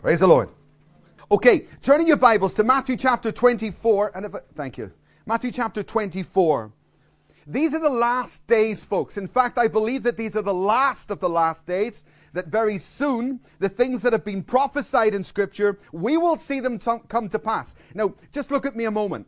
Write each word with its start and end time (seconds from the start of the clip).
Praise 0.00 0.20
the 0.20 0.28
Lord. 0.28 0.48
Okay, 1.32 1.66
turning 1.82 2.06
your 2.06 2.16
Bibles 2.16 2.54
to 2.54 2.62
Matthew 2.62 2.96
chapter 2.96 3.32
24, 3.32 4.12
and 4.14 4.26
if 4.26 4.34
I, 4.34 4.38
thank 4.54 4.78
you. 4.78 4.92
Matthew 5.26 5.50
chapter 5.50 5.82
24. 5.82 6.70
These 7.48 7.74
are 7.74 7.80
the 7.80 7.90
last 7.90 8.46
days, 8.46 8.84
folks. 8.84 9.16
In 9.16 9.26
fact, 9.26 9.58
I 9.58 9.66
believe 9.66 10.04
that 10.04 10.16
these 10.16 10.36
are 10.36 10.42
the 10.42 10.54
last 10.54 11.10
of 11.10 11.18
the 11.18 11.28
last 11.28 11.66
days, 11.66 12.04
that 12.32 12.46
very 12.46 12.78
soon, 12.78 13.40
the 13.58 13.68
things 13.68 14.00
that 14.02 14.12
have 14.12 14.24
been 14.24 14.44
prophesied 14.44 15.14
in 15.14 15.24
Scripture, 15.24 15.80
we 15.90 16.16
will 16.16 16.36
see 16.36 16.60
them 16.60 16.78
t- 16.78 16.92
come 17.08 17.28
to 17.28 17.38
pass. 17.40 17.74
Now, 17.92 18.14
just 18.32 18.52
look 18.52 18.66
at 18.66 18.76
me 18.76 18.84
a 18.84 18.92
moment. 18.92 19.26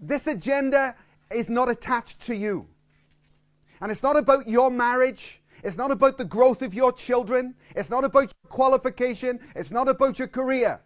This 0.00 0.26
agenda 0.26 0.96
is 1.30 1.48
not 1.48 1.68
attached 1.68 2.18
to 2.22 2.34
you. 2.34 2.66
And 3.80 3.92
it's 3.92 4.02
not 4.02 4.16
about 4.16 4.48
your 4.48 4.68
marriage. 4.68 5.40
It's 5.62 5.76
not 5.76 5.90
about 5.90 6.18
the 6.18 6.24
growth 6.24 6.62
of 6.62 6.74
your 6.74 6.92
children. 6.92 7.54
It's 7.74 7.90
not 7.90 8.04
about 8.04 8.22
your 8.24 8.50
qualification. 8.50 9.40
It's 9.54 9.70
not 9.70 9.88
about 9.88 10.18
your 10.18 10.28
career. 10.28 10.80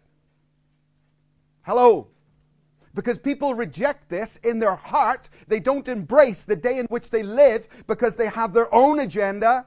Hello. 1.63 2.07
Because 2.93 3.17
people 3.17 3.53
reject 3.53 4.09
this 4.09 4.37
in 4.43 4.59
their 4.59 4.75
heart. 4.75 5.29
They 5.47 5.59
don't 5.59 5.87
embrace 5.87 6.41
the 6.41 6.55
day 6.55 6.79
in 6.79 6.85
which 6.87 7.09
they 7.09 7.23
live 7.23 7.67
because 7.87 8.15
they 8.15 8.27
have 8.27 8.53
their 8.53 8.73
own 8.73 8.99
agenda. 8.99 9.65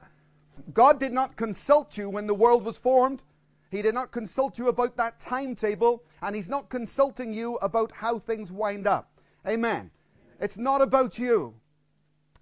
God 0.73 0.99
did 0.99 1.13
not 1.13 1.35
consult 1.35 1.97
you 1.97 2.09
when 2.09 2.27
the 2.27 2.33
world 2.33 2.63
was 2.63 2.77
formed. 2.77 3.23
He 3.71 3.81
did 3.81 3.93
not 3.93 4.11
consult 4.11 4.57
you 4.57 4.67
about 4.67 4.95
that 4.97 5.19
timetable, 5.19 6.03
and 6.21 6.35
He's 6.35 6.49
not 6.49 6.69
consulting 6.69 7.33
you 7.33 7.55
about 7.57 7.91
how 7.91 8.19
things 8.19 8.51
wind 8.51 8.87
up. 8.87 9.19
Amen. 9.47 9.91
It's 10.39 10.57
not 10.57 10.81
about 10.81 11.17
you. 11.19 11.53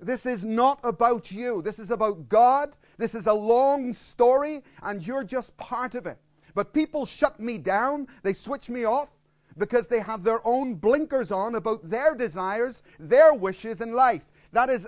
This 0.03 0.25
is 0.25 0.43
not 0.43 0.79
about 0.83 1.31
you. 1.31 1.61
This 1.61 1.79
is 1.79 1.91
about 1.91 2.29
God. 2.29 2.75
This 2.97 3.15
is 3.15 3.27
a 3.27 3.33
long 3.33 3.93
story, 3.93 4.63
and 4.81 5.05
you're 5.05 5.23
just 5.23 5.55
part 5.57 5.95
of 5.95 6.05
it. 6.05 6.17
But 6.55 6.73
people 6.73 7.05
shut 7.05 7.39
me 7.39 7.57
down, 7.57 8.07
they 8.21 8.33
switch 8.33 8.69
me 8.69 8.83
off 8.83 9.09
because 9.57 9.87
they 9.87 9.99
have 9.99 10.23
their 10.23 10.45
own 10.45 10.75
blinkers 10.75 11.31
on 11.31 11.55
about 11.55 11.89
their 11.89 12.15
desires, 12.15 12.83
their 12.99 13.33
wishes 13.33 13.81
in 13.81 13.93
life. 13.93 14.31
That 14.51 14.69
is 14.69 14.87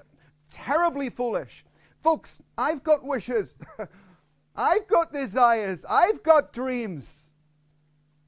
terribly 0.51 1.09
foolish. 1.09 1.65
Folks, 2.03 2.39
I've 2.57 2.83
got 2.83 3.03
wishes. 3.03 3.55
I've 4.55 4.87
got 4.87 5.11
desires. 5.11 5.85
I've 5.89 6.21
got 6.23 6.53
dreams. 6.53 7.29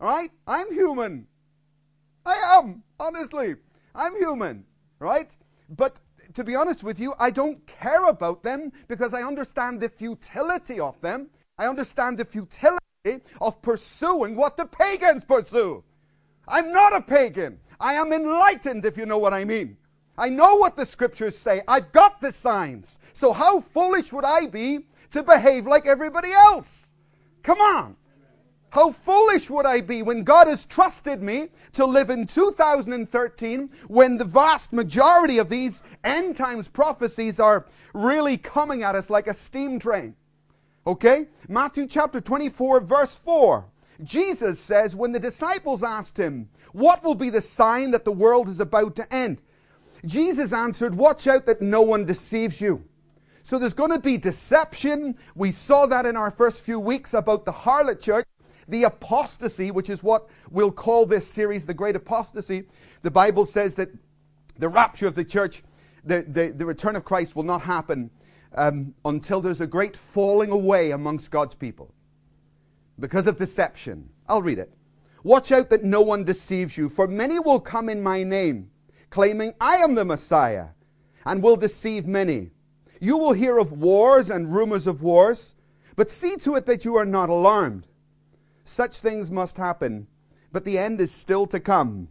All 0.01 0.07
right? 0.07 0.31
I'm 0.47 0.71
human. 0.73 1.27
I 2.25 2.57
am, 2.57 2.83
honestly. 2.99 3.55
I'm 3.95 4.15
human, 4.17 4.65
right? 4.99 5.33
But 5.69 5.99
to 6.37 6.43
be 6.43 6.55
honest 6.55 6.83
with 6.83 6.99
you, 6.99 7.15
I 7.17 7.31
don't 7.31 7.65
care 7.65 8.05
about 8.05 8.43
them 8.43 8.71
because 8.87 9.15
I 9.15 9.23
understand 9.23 9.81
the 9.81 9.89
futility 9.89 10.79
of 10.79 11.01
them. 11.01 11.31
I 11.57 11.65
understand 11.65 12.19
the 12.19 12.25
futility 12.25 12.77
of 13.41 13.59
pursuing 13.63 14.35
what 14.35 14.55
the 14.55 14.67
pagans 14.67 15.23
pursue. 15.23 15.83
I'm 16.47 16.71
not 16.71 16.95
a 16.95 17.01
pagan. 17.01 17.57
I 17.79 17.93
am 17.93 18.13
enlightened, 18.13 18.85
if 18.85 18.99
you 18.99 19.07
know 19.07 19.17
what 19.17 19.33
I 19.33 19.45
mean. 19.45 19.77
I 20.15 20.29
know 20.29 20.57
what 20.57 20.77
the 20.77 20.85
scriptures 20.85 21.35
say. 21.35 21.63
I've 21.67 21.91
got 21.91 22.21
the 22.21 22.31
signs. 22.31 22.99
So 23.13 23.33
how 23.33 23.59
foolish 23.59 24.13
would 24.13 24.23
I 24.23 24.45
be 24.45 24.85
to 25.13 25.23
behave 25.23 25.65
like 25.65 25.87
everybody 25.87 26.33
else? 26.33 26.91
Come 27.41 27.57
on. 27.57 27.95
How 28.69 28.91
foolish 28.91 29.49
would 29.49 29.65
I 29.65 29.81
be 29.81 30.01
when 30.01 30.23
God 30.23 30.47
has 30.47 30.65
trusted 30.65 31.21
me 31.21 31.49
to 31.73 31.85
live 31.85 32.09
in 32.09 32.27
2013 32.27 33.69
when 33.87 34.17
the 34.17 34.25
vast 34.25 34.73
majority 34.73 35.37
of 35.37 35.49
these 35.49 35.83
end 36.03 36.35
times 36.35 36.67
prophecies 36.67 37.39
are 37.39 37.65
really 37.93 38.37
coming 38.37 38.83
at 38.83 38.95
us 38.95 39.09
like 39.09 39.27
a 39.27 39.33
steam 39.33 39.79
train? 39.79 40.15
Okay? 40.85 41.27
Matthew 41.47 41.87
chapter 41.87 42.19
24, 42.19 42.81
verse 42.81 43.15
4. 43.15 43.65
Jesus 44.03 44.59
says, 44.59 44.95
when 44.95 45.11
the 45.11 45.19
disciples 45.19 45.81
asked 45.81 46.17
him, 46.17 46.49
What 46.73 47.03
will 47.03 47.15
be 47.15 47.29
the 47.29 47.41
sign 47.41 47.91
that 47.91 48.05
the 48.05 48.11
world 48.11 48.47
is 48.47 48.59
about 48.59 48.95
to 48.97 49.13
end? 49.13 49.41
Jesus 50.05 50.53
answered, 50.53 50.93
Watch 50.93 51.25
out 51.25 51.45
that 51.45 51.61
no 51.61 51.81
one 51.81 52.05
deceives 52.05 52.61
you. 52.61 52.83
So 53.43 53.57
there's 53.57 53.73
going 53.73 53.91
to 53.91 53.99
be 53.99 54.17
deception. 54.17 55.17
We 55.35 55.51
saw 55.51 55.85
that 55.85 56.05
in 56.05 56.17
our 56.17 56.29
first 56.29 56.63
few 56.63 56.79
weeks 56.79 57.13
about 57.13 57.45
the 57.45 57.53
harlot 57.53 58.01
church 58.01 58.25
the 58.67 58.83
apostasy, 58.83 59.71
which 59.71 59.89
is 59.89 60.03
what 60.03 60.27
we'll 60.51 60.71
call 60.71 61.05
this 61.05 61.27
series 61.27 61.65
the 61.65 61.73
Great 61.73 61.95
Apostasy. 61.95 62.63
The 63.01 63.11
Bible 63.11 63.45
says 63.45 63.75
that 63.75 63.89
the 64.57 64.67
rapture 64.67 65.07
of 65.07 65.15
the 65.15 65.23
church, 65.23 65.63
the, 66.03 66.23
the, 66.27 66.49
the 66.49 66.65
return 66.65 66.95
of 66.95 67.05
Christ 67.05 67.35
will 67.35 67.43
not 67.43 67.61
happen 67.61 68.09
um, 68.55 68.93
until 69.05 69.41
there's 69.41 69.61
a 69.61 69.67
great 69.67 69.95
falling 69.95 70.51
away 70.51 70.91
amongst 70.91 71.31
God's 71.31 71.55
people 71.55 71.93
because 72.99 73.27
of 73.27 73.37
deception. 73.37 74.09
I'll 74.27 74.41
read 74.41 74.59
it. 74.59 74.73
Watch 75.23 75.51
out 75.51 75.69
that 75.69 75.83
no 75.83 76.01
one 76.01 76.23
deceives 76.23 76.77
you, 76.77 76.89
for 76.89 77.07
many 77.07 77.39
will 77.39 77.59
come 77.59 77.89
in 77.89 78.01
my 78.01 78.23
name, 78.23 78.69
claiming 79.09 79.53
I 79.59 79.77
am 79.77 79.95
the 79.95 80.05
Messiah, 80.05 80.67
and 81.25 81.43
will 81.43 81.57
deceive 81.57 82.07
many. 82.07 82.51
You 82.99 83.17
will 83.17 83.33
hear 83.33 83.57
of 83.57 83.73
wars 83.73 84.29
and 84.29 84.53
rumors 84.53 84.87
of 84.87 85.01
wars, 85.01 85.55
but 85.95 86.09
see 86.09 86.35
to 86.37 86.55
it 86.55 86.65
that 86.65 86.85
you 86.85 86.95
are 86.95 87.05
not 87.05 87.29
alarmed. 87.29 87.87
Such 88.69 88.99
things 88.99 89.31
must 89.31 89.55
happen, 89.55 90.07
but 90.51 90.65
the 90.65 90.77
end 90.77 90.99
is 90.99 91.09
still 91.09 91.47
to 91.47 91.59
come. 91.59 92.09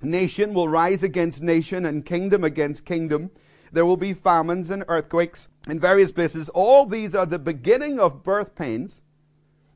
Nation 0.00 0.54
will 0.54 0.68
rise 0.68 1.02
against 1.02 1.42
nation 1.42 1.84
and 1.86 2.06
kingdom 2.06 2.44
against 2.44 2.84
kingdom. 2.84 3.32
There 3.72 3.84
will 3.84 3.96
be 3.96 4.14
famines 4.14 4.70
and 4.70 4.84
earthquakes 4.86 5.48
in 5.66 5.80
various 5.80 6.12
places. 6.12 6.48
All 6.50 6.86
these 6.86 7.16
are 7.16 7.26
the 7.26 7.40
beginning 7.40 7.98
of 7.98 8.22
birth 8.22 8.54
pains. 8.54 9.02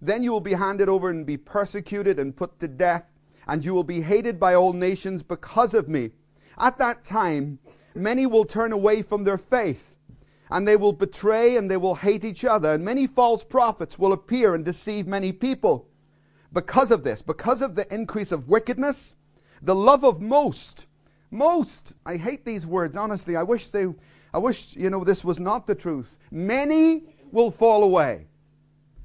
Then 0.01 0.23
you 0.23 0.31
will 0.31 0.41
be 0.41 0.53
handed 0.53 0.89
over 0.89 1.11
and 1.11 1.27
be 1.27 1.37
persecuted 1.37 2.21
and 2.21 2.37
put 2.37 2.61
to 2.61 2.69
death, 2.69 3.11
and 3.49 3.65
you 3.65 3.75
will 3.75 3.85
be 3.85 4.01
hated 4.01 4.39
by 4.39 4.55
all 4.55 4.73
nations 4.73 5.25
because 5.25 5.75
of 5.75 5.89
me. 5.89 6.13
At 6.57 6.79
that 6.79 7.05
time, 7.05 7.59
many 7.97 8.27
will 8.27 8.45
turn 8.45 8.71
away 8.71 9.03
from 9.03 9.25
their 9.25 9.39
faith, 9.39 9.97
and 10.51 10.69
they 10.69 10.77
will 10.77 10.93
betray 10.93 11.57
and 11.57 11.69
they 11.69 11.77
will 11.77 11.97
hate 11.97 12.25
each 12.25 12.45
other, 12.45 12.75
and 12.75 12.85
many 12.85 13.09
false 13.09 13.43
prophets 13.43 13.99
will 13.99 14.13
appear 14.13 14.55
and 14.55 14.65
deceive 14.65 15.09
many 15.09 15.33
people 15.33 15.89
because 16.53 16.91
of 16.91 17.03
this, 17.03 17.23
because 17.23 17.63
of 17.63 17.75
the 17.75 17.93
increase 17.93 18.33
of 18.33 18.49
wickedness, 18.49 19.15
the 19.63 19.75
love 19.75 20.05
of 20.05 20.21
most, 20.21 20.87
most, 21.31 21.93
I 22.05 22.17
hate 22.17 22.45
these 22.45 22.67
words, 22.67 22.97
honestly. 22.97 23.37
I 23.37 23.43
wish 23.43 23.71
they, 23.71 23.87
I 24.33 24.39
wish, 24.39 24.77
you 24.77 24.91
know, 24.91 25.05
this 25.05 25.25
was 25.25 25.39
not 25.39 25.67
the 25.67 25.75
truth. 25.75 26.19
Many 26.31 27.05
will 27.33 27.51
fall 27.51 27.85
away. 27.85 28.27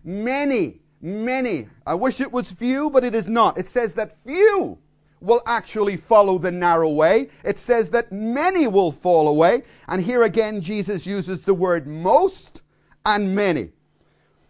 Many, 0.03 0.81
many. 1.02 1.68
I 1.85 1.96
wish 1.96 2.22
it 2.22 2.31
was 2.31 2.52
few, 2.52 2.90
but 2.90 3.03
it 3.03 3.16
is 3.16 3.28
not. 3.28 3.58
It 3.58 3.68
says 3.68 3.94
that 3.94 4.23
few 4.23 4.78
will 5.19 5.41
actually 5.46 5.97
follow 5.97 6.38
the 6.38 6.52
narrow 6.52 6.90
way. 6.90 7.29
It 7.44 7.58
says 7.58 7.90
that 7.91 8.12
many 8.12 8.68
will 8.68 8.91
fall 8.91 9.28
away. 9.28 9.63
And 9.88 10.03
here 10.03 10.23
again, 10.23 10.62
Jesus 10.62 11.06
uses 11.06 11.41
the 11.41 11.53
word 11.53 11.88
most 11.88 12.62
and 13.06 13.35
many 13.35 13.72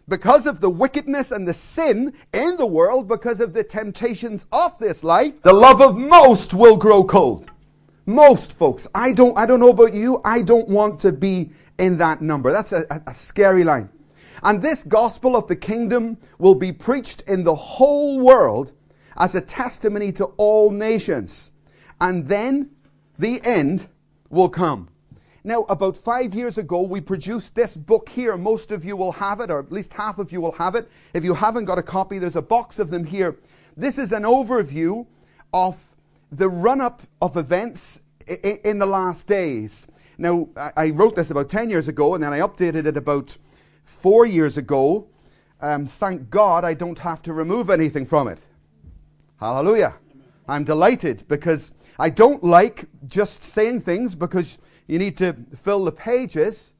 because 0.08 0.46
of 0.46 0.60
the 0.60 0.70
wickedness 0.70 1.30
and 1.30 1.46
the 1.46 1.54
sin 1.54 2.12
in 2.32 2.56
the 2.56 2.66
world, 2.66 3.08
because 3.08 3.40
of 3.40 3.52
the 3.52 3.64
temptations 3.64 4.46
of 4.52 4.76
this 4.78 5.04
life, 5.04 5.40
the 5.42 5.52
love 5.52 5.80
of 5.80 5.96
most 5.96 6.54
will 6.54 6.76
grow 6.76 7.04
cold. 7.04 7.50
Most 8.06 8.52
folks. 8.54 8.88
I 8.94 9.12
don't, 9.12 9.36
I 9.38 9.46
don't 9.46 9.60
know 9.60 9.70
about 9.70 9.94
you. 9.94 10.20
I 10.24 10.42
don't 10.42 10.68
want 10.68 10.98
to 11.00 11.12
be 11.12 11.50
in 11.78 11.96
that 11.98 12.20
number. 12.20 12.50
That's 12.50 12.72
a, 12.72 12.84
a, 13.06 13.12
scary 13.12 13.64
line. 13.64 13.88
And 14.42 14.60
this 14.60 14.82
gospel 14.82 15.36
of 15.36 15.46
the 15.46 15.54
kingdom 15.56 16.18
will 16.38 16.56
be 16.56 16.72
preached 16.72 17.22
in 17.22 17.44
the 17.44 17.54
whole 17.54 18.20
world 18.20 18.72
as 19.16 19.34
a 19.36 19.40
testimony 19.40 20.10
to 20.12 20.24
all 20.36 20.70
nations. 20.70 21.52
And 22.00 22.28
then 22.28 22.70
the 23.18 23.40
end 23.44 23.88
will 24.30 24.48
come. 24.48 24.88
Now, 25.44 25.62
about 25.68 25.96
five 25.96 26.34
years 26.34 26.56
ago, 26.58 26.82
we 26.82 27.00
produced 27.00 27.54
this 27.54 27.76
book 27.76 28.08
here. 28.08 28.36
Most 28.36 28.70
of 28.70 28.84
you 28.84 28.96
will 28.96 29.10
have 29.12 29.40
it, 29.40 29.50
or 29.50 29.58
at 29.58 29.72
least 29.72 29.92
half 29.92 30.18
of 30.18 30.30
you 30.30 30.40
will 30.40 30.52
have 30.52 30.76
it. 30.76 30.88
If 31.14 31.24
you 31.24 31.34
haven't 31.34 31.64
got 31.64 31.78
a 31.78 31.82
copy, 31.82 32.18
there's 32.18 32.36
a 32.36 32.42
box 32.42 32.78
of 32.78 32.90
them 32.90 33.04
here. 33.04 33.36
This 33.76 33.98
is 33.98 34.12
an 34.12 34.22
overview 34.22 35.04
of 35.52 35.82
the 36.30 36.48
run 36.48 36.80
up 36.80 37.02
of 37.20 37.36
events 37.36 38.00
in 38.26 38.78
the 38.78 38.86
last 38.86 39.26
days. 39.26 39.88
Now, 40.16 40.48
I 40.76 40.90
wrote 40.90 41.16
this 41.16 41.30
about 41.30 41.48
10 41.48 41.70
years 41.70 41.88
ago, 41.88 42.14
and 42.14 42.22
then 42.22 42.32
I 42.32 42.38
updated 42.38 42.86
it 42.86 42.96
about 42.96 43.36
four 43.84 44.24
years 44.24 44.58
ago. 44.58 45.08
Um, 45.60 45.86
thank 45.86 46.30
God 46.30 46.64
I 46.64 46.74
don't 46.74 46.98
have 47.00 47.20
to 47.22 47.32
remove 47.32 47.68
anything 47.68 48.06
from 48.06 48.28
it. 48.28 48.38
Hallelujah. 49.40 49.96
I'm 50.46 50.62
delighted 50.62 51.24
because 51.26 51.72
I 51.98 52.10
don't 52.10 52.44
like 52.44 52.84
just 53.08 53.42
saying 53.42 53.80
things 53.80 54.14
because 54.14 54.58
you 54.86 54.98
need 54.98 55.16
to 55.18 55.36
fill 55.56 55.84
the 55.84 55.92
pages. 55.92 56.74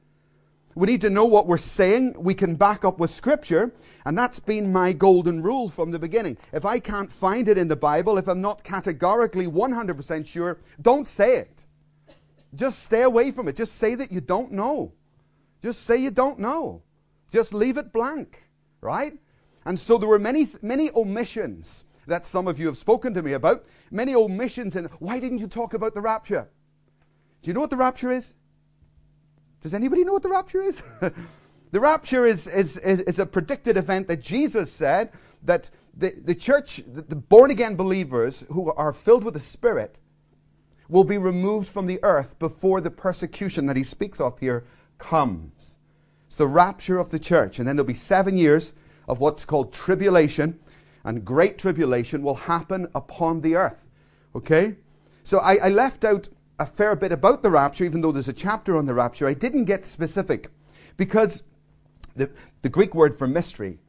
We 0.75 0.87
need 0.87 1.01
to 1.01 1.09
know 1.09 1.25
what 1.25 1.47
we're 1.47 1.57
saying. 1.57 2.15
We 2.17 2.33
can 2.33 2.55
back 2.55 2.83
up 2.83 2.99
with 2.99 3.11
Scripture. 3.11 3.71
And 4.05 4.17
that's 4.17 4.39
been 4.39 4.71
my 4.71 4.91
golden 4.91 5.41
rule 5.41 5.69
from 5.69 5.91
the 5.91 5.99
beginning. 5.99 6.37
If 6.51 6.65
I 6.65 6.79
can't 6.79 7.11
find 7.11 7.47
it 7.47 7.57
in 7.57 7.67
the 7.67 7.75
Bible, 7.75 8.17
if 8.17 8.27
I'm 8.27 8.41
not 8.41 8.63
categorically 8.63 9.47
100% 9.47 10.27
sure, 10.27 10.59
don't 10.81 11.07
say 11.07 11.37
it. 11.37 11.65
Just 12.55 12.83
stay 12.83 13.03
away 13.03 13.31
from 13.31 13.47
it. 13.47 13.55
Just 13.55 13.75
say 13.75 13.95
that 13.95 14.11
you 14.11 14.21
don't 14.21 14.51
know. 14.51 14.91
Just 15.61 15.83
say 15.83 15.97
you 15.97 16.11
don't 16.11 16.39
know. 16.39 16.81
Just 17.31 17.53
leave 17.53 17.77
it 17.77 17.93
blank, 17.93 18.43
right? 18.81 19.17
And 19.65 19.79
so 19.79 19.97
there 19.97 20.09
were 20.09 20.19
many, 20.19 20.49
many 20.61 20.91
omissions 20.91 21.85
that 22.05 22.25
some 22.25 22.47
of 22.47 22.59
you 22.59 22.67
have 22.67 22.77
spoken 22.77 23.13
to 23.13 23.23
me 23.23 23.33
about. 23.33 23.65
Many 23.89 24.13
omissions. 24.13 24.75
And 24.75 24.87
why 24.99 25.19
didn't 25.19 25.39
you 25.39 25.47
talk 25.47 25.73
about 25.73 25.93
the 25.93 26.01
rapture? 26.01 26.49
Do 27.43 27.49
you 27.49 27.53
know 27.53 27.59
what 27.59 27.69
the 27.69 27.77
rapture 27.77 28.11
is? 28.11 28.33
Does 29.61 29.73
anybody 29.73 30.03
know 30.05 30.13
what 30.13 30.23
the 30.23 30.29
rapture 30.29 30.61
is? 30.61 30.81
the 31.71 31.79
rapture 31.79 32.25
is, 32.25 32.47
is, 32.47 32.77
is, 32.77 33.01
is, 33.01 33.19
a 33.19 33.25
predicted 33.25 33.75
event 33.75 34.07
that 34.07 34.21
Jesus 34.21 34.71
said 34.71 35.11
that 35.43 35.69
the, 35.95 36.13
the 36.23 36.35
church, 36.35 36.81
the, 36.87 37.01
the 37.01 37.15
born 37.15 37.51
again 37.51 37.75
believers 37.75 38.45
who 38.49 38.71
are 38.71 38.93
filled 38.93 39.25
with 39.25 39.33
the 39.33 39.39
Spirit, 39.41 39.99
will 40.87 41.03
be 41.03 41.17
removed 41.17 41.67
from 41.67 41.85
the 41.85 42.01
earth 42.03 42.39
before 42.39 42.79
the 42.79 42.91
persecution 42.91 43.65
that 43.65 43.75
he 43.75 43.83
speaks 43.83 44.21
of 44.21 44.39
here 44.39 44.63
comes. 44.97 45.75
It's 46.27 46.37
the 46.37 46.47
rapture 46.47 46.97
of 46.97 47.09
the 47.09 47.19
church. 47.19 47.59
And 47.59 47.67
then 47.67 47.75
there'll 47.75 47.87
be 47.87 47.93
seven 47.93 48.37
years 48.37 48.73
of 49.07 49.19
what's 49.19 49.43
called 49.43 49.73
tribulation, 49.73 50.59
and 51.03 51.25
great 51.25 51.57
tribulation 51.57 52.23
will 52.23 52.35
happen 52.35 52.87
upon 52.95 53.41
the 53.41 53.55
earth. 53.55 53.83
Okay? 54.33 54.75
So 55.23 55.39
I, 55.39 55.55
I 55.55 55.69
left 55.69 56.05
out 56.05 56.29
a 56.59 56.65
fair 56.65 56.95
bit 56.95 57.11
about 57.11 57.41
the 57.41 57.49
rapture, 57.49 57.85
even 57.85 58.01
though 58.01 58.11
there's 58.11 58.27
a 58.27 58.33
chapter 58.33 58.77
on 58.77 58.85
the 58.85 58.93
rapture. 58.93 59.27
I 59.27 59.33
didn't 59.33 59.65
get 59.65 59.85
specific 59.85 60.49
because 60.97 61.43
the, 62.15 62.29
the 62.61 62.69
Greek 62.69 62.93
word 62.93 63.15
for 63.15 63.27
mystery 63.27 63.79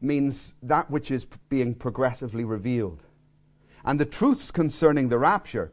means 0.00 0.54
that 0.62 0.90
which 0.90 1.10
is 1.10 1.26
being 1.48 1.74
progressively 1.74 2.44
revealed. 2.44 3.02
And 3.84 3.98
the 3.98 4.04
truths 4.04 4.50
concerning 4.50 5.08
the 5.08 5.18
rapture, 5.18 5.72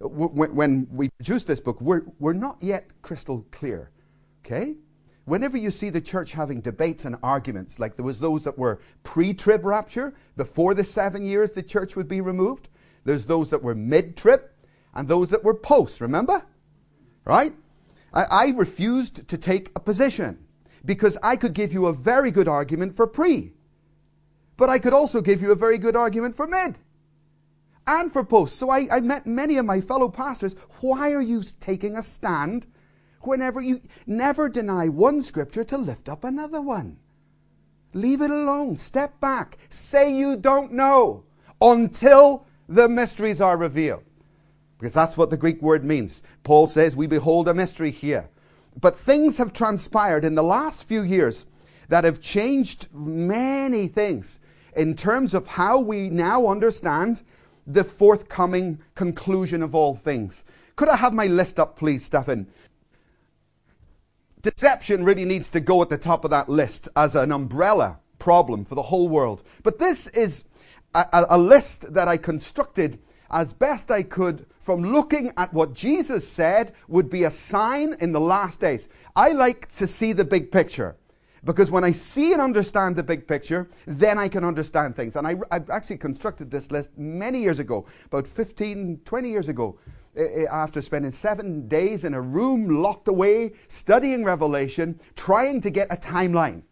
when 0.00 0.86
we 0.90 1.08
produce 1.18 1.44
this 1.44 1.60
book, 1.60 1.80
we're, 1.80 2.02
we're 2.18 2.32
not 2.32 2.58
yet 2.60 2.90
crystal 3.02 3.46
clear. 3.50 3.90
Okay? 4.44 4.74
Whenever 5.24 5.56
you 5.56 5.70
see 5.70 5.90
the 5.90 6.00
church 6.00 6.32
having 6.32 6.60
debates 6.60 7.04
and 7.04 7.16
arguments, 7.22 7.78
like 7.78 7.96
there 7.96 8.04
was 8.04 8.18
those 8.18 8.44
that 8.44 8.56
were 8.56 8.80
pre-trib 9.02 9.64
rapture, 9.64 10.14
before 10.36 10.74
the 10.74 10.84
seven 10.84 11.24
years 11.24 11.52
the 11.52 11.62
church 11.62 11.96
would 11.96 12.08
be 12.08 12.20
removed. 12.20 12.68
There's 13.04 13.26
those 13.26 13.48
that 13.50 13.62
were 13.62 13.74
mid-trib, 13.74 14.42
and 14.94 15.08
those 15.08 15.30
that 15.30 15.44
were 15.44 15.54
post, 15.54 16.00
remember? 16.00 16.42
Right? 17.24 17.54
I, 18.12 18.24
I 18.24 18.46
refused 18.50 19.28
to 19.28 19.38
take 19.38 19.70
a 19.76 19.80
position 19.80 20.38
because 20.84 21.16
I 21.22 21.36
could 21.36 21.54
give 21.54 21.72
you 21.72 21.86
a 21.86 21.92
very 21.92 22.30
good 22.30 22.48
argument 22.48 22.96
for 22.96 23.06
pre, 23.06 23.52
but 24.56 24.68
I 24.68 24.78
could 24.78 24.92
also 24.92 25.20
give 25.20 25.42
you 25.42 25.52
a 25.52 25.56
very 25.56 25.78
good 25.78 25.96
argument 25.96 26.36
for 26.36 26.46
mid 26.46 26.78
and 27.86 28.12
for 28.12 28.24
post. 28.24 28.56
So 28.56 28.70
I, 28.70 28.88
I 28.90 29.00
met 29.00 29.26
many 29.26 29.56
of 29.56 29.66
my 29.66 29.80
fellow 29.80 30.08
pastors. 30.08 30.54
Why 30.80 31.12
are 31.12 31.22
you 31.22 31.42
taking 31.60 31.96
a 31.96 32.02
stand 32.02 32.66
whenever 33.22 33.60
you 33.60 33.80
never 34.06 34.48
deny 34.48 34.88
one 34.88 35.22
scripture 35.22 35.64
to 35.64 35.78
lift 35.78 36.08
up 36.08 36.24
another 36.24 36.60
one? 36.60 36.98
Leave 37.92 38.22
it 38.22 38.30
alone. 38.30 38.76
Step 38.76 39.18
back. 39.20 39.58
Say 39.68 40.14
you 40.14 40.36
don't 40.36 40.72
know 40.72 41.24
until 41.60 42.46
the 42.68 42.88
mysteries 42.88 43.40
are 43.40 43.56
revealed. 43.56 44.04
Because 44.80 44.94
that's 44.94 45.18
what 45.18 45.28
the 45.28 45.36
Greek 45.36 45.60
word 45.60 45.84
means. 45.84 46.22
Paul 46.42 46.66
says, 46.66 46.96
We 46.96 47.06
behold 47.06 47.48
a 47.48 47.54
mystery 47.54 47.90
here. 47.90 48.30
But 48.80 48.98
things 48.98 49.36
have 49.36 49.52
transpired 49.52 50.24
in 50.24 50.34
the 50.34 50.42
last 50.42 50.84
few 50.84 51.02
years 51.02 51.44
that 51.88 52.04
have 52.04 52.22
changed 52.22 52.88
many 52.94 53.88
things 53.88 54.40
in 54.74 54.96
terms 54.96 55.34
of 55.34 55.46
how 55.46 55.78
we 55.78 56.08
now 56.08 56.46
understand 56.46 57.20
the 57.66 57.84
forthcoming 57.84 58.78
conclusion 58.94 59.62
of 59.62 59.74
all 59.74 59.94
things. 59.94 60.44
Could 60.76 60.88
I 60.88 60.96
have 60.96 61.12
my 61.12 61.26
list 61.26 61.60
up, 61.60 61.76
please, 61.76 62.02
Stefan? 62.02 62.46
Deception 64.40 65.04
really 65.04 65.26
needs 65.26 65.50
to 65.50 65.60
go 65.60 65.82
at 65.82 65.90
the 65.90 65.98
top 65.98 66.24
of 66.24 66.30
that 66.30 66.48
list 66.48 66.88
as 66.96 67.14
an 67.16 67.32
umbrella 67.32 67.98
problem 68.18 68.64
for 68.64 68.76
the 68.76 68.82
whole 68.82 69.08
world. 69.08 69.42
But 69.62 69.78
this 69.78 70.06
is 70.08 70.44
a, 70.94 71.26
a 71.28 71.36
list 71.36 71.92
that 71.92 72.08
I 72.08 72.16
constructed 72.16 72.98
as 73.30 73.52
best 73.52 73.90
I 73.90 74.02
could 74.02 74.46
from 74.70 74.92
looking 74.92 75.32
at 75.36 75.52
what 75.52 75.74
Jesus 75.74 76.28
said 76.28 76.74
would 76.86 77.10
be 77.10 77.24
a 77.24 77.30
sign 77.32 77.96
in 77.98 78.12
the 78.12 78.20
last 78.20 78.60
days. 78.60 78.88
I 79.16 79.30
like 79.32 79.66
to 79.78 79.86
see 79.88 80.12
the 80.12 80.24
big 80.24 80.52
picture. 80.52 80.94
Because 81.42 81.72
when 81.72 81.82
I 81.82 81.90
see 81.90 82.32
and 82.32 82.40
understand 82.40 82.94
the 82.94 83.02
big 83.02 83.26
picture, 83.26 83.68
then 83.88 84.16
I 84.16 84.28
can 84.28 84.44
understand 84.44 84.94
things. 84.94 85.16
And 85.16 85.26
I, 85.26 85.34
I 85.50 85.60
actually 85.72 85.96
constructed 85.96 86.52
this 86.52 86.70
list 86.70 86.96
many 86.96 87.42
years 87.42 87.58
ago, 87.58 87.84
about 88.06 88.28
15, 88.28 89.00
20 89.04 89.28
years 89.28 89.48
ago, 89.48 89.76
eh, 90.14 90.22
eh, 90.22 90.46
after 90.48 90.80
spending 90.80 91.10
seven 91.10 91.66
days 91.66 92.04
in 92.04 92.14
a 92.14 92.20
room 92.20 92.80
locked 92.80 93.08
away, 93.08 93.54
studying 93.66 94.22
Revelation, 94.22 95.00
trying 95.16 95.60
to 95.62 95.70
get 95.70 95.88
a 95.90 95.96
timeline. 95.96 96.62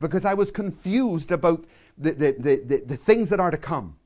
Because 0.00 0.24
I 0.24 0.32
was 0.32 0.50
confused 0.50 1.30
about 1.30 1.62
the, 1.98 2.12
the, 2.12 2.32
the, 2.38 2.62
the, 2.64 2.82
the 2.86 2.96
things 2.96 3.28
that 3.28 3.38
are 3.38 3.50
to 3.50 3.58
come. 3.58 3.97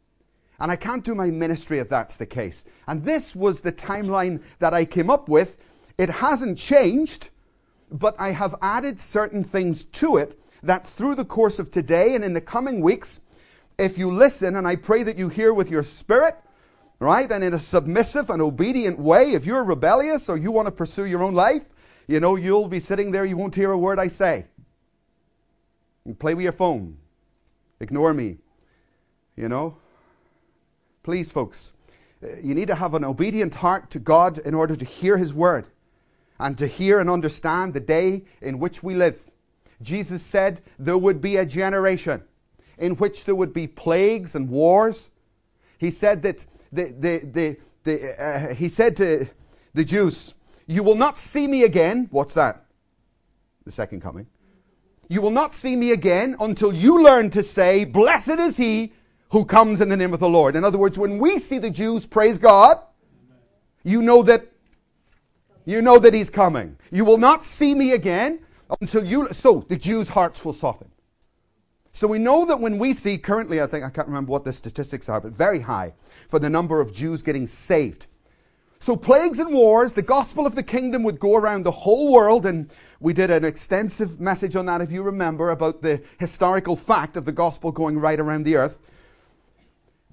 And 0.61 0.71
I 0.71 0.77
can't 0.77 1.05
do 1.05 1.15
my 1.15 1.31
ministry 1.31 1.79
if 1.79 1.89
that's 1.89 2.17
the 2.17 2.27
case. 2.27 2.65
And 2.87 3.05
this 3.05 3.35
was 3.35 3.61
the 3.61 3.73
timeline 3.73 4.43
that 4.59 4.75
I 4.75 4.85
came 4.85 5.11
up 5.11 5.29
with. 5.29 5.57
It 5.99 6.09
hasn't 6.09 6.59
changed, 6.59 7.31
but 7.91 8.15
I 8.19 8.31
have 8.31 8.55
added 8.63 9.01
certain 9.01 9.45
things 9.45 9.85
to 9.85 10.17
it 10.17 10.39
that 10.63 10.87
through 10.87 11.17
the 11.17 11.25
course 11.25 11.59
of 11.59 11.71
today 11.71 12.15
and 12.15 12.25
in 12.25 12.33
the 12.33 12.41
coming 12.41 12.81
weeks, 12.81 13.21
if 13.79 13.99
you 13.99 14.13
listen, 14.13 14.57
and 14.57 14.67
I 14.67 14.77
pray 14.77 15.03
that 15.03 15.19
you 15.19 15.29
hear 15.29 15.53
with 15.53 15.71
your 15.71 15.83
spirit, 15.83 16.37
right, 17.01 17.31
and 17.31 17.43
in 17.43 17.55
a 17.55 17.59
submissive 17.59 18.31
and 18.31 18.41
obedient 18.41 18.99
way, 18.99 19.33
if 19.33 19.45
you're 19.45 19.65
rebellious 19.65 20.29
or 20.29 20.37
you 20.37 20.53
want 20.53 20.67
to 20.67 20.73
pursue 20.73 21.05
your 21.05 21.23
own 21.23 21.35
life, 21.35 21.65
you 22.07 22.21
know, 22.21 22.37
you'll 22.37 22.69
be 22.69 22.81
sitting 22.81 23.11
there, 23.11 23.25
you 23.25 23.37
won't 23.37 23.55
hear 23.55 23.73
a 23.73 23.79
word 23.79 23.99
I 23.99 24.09
say. 24.09 24.47
You 26.05 26.15
play 26.15 26.35
with 26.35 26.43
your 26.45 26.53
phone. 26.53 26.97
Ignore 27.81 28.15
me. 28.15 28.39
You 29.37 29.49
know? 29.49 29.77
Please, 31.03 31.33
folks, 31.33 31.73
uh, 32.23 32.37
you 32.41 32.55
need 32.55 32.69
to 32.69 32.75
have 32.75 32.95
an 32.95 33.05
obedient 33.05 33.55
heart 33.55 33.91
to 33.91 33.99
God 33.99 34.39
in 34.39 34.55
order 34.55 34.77
to 34.77 34.85
hear 34.85 35.17
His 35.17 35.35
word 35.35 35.67
and 36.39 36.57
to 36.59 36.67
hear 36.67 37.01
and 37.01 37.11
understand 37.11 37.75
the 37.75 37.81
day 37.81 38.23
in 38.41 38.59
which 38.59 38.83
we 38.83 38.95
live. 38.95 39.31
Jesus 39.83 40.23
said 40.23 40.61
there 40.79 40.99
would 40.99 41.21
be 41.21 41.37
a 41.37 41.47
generation 41.47 42.23
in 42.79 42.97
which 42.97 43.25
there 43.25 43.35
would 43.35 43.53
be 43.53 43.67
plagues 43.67 44.35
and 44.35 44.49
wars. 44.49 45.11
He 45.79 45.91
said 45.91 46.23
that 46.23 46.45
the, 46.73 46.95
the, 46.99 47.19
the, 47.19 47.57
the 47.83 48.23
uh, 48.23 48.55
he 48.55 48.69
said 48.69 48.97
to 48.99 49.27
the 49.75 49.85
Jews, 49.85 50.35
You 50.67 50.83
will 50.83 50.95
not 50.95 51.19
see 51.19 51.49
me 51.49 51.65
again. 51.65 52.09
What's 52.11 52.35
that? 52.35 52.65
The 53.65 53.73
second 53.73 54.03
coming. 54.03 54.27
You 55.09 55.21
will 55.21 55.31
not 55.31 55.53
see 55.55 55.77
me 55.77 55.91
again 55.91 56.37
until 56.41 56.73
you 56.73 57.03
learn 57.03 57.31
to 57.31 57.43
say, 57.43 57.85
Blessed 57.85 58.39
is 58.39 58.57
he 58.57 58.93
who 59.33 59.47
comes 59.47 59.81
in 59.81 59.89
the 59.89 59.97
name 59.97 60.13
of 60.13 60.21
the 60.21 60.29
Lord. 60.29 60.55
In 60.57 60.63
other 60.63 60.77
words, 60.77 60.99
when 60.99 61.17
we 61.17 61.39
see 61.39 61.59
the 61.59 61.71
Jews 61.71 62.05
praise 62.05 62.37
God, 62.37 62.79
you 63.83 64.03
know 64.03 64.23
that 64.23 64.47
you 65.65 65.81
know 65.81 65.99
that 65.99 66.13
he's 66.13 66.29
coming. 66.29 66.77
You 66.91 67.05
will 67.07 67.17
not 67.17 67.45
see 67.45 67.75
me 67.75 67.93
again 67.93 68.41
until 68.81 69.05
you 69.05 69.29
so 69.33 69.65
the 69.69 69.77
Jews' 69.77 70.09
hearts 70.09 70.45
will 70.45 70.53
soften. 70.53 70.91
So 71.93 72.07
we 72.07 72.19
know 72.19 72.45
that 72.45 72.61
when 72.61 72.79
we 72.79 72.93
see 72.93 73.17
currently, 73.17 73.63
I 73.63 73.67
think 73.67 73.85
I 73.85 73.91
can't 73.91 74.07
remember 74.07 74.31
what 74.31 74.45
the 74.45 74.53
statistics 74.53 75.09
are, 75.09 75.21
but 75.21 75.33
very 75.33 75.61
high 75.61 75.95
for 76.29 76.39
the 76.39 76.51
number 76.51 76.81
of 76.81 76.93
Jews 76.93 77.23
getting 77.23 77.47
saved. 77.47 78.07
So 78.81 78.97
plagues 78.97 79.39
and 79.39 79.55
wars, 79.55 79.95
the 79.95 80.03
gospel 80.03 80.47
of 80.47 80.55
the 80.55 80.63
kingdom 80.63 81.05
would 81.05 81.21
go 81.21 81.37
around 81.37 81.63
the 81.63 81.71
whole 81.71 82.13
world, 82.13 82.47
and 82.47 82.71
we 83.01 83.13
did 83.13 83.31
an 83.31 83.45
extensive 83.45 84.21
message 84.21 84.57
on 84.57 84.67
that, 84.67 84.81
if 84.81 84.91
you 84.91 85.03
remember, 85.03 85.51
about 85.51 85.81
the 85.81 86.03
historical 86.19 86.77
fact 86.77 87.17
of 87.17 87.25
the 87.25 87.33
gospel 87.33 87.71
going 87.71 87.99
right 87.99 88.19
around 88.19 88.43
the 88.43 88.57
earth 88.57 88.81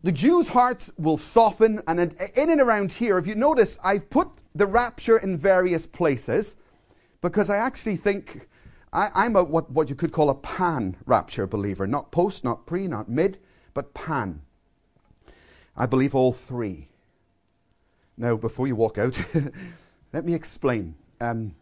the 0.03 0.11
Jews' 0.11 0.47
hearts 0.47 0.91
will 0.97 1.17
soften, 1.17 1.81
and 1.87 1.99
in 1.99 2.49
and 2.49 2.61
around 2.61 2.91
here, 2.91 3.17
if 3.17 3.27
you 3.27 3.35
notice, 3.35 3.77
I've 3.83 4.09
put 4.09 4.29
the 4.55 4.65
rapture 4.65 5.17
in 5.17 5.37
various 5.37 5.85
places 5.85 6.55
because 7.21 7.49
I 7.49 7.57
actually 7.57 7.97
think 7.97 8.47
I, 8.93 9.25
am 9.25 9.35
a, 9.35 9.43
what, 9.43 9.69
what 9.71 9.89
you 9.89 9.95
could 9.95 10.11
call 10.11 10.29
a 10.29 10.35
pan 10.35 10.95
rapture 11.05 11.45
believer. 11.45 11.85
Not 11.85 12.11
post, 12.11 12.43
not 12.43 12.65
pre, 12.65 12.87
not 12.87 13.09
mid, 13.09 13.39
but 13.73 13.93
pan. 13.93 14.41
I 15.75 15.85
believe 15.85 16.15
all 16.15 16.33
three. 16.33 16.87
Now, 18.17 18.35
before 18.35 18.67
you 18.67 18.75
walk 18.75 18.97
out, 18.97 19.21
let 20.13 20.25
me 20.25 20.33
explain. 20.33 20.95
Um, 21.21 21.55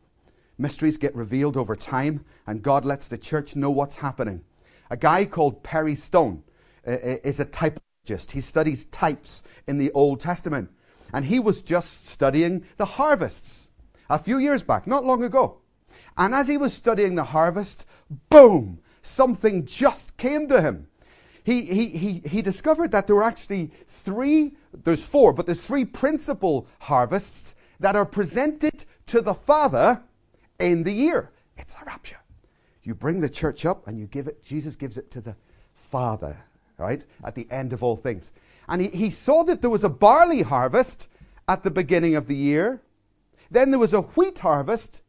mysteries 0.58 0.98
get 0.98 1.16
revealed 1.16 1.58
over 1.58 1.76
time, 1.76 2.24
and 2.46 2.62
God 2.64 2.86
lets 2.86 3.08
the 3.08 3.18
church 3.18 3.56
know 3.56 3.72
what's 3.72 3.96
happening. 3.96 4.42
A 4.90 4.98
guy 4.98 5.26
called 5.26 5.62
Perry 5.64 5.96
Stone 5.96 6.44
uh, 6.88 6.92
uh 6.92 7.18
is 7.24 7.40
a 7.40 7.46
type 7.46 7.80
he 8.08 8.42
studies 8.42 8.86
types 8.86 9.44
in 9.68 9.78
the 9.78 9.92
Old 9.92 10.20
Testament. 10.20 10.70
And 11.14 11.26
he 11.26 11.40
was 11.40 11.62
just 11.62 12.08
studying 12.08 12.66
the 12.78 12.86
harvests 12.86 13.70
a 14.10 14.18
few 14.18 14.38
years 14.38 14.64
back, 14.64 14.88
not 14.88 15.06
long 15.06 15.24
ago. 15.24 15.58
And 16.18 16.34
as 16.34 16.48
he 16.48 16.58
was 16.58 16.74
studying 16.74 17.16
the 17.16 17.24
harvest, 17.24 17.86
boom, 18.30 18.80
something 19.02 19.66
just 19.66 20.18
came 20.18 20.48
to 20.48 20.62
him. 20.62 20.88
He, 21.44 21.62
he, 21.62 21.88
he, 21.90 22.22
he 22.26 22.42
discovered 22.42 22.92
that 22.92 23.08
there 23.08 23.16
were 23.16 23.24
actually 23.24 23.72
three, 23.88 24.54
there's 24.84 25.04
four, 25.04 25.32
but 25.32 25.46
there's 25.46 25.62
three 25.62 25.86
principal 25.86 26.68
harvests 26.80 27.56
that 27.80 27.96
are 27.96 28.06
presented 28.06 28.84
to 29.08 29.22
the 29.22 29.34
Father 29.34 30.02
in 30.60 30.84
the 30.84 30.92
year. 30.92 31.32
It's 31.58 31.74
a 31.82 31.86
rapture. 31.86 32.20
You 32.84 32.96
bring 32.96 33.22
the 33.22 33.30
church 33.30 33.66
up 33.66 33.88
and 33.88 33.98
you 33.98 34.08
give 34.08 34.28
it, 34.28 34.44
Jesus 34.44 34.76
gives 34.76 34.98
it 34.98 35.10
to 35.12 35.22
the 35.22 35.36
Father, 35.74 36.38
right? 36.78 37.04
At 37.24 37.36
the 37.36 37.48
end 37.52 37.74
of 37.74 37.84
all 37.84 37.96
things. 37.96 38.32
And 38.68 38.82
he, 38.82 38.88
he 38.90 39.10
saw 39.10 39.44
that 39.44 39.62
there 39.62 39.70
was 39.70 39.84
a 39.84 39.90
barley 39.90 40.42
harvest 40.42 41.08
at 41.48 41.64
the 41.64 41.72
beginning 41.72 42.16
of 42.16 42.28
the 42.28 42.36
year, 42.36 42.82
then 43.50 43.72
there 43.72 43.80
was 43.80 43.94
a 43.94 44.02
wheat 44.02 44.40
harvest, 44.40 45.02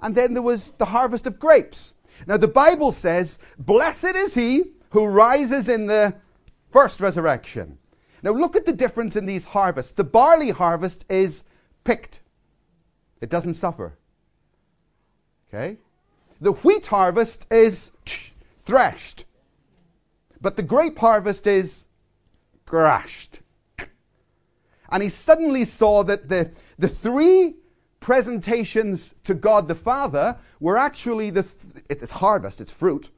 and 0.00 0.14
then 0.14 0.34
there 0.34 0.42
was 0.42 0.72
the 0.78 0.84
harvest 0.84 1.26
of 1.26 1.38
grapes. 1.38 1.94
Now, 2.26 2.36
the 2.36 2.48
Bible 2.48 2.92
says, 2.92 3.38
Blessed 3.58 4.16
is 4.16 4.34
he 4.34 4.64
who 4.90 5.06
rises 5.06 5.68
in 5.68 5.86
the 5.86 6.14
first 6.70 7.00
resurrection. 7.00 7.78
Now, 8.22 8.30
look 8.30 8.54
at 8.54 8.66
the 8.66 8.72
difference 8.72 9.16
in 9.16 9.26
these 9.26 9.44
harvests. 9.44 9.92
The 9.92 10.04
barley 10.04 10.50
harvest 10.50 11.04
is 11.08 11.44
picked, 11.84 12.20
it 13.20 13.30
doesn't 13.30 13.54
suffer. 13.54 13.96
Okay? 15.48 15.76
The 16.40 16.52
wheat 16.52 16.86
harvest 16.86 17.46
is 17.50 17.90
threshed, 18.64 19.24
but 20.42 20.56
the 20.56 20.62
grape 20.62 20.98
harvest 20.98 21.46
is 21.46 21.86
crushed. 22.66 23.40
And 24.90 25.02
he 25.02 25.08
suddenly 25.08 25.64
saw 25.64 26.02
that 26.02 26.28
the, 26.28 26.50
the 26.78 26.88
three 26.88 27.54
presentations 28.00 29.14
to 29.24 29.32
God 29.32 29.68
the 29.68 29.74
Father 29.74 30.36
were 30.60 30.76
actually 30.76 31.30
the 31.30 31.44
th- 31.44 31.84
it's 31.88 32.12
harvest, 32.12 32.60
it's 32.60 32.72
fruit 32.72 33.08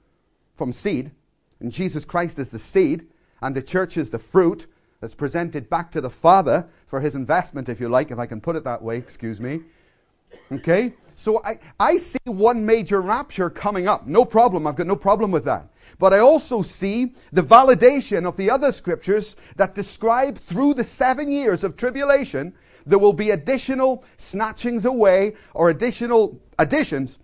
from 0.54 0.72
seed, 0.72 1.10
and 1.58 1.72
Jesus 1.72 2.04
Christ 2.04 2.38
is 2.38 2.50
the 2.50 2.58
seed, 2.58 3.08
and 3.42 3.56
the 3.56 3.62
church 3.62 3.96
is 3.96 4.10
the 4.10 4.18
fruit 4.18 4.66
that's 5.00 5.14
presented 5.14 5.68
back 5.68 5.90
to 5.92 6.00
the 6.00 6.10
Father 6.10 6.66
for 6.86 7.00
his 7.00 7.14
investment, 7.14 7.68
if 7.68 7.80
you 7.80 7.88
like, 7.88 8.10
if 8.10 8.18
I 8.18 8.26
can 8.26 8.40
put 8.40 8.54
it 8.54 8.64
that 8.64 8.80
way, 8.80 8.98
excuse 8.98 9.40
me. 9.40 9.62
Okay? 10.52 10.92
So 11.16 11.42
I, 11.44 11.58
I 11.78 11.96
see 11.96 12.18
one 12.24 12.64
major 12.64 13.00
rapture 13.00 13.50
coming 13.50 13.88
up. 13.88 14.06
No 14.06 14.24
problem. 14.24 14.66
I've 14.66 14.76
got 14.76 14.86
no 14.86 14.96
problem 14.96 15.30
with 15.30 15.44
that. 15.44 15.68
But 15.98 16.12
I 16.12 16.18
also 16.18 16.62
see 16.62 17.14
the 17.32 17.42
validation 17.42 18.26
of 18.26 18.36
the 18.36 18.50
other 18.50 18.72
scriptures 18.72 19.36
that 19.56 19.74
describe 19.74 20.36
through 20.36 20.74
the 20.74 20.84
seven 20.84 21.30
years 21.30 21.62
of 21.62 21.76
tribulation, 21.76 22.54
there 22.86 22.98
will 22.98 23.12
be 23.12 23.30
additional 23.30 24.04
snatchings 24.18 24.84
away 24.84 25.34
or 25.54 25.70
additional 25.70 26.40
additions 26.58 27.18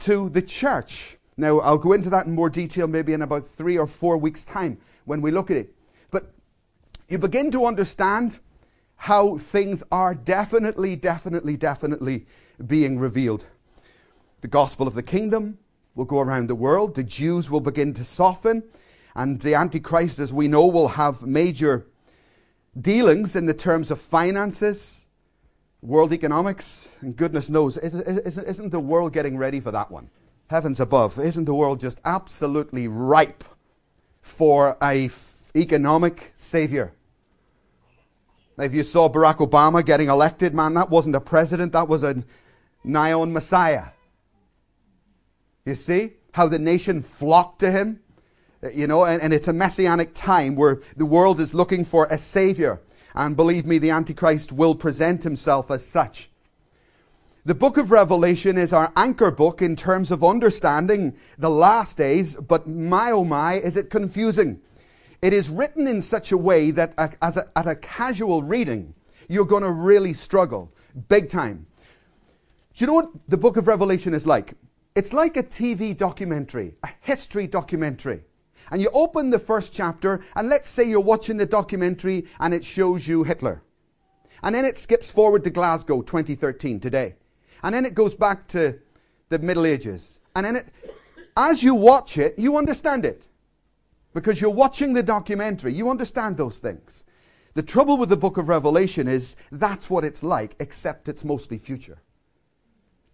to 0.00 0.28
the 0.30 0.42
church. 0.42 1.16
Now, 1.36 1.60
I'll 1.60 1.78
go 1.78 1.92
into 1.92 2.10
that 2.10 2.26
in 2.26 2.34
more 2.34 2.50
detail 2.50 2.86
maybe 2.86 3.12
in 3.12 3.22
about 3.22 3.46
three 3.46 3.78
or 3.78 3.86
four 3.86 4.16
weeks' 4.16 4.44
time 4.44 4.78
when 5.04 5.20
we 5.20 5.30
look 5.30 5.50
at 5.50 5.56
it. 5.56 5.74
But 6.10 6.32
you 7.08 7.18
begin 7.18 7.50
to 7.52 7.66
understand 7.66 8.40
how 8.96 9.38
things 9.38 9.82
are 9.92 10.14
definitely, 10.14 10.96
definitely, 10.96 11.56
definitely 11.56 12.26
being 12.64 12.98
revealed. 12.98 13.46
The 14.40 14.48
gospel 14.48 14.86
of 14.86 14.94
the 14.94 15.02
kingdom 15.02 15.58
will 15.94 16.04
go 16.04 16.20
around 16.20 16.48
the 16.48 16.54
world, 16.54 16.94
the 16.94 17.02
Jews 17.02 17.50
will 17.50 17.60
begin 17.60 17.94
to 17.94 18.04
soften, 18.04 18.62
and 19.14 19.40
the 19.40 19.54
Antichrist, 19.54 20.18
as 20.18 20.32
we 20.32 20.46
know, 20.46 20.66
will 20.66 20.88
have 20.88 21.26
major 21.26 21.86
dealings 22.78 23.34
in 23.34 23.46
the 23.46 23.54
terms 23.54 23.90
of 23.90 24.00
finances, 24.00 25.06
world 25.80 26.12
economics, 26.12 26.88
and 27.00 27.16
goodness 27.16 27.48
knows, 27.48 27.78
isn't 27.78 28.70
the 28.70 28.80
world 28.80 29.12
getting 29.12 29.38
ready 29.38 29.58
for 29.58 29.70
that 29.70 29.90
one? 29.90 30.10
Heavens 30.48 30.80
above, 30.80 31.18
isn't 31.18 31.46
the 31.46 31.54
world 31.54 31.80
just 31.80 31.98
absolutely 32.04 32.88
ripe 32.88 33.42
for 34.20 34.76
a 34.82 35.06
f- 35.06 35.50
economic 35.56 36.32
savior? 36.36 36.92
If 38.58 38.72
you 38.72 38.82
saw 38.82 39.08
Barack 39.08 39.36
Obama 39.36 39.84
getting 39.84 40.08
elected, 40.08 40.54
man, 40.54 40.74
that 40.74 40.88
wasn't 40.90 41.16
a 41.16 41.20
president, 41.20 41.72
that 41.72 41.88
was 41.88 42.02
a 42.02 42.22
nigh 42.86 43.12
Messiah. 43.24 43.86
You 45.64 45.74
see 45.74 46.12
how 46.32 46.46
the 46.46 46.58
nation 46.58 47.02
flocked 47.02 47.58
to 47.60 47.70
him? 47.70 48.00
Uh, 48.62 48.70
you 48.70 48.86
know, 48.86 49.04
and, 49.04 49.20
and 49.20 49.34
it's 49.34 49.48
a 49.48 49.52
messianic 49.52 50.14
time 50.14 50.54
where 50.54 50.80
the 50.96 51.04
world 51.04 51.40
is 51.40 51.52
looking 51.52 51.84
for 51.84 52.06
a 52.06 52.16
savior. 52.16 52.80
And 53.14 53.36
believe 53.36 53.66
me, 53.66 53.78
the 53.78 53.90
Antichrist 53.90 54.52
will 54.52 54.74
present 54.74 55.22
himself 55.22 55.70
as 55.70 55.84
such. 55.84 56.30
The 57.44 57.54
book 57.54 57.76
of 57.76 57.90
Revelation 57.90 58.58
is 58.58 58.72
our 58.72 58.92
anchor 58.96 59.30
book 59.30 59.62
in 59.62 59.76
terms 59.76 60.10
of 60.10 60.24
understanding 60.24 61.16
the 61.38 61.50
last 61.50 61.96
days, 61.96 62.36
but 62.36 62.66
my 62.66 63.12
oh 63.12 63.24
my, 63.24 63.54
is 63.54 63.76
it 63.76 63.88
confusing. 63.88 64.60
It 65.22 65.32
is 65.32 65.48
written 65.48 65.86
in 65.86 66.02
such 66.02 66.32
a 66.32 66.36
way 66.36 66.70
that 66.72 66.92
as 67.22 67.36
a, 67.36 67.48
at 67.56 67.66
a 67.66 67.76
casual 67.76 68.42
reading, 68.42 68.94
you're 69.28 69.44
going 69.44 69.62
to 69.62 69.70
really 69.70 70.12
struggle 70.12 70.72
big 71.08 71.30
time. 71.30 71.66
Do 72.76 72.82
you 72.82 72.88
know 72.88 72.92
what 72.92 73.10
the 73.26 73.38
book 73.38 73.56
of 73.56 73.68
Revelation 73.68 74.12
is 74.12 74.26
like? 74.26 74.52
It's 74.94 75.14
like 75.14 75.38
a 75.38 75.42
TV 75.42 75.96
documentary, 75.96 76.74
a 76.82 76.90
history 77.00 77.46
documentary. 77.46 78.22
And 78.70 78.82
you 78.82 78.90
open 78.92 79.30
the 79.30 79.38
first 79.38 79.72
chapter, 79.72 80.20
and 80.34 80.50
let's 80.50 80.68
say 80.68 80.84
you're 80.84 81.00
watching 81.00 81.38
the 81.38 81.46
documentary 81.46 82.26
and 82.38 82.52
it 82.52 82.62
shows 82.62 83.08
you 83.08 83.24
Hitler. 83.24 83.62
And 84.42 84.54
then 84.54 84.66
it 84.66 84.76
skips 84.76 85.10
forward 85.10 85.42
to 85.44 85.50
Glasgow 85.50 86.02
2013, 86.02 86.78
today. 86.78 87.14
And 87.62 87.74
then 87.74 87.86
it 87.86 87.94
goes 87.94 88.14
back 88.14 88.46
to 88.48 88.78
the 89.30 89.38
Middle 89.38 89.64
Ages. 89.64 90.20
And 90.34 90.44
then 90.44 90.56
it, 90.56 90.66
as 91.34 91.62
you 91.62 91.74
watch 91.74 92.18
it, 92.18 92.38
you 92.38 92.58
understand 92.58 93.06
it. 93.06 93.26
Because 94.12 94.38
you're 94.38 94.50
watching 94.50 94.92
the 94.92 95.02
documentary, 95.02 95.72
you 95.72 95.88
understand 95.88 96.36
those 96.36 96.58
things. 96.58 97.04
The 97.54 97.62
trouble 97.62 97.96
with 97.96 98.10
the 98.10 98.18
book 98.18 98.36
of 98.36 98.50
Revelation 98.50 99.08
is 99.08 99.34
that's 99.50 99.88
what 99.88 100.04
it's 100.04 100.22
like, 100.22 100.54
except 100.60 101.08
it's 101.08 101.24
mostly 101.24 101.56
future. 101.56 102.02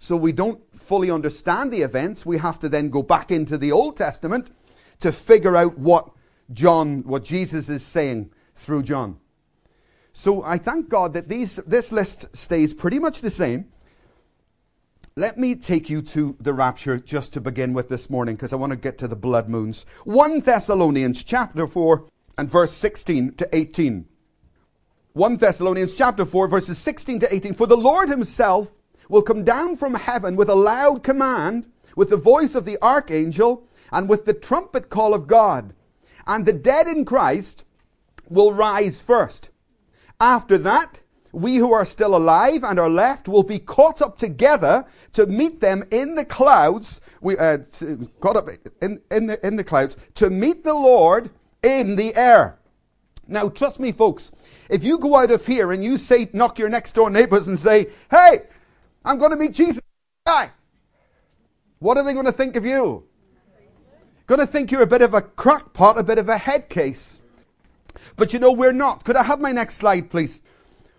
So 0.03 0.17
we 0.17 0.33
don't 0.33 0.61
fully 0.77 1.13
understand 1.13 1.73
the 1.73 1.83
events. 1.83 2.27
We 2.27 2.37
have 2.39 2.59
to 2.59 2.69
then 2.69 2.91
go 2.91 3.05
back 3.05 3.31
into 3.31 3.57
the 3.57 3.71
Old 3.71 3.97
Testament 3.97 4.51
to 4.99 5.13
figure 5.13 5.55
out 5.55 5.79
what 5.79 6.11
John, 6.53 7.05
what 7.05 7.23
Jesus 7.23 7.69
is 7.69 7.85
saying 7.85 8.33
through 8.57 8.83
John. 8.83 9.21
So 10.13 10.43
I 10.43 10.59
thank 10.59 10.89
God 10.89 11.13
that 11.13 11.29
these, 11.29 11.55
this 11.69 11.93
list 11.93 12.27
stays 12.37 12.75
pretty 12.75 12.99
much 12.99 13.21
the 13.21 13.31
same. 13.31 13.69
Let 15.15 15.39
me 15.39 15.55
take 15.55 15.89
you 15.89 16.03
to 16.03 16.37
the 16.41 16.53
rapture 16.53 16.99
just 16.99 17.33
to 17.35 17.41
begin 17.41 17.73
with 17.73 17.89
this 17.89 18.11
morning 18.11 18.35
because 18.35 18.53
I 18.53 18.57
want 18.57 18.73
to 18.73 18.77
get 18.77 18.99
to 18.99 19.09
the 19.09 19.15
blood 19.15 19.49
moons. 19.49 19.87
1 20.03 20.41
Thessalonians 20.41 21.23
chapter 21.23 21.69
4 21.69 22.09
and 22.39 22.51
verse 22.51 22.73
16 22.73 23.35
to 23.35 23.49
18. 23.55 24.09
1 25.13 25.37
Thessalonians 25.37 25.93
chapter 25.93 26.25
4 26.25 26.49
verses 26.49 26.77
16 26.79 27.21
to 27.21 27.33
18. 27.33 27.55
For 27.55 27.69
the 27.69 27.77
Lord 27.77 28.09
himself 28.09 28.73
will 29.13 29.23
come 29.23 29.45
down 29.45 29.77
from 29.77 29.93
heaven 29.93 30.37
with 30.37 30.49
a 30.49 30.55
loud 30.55 31.03
command, 31.03 31.71
with 31.97 32.09
the 32.09 32.17
voice 32.17 32.55
of 32.55 32.65
the 32.65 32.79
archangel, 32.83 33.63
and 33.93 34.09
with 34.09 34.25
the 34.25 34.33
trumpet 34.33 34.89
call 34.89 35.13
of 35.13 35.27
God. 35.27 35.75
And 36.27 36.47
the 36.47 36.53
dead 36.55 36.87
in 36.87 37.05
Christ 37.05 37.65
will 38.31 38.55
rise 38.55 39.03
first. 39.03 39.51
After 40.19 40.57
that, 40.57 41.01
we 41.31 41.57
who 41.57 41.73
are 41.73 41.85
still 41.85 42.17
alive 42.17 42.65
and 42.65 42.81
are 42.81 42.89
left 42.89 43.29
will 43.29 43.43
be 43.43 43.59
caught 43.59 44.01
up 44.01 44.17
together 44.17 44.87
to 45.13 45.27
meet 45.27 45.61
them 45.61 45.85
in 45.91 46.15
the 46.15 46.25
clouds. 46.25 47.03
We 47.21 47.37
uh, 47.37 47.59
caught 48.21 48.37
up 48.37 48.49
in, 48.81 48.99
in, 49.11 49.27
the, 49.27 49.47
in 49.47 49.57
the 49.57 49.65
clouds 49.65 49.99
to 50.15 50.31
meet 50.31 50.65
the 50.65 50.73
Lord 50.73 51.29
in 51.63 51.97
the 51.97 52.17
air. 52.17 52.59
Now, 53.29 53.51
trust 53.51 53.79
me, 53.79 53.93
folks. 53.93 54.33
If 54.71 54.83
you 54.83 54.99
go 54.99 55.17
out 55.17 55.31
of 55.31 55.47
here 55.47 55.73
and 55.73 55.85
you 55.85 55.99
say, 55.99 56.31
knock 56.33 56.59
your 56.59 56.69
next 56.71 56.93
door 56.93 57.11
neighbors 57.11 57.47
and 57.49 57.59
say, 57.59 57.89
"Hey, 58.11 58.43
I'm 59.05 59.19
going 59.19 59.31
to 59.31 59.37
meet 59.37 59.53
Jesus. 59.53 59.83
Guy. 60.27 60.51
What 61.79 61.97
are 61.97 62.05
they 62.05 62.13
going 62.13 62.27
to 62.27 62.33
think 62.33 62.57
of 62.57 62.65
you? 62.65 63.05
Going 64.27 64.41
to 64.41 64.47
think 64.47 64.71
you're 64.71 64.83
a 64.83 64.87
bit 64.87 65.03
of 65.03 65.15
a 65.15 65.23
crackpot, 65.23 65.99
a 65.99 66.03
bit 66.03 66.19
of 66.19 66.29
a 66.29 66.39
head 66.39 66.69
case. 66.69 67.21
But 68.17 68.33
you 68.33 68.39
know, 68.39 68.53
we're 68.53 68.73
not. 68.73 69.05
Could 69.05 69.17
I 69.17 69.25
have 69.25 69.41
my 69.41 69.53
next 69.53 69.77
slide, 69.77 70.11
please? 70.11 70.43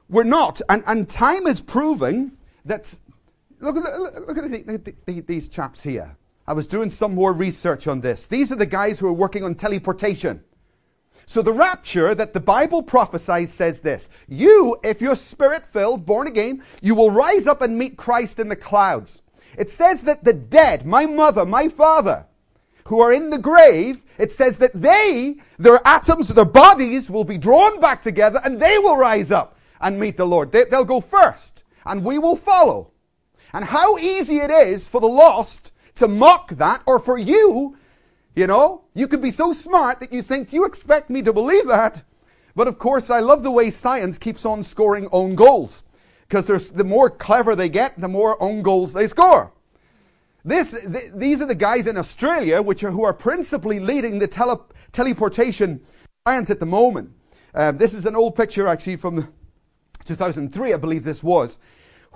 We're 0.09 0.23
not. 0.23 0.61
And, 0.69 0.83
and 0.85 1.09
time 1.09 1.47
is 1.47 1.61
proving 1.61 2.33
that. 2.65 2.93
Look 3.59 3.77
at, 3.77 4.27
look 4.27 4.37
at 4.37 4.51
the, 4.51 4.93
the, 5.05 5.21
these 5.21 5.47
chaps 5.47 5.81
here. 5.81 6.17
I 6.45 6.53
was 6.53 6.67
doing 6.67 6.89
some 6.89 7.15
more 7.15 7.31
research 7.31 7.87
on 7.87 8.01
this. 8.01 8.27
These 8.27 8.51
are 8.51 8.55
the 8.55 8.65
guys 8.65 8.99
who 8.99 9.07
are 9.07 9.13
working 9.13 9.45
on 9.45 9.55
teleportation. 9.55 10.43
So 11.25 11.41
the 11.41 11.53
rapture 11.53 12.13
that 12.15 12.33
the 12.33 12.39
Bible 12.39 12.83
prophesies 12.83 13.51
says 13.51 13.79
this 13.79 14.09
You, 14.27 14.77
if 14.83 15.01
you're 15.01 15.15
spirit 15.15 15.65
filled, 15.65 16.05
born 16.05 16.27
again, 16.27 16.63
you 16.81 16.95
will 16.95 17.11
rise 17.11 17.47
up 17.47 17.61
and 17.61 17.77
meet 17.77 17.97
Christ 17.97 18.39
in 18.39 18.49
the 18.49 18.55
clouds. 18.55 19.21
It 19.57 19.69
says 19.69 20.01
that 20.03 20.23
the 20.23 20.33
dead, 20.33 20.85
my 20.85 21.05
mother, 21.05 21.45
my 21.45 21.67
father, 21.67 22.25
who 22.85 22.99
are 22.99 23.13
in 23.13 23.29
the 23.29 23.37
grave, 23.37 24.03
it 24.17 24.31
says 24.31 24.57
that 24.57 24.73
they, 24.73 25.37
their 25.57 25.79
atoms, 25.85 26.27
their 26.27 26.45
bodies 26.45 27.09
will 27.09 27.23
be 27.23 27.37
drawn 27.37 27.79
back 27.79 28.01
together 28.01 28.41
and 28.43 28.59
they 28.59 28.77
will 28.77 28.97
rise 28.97 29.31
up 29.31 29.57
and 29.79 29.99
meet 29.99 30.17
the 30.17 30.25
Lord. 30.25 30.51
They, 30.51 30.65
they'll 30.65 30.83
go 30.83 31.01
first 31.01 31.63
and 31.85 32.03
we 32.03 32.17
will 32.17 32.35
follow. 32.35 32.91
And 33.53 33.63
how 33.63 33.97
easy 33.97 34.39
it 34.39 34.49
is 34.49 34.87
for 34.87 34.99
the 34.99 35.07
lost 35.07 35.71
to 35.95 36.07
mock 36.07 36.49
that 36.55 36.81
or 36.85 36.99
for 36.99 37.17
you 37.17 37.77
you 38.35 38.47
know, 38.47 38.83
you 38.93 39.07
could 39.07 39.21
be 39.21 39.31
so 39.31 39.53
smart 39.53 39.99
that 39.99 40.11
you 40.11 40.21
think 40.21 40.53
you 40.53 40.65
expect 40.65 41.09
me 41.09 41.21
to 41.21 41.33
believe 41.33 41.67
that. 41.67 42.03
But 42.55 42.67
of 42.67 42.77
course, 42.79 43.09
I 43.09 43.19
love 43.19 43.43
the 43.43 43.51
way 43.51 43.69
science 43.69 44.17
keeps 44.17 44.45
on 44.45 44.63
scoring 44.63 45.07
own 45.11 45.35
goals. 45.35 45.83
Because 46.27 46.69
the 46.69 46.83
more 46.83 47.09
clever 47.09 47.55
they 47.55 47.69
get, 47.69 47.99
the 47.99 48.07
more 48.07 48.41
own 48.41 48.63
goals 48.63 48.93
they 48.93 49.07
score. 49.07 49.51
This, 50.45 50.71
th- 50.71 51.11
these 51.13 51.41
are 51.41 51.45
the 51.45 51.55
guys 51.55 51.87
in 51.87 51.97
Australia 51.97 52.61
which 52.61 52.83
are, 52.83 52.91
who 52.91 53.03
are 53.03 53.13
principally 53.13 53.79
leading 53.79 54.19
the 54.19 54.27
tele- 54.27 54.65
teleportation 54.91 55.81
science 56.27 56.49
at 56.49 56.59
the 56.59 56.65
moment. 56.65 57.11
Uh, 57.53 57.71
this 57.71 57.93
is 57.93 58.05
an 58.05 58.15
old 58.15 58.35
picture 58.35 58.67
actually 58.67 58.95
from 58.95 59.31
2003, 60.05 60.73
I 60.73 60.77
believe 60.77 61.03
this 61.03 61.23
was, 61.23 61.59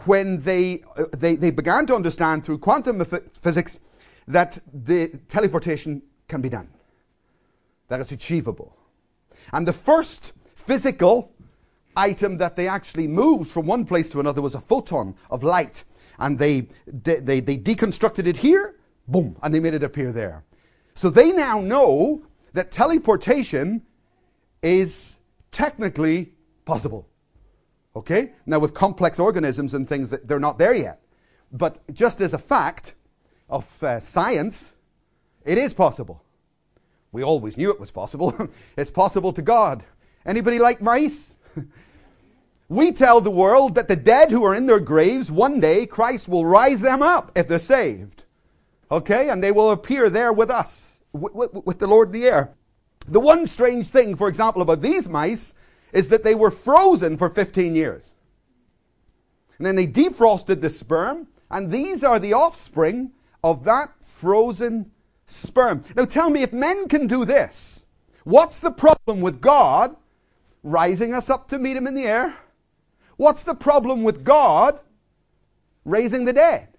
when 0.05 0.41
they, 0.41 0.81
uh, 0.97 1.05
they, 1.15 1.35
they 1.35 1.51
began 1.51 1.85
to 1.85 1.95
understand 1.95 2.43
through 2.43 2.57
quantum 2.57 3.03
physics 3.41 3.79
that 4.27 4.59
the 4.73 5.09
teleportation 5.29 6.01
can 6.27 6.41
be 6.41 6.49
done, 6.49 6.69
that 7.87 7.99
it's 7.99 8.11
achievable. 8.11 8.75
And 9.53 9.67
the 9.67 9.73
first 9.73 10.33
physical 10.55 11.31
item 11.95 12.37
that 12.37 12.55
they 12.55 12.67
actually 12.67 13.07
moved 13.07 13.49
from 13.49 13.65
one 13.65 13.85
place 13.85 14.09
to 14.11 14.19
another 14.19 14.41
was 14.41 14.55
a 14.55 14.61
photon 14.61 15.15
of 15.31 15.43
light. 15.43 15.83
And 16.19 16.37
they, 16.37 16.67
they, 16.87 17.19
they, 17.19 17.39
they 17.39 17.57
deconstructed 17.57 18.27
it 18.27 18.37
here, 18.37 18.75
boom, 19.07 19.37
and 19.43 19.53
they 19.53 19.59
made 19.59 19.73
it 19.73 19.83
appear 19.83 20.11
there. 20.11 20.43
So 20.93 21.09
they 21.09 21.31
now 21.31 21.59
know 21.59 22.23
that 22.53 22.71
teleportation 22.71 23.81
is 24.61 25.19
technically 25.51 26.33
possible. 26.65 27.07
Okay? 27.95 28.33
Now, 28.45 28.59
with 28.59 28.73
complex 28.73 29.19
organisms 29.19 29.73
and 29.73 29.87
things, 29.87 30.13
they're 30.23 30.39
not 30.39 30.57
there 30.57 30.73
yet. 30.73 31.01
But 31.51 31.81
just 31.93 32.19
as 32.19 32.33
a 32.33 32.37
fact 32.37 32.95
of 33.49 33.83
uh, 33.83 33.99
science, 33.99 34.73
it 35.45 35.57
is 35.57 35.73
possible. 35.73 36.21
We 37.11 37.23
always 37.23 37.57
knew 37.57 37.71
it 37.71 37.79
was 37.79 37.91
possible. 37.91 38.49
it's 38.77 38.91
possible 38.91 39.33
to 39.33 39.41
God. 39.41 39.83
Anybody 40.25 40.59
like 40.59 40.81
mice? 40.81 41.35
we 42.69 42.91
tell 42.91 43.21
the 43.21 43.31
world 43.31 43.75
that 43.75 43.87
the 43.87 43.95
dead 43.95 44.29
who 44.29 44.43
are 44.43 44.55
in 44.55 44.65
their 44.65 44.79
graves, 44.79 45.31
one 45.31 45.59
day 45.59 45.85
Christ 45.85 46.27
will 46.27 46.45
rise 46.45 46.81
them 46.81 47.01
up 47.01 47.31
if 47.35 47.47
they're 47.47 47.59
saved. 47.59 48.25
Okay? 48.91 49.29
And 49.29 49.41
they 49.41 49.51
will 49.51 49.71
appear 49.71 50.09
there 50.09 50.33
with 50.33 50.49
us, 50.49 50.99
with, 51.13 51.53
with 51.65 51.79
the 51.79 51.87
Lord 51.87 52.09
in 52.13 52.21
the 52.21 52.27
air. 52.27 52.53
The 53.07 53.19
one 53.19 53.47
strange 53.47 53.87
thing, 53.87 54.15
for 54.15 54.27
example, 54.27 54.61
about 54.61 54.81
these 54.81 55.07
mice 55.07 55.53
is 55.93 56.09
that 56.09 56.23
they 56.23 56.35
were 56.35 56.51
frozen 56.51 57.15
for 57.15 57.29
15 57.29 57.73
years. 57.73 58.13
And 59.57 59.65
then 59.65 59.75
they 59.75 59.87
defrosted 59.87 60.61
the 60.61 60.69
sperm, 60.69 61.27
and 61.49 61.71
these 61.71 62.03
are 62.03 62.19
the 62.19 62.33
offspring 62.33 63.11
of 63.43 63.63
that 63.65 63.93
frozen 64.01 64.91
sperm. 65.25 65.83
Now 65.95 66.05
tell 66.05 66.29
me, 66.29 66.41
if 66.41 66.53
men 66.53 66.87
can 66.87 67.07
do 67.07 67.25
this, 67.25 67.85
what's 68.23 68.59
the 68.59 68.71
problem 68.71 69.21
with 69.21 69.41
God 69.41 69.95
rising 70.63 71.13
us 71.13 71.29
up 71.29 71.47
to 71.49 71.59
meet 71.59 71.77
Him 71.77 71.87
in 71.87 71.93
the 71.93 72.05
air? 72.05 72.35
What's 73.17 73.43
the 73.43 73.55
problem 73.55 74.03
with 74.03 74.23
God 74.23 74.79
raising 75.85 76.25
the 76.25 76.33
dead? 76.33 76.69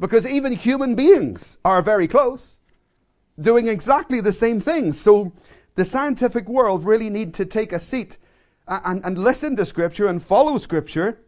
Because 0.00 0.26
even 0.26 0.52
human 0.52 0.94
beings 0.94 1.58
are 1.64 1.82
very 1.82 2.06
close, 2.06 2.58
doing 3.40 3.66
exactly 3.66 4.20
the 4.20 4.32
same 4.32 4.60
thing. 4.60 4.92
So 4.92 5.32
the 5.74 5.84
scientific 5.84 6.48
world 6.48 6.84
really 6.84 7.10
need 7.10 7.34
to 7.34 7.44
take 7.44 7.72
a 7.72 7.80
seat 7.80 8.16
and, 8.66 9.04
and 9.04 9.18
listen 9.18 9.56
to 9.56 9.66
Scripture 9.66 10.06
and 10.06 10.22
follow 10.22 10.58
Scripture, 10.58 11.18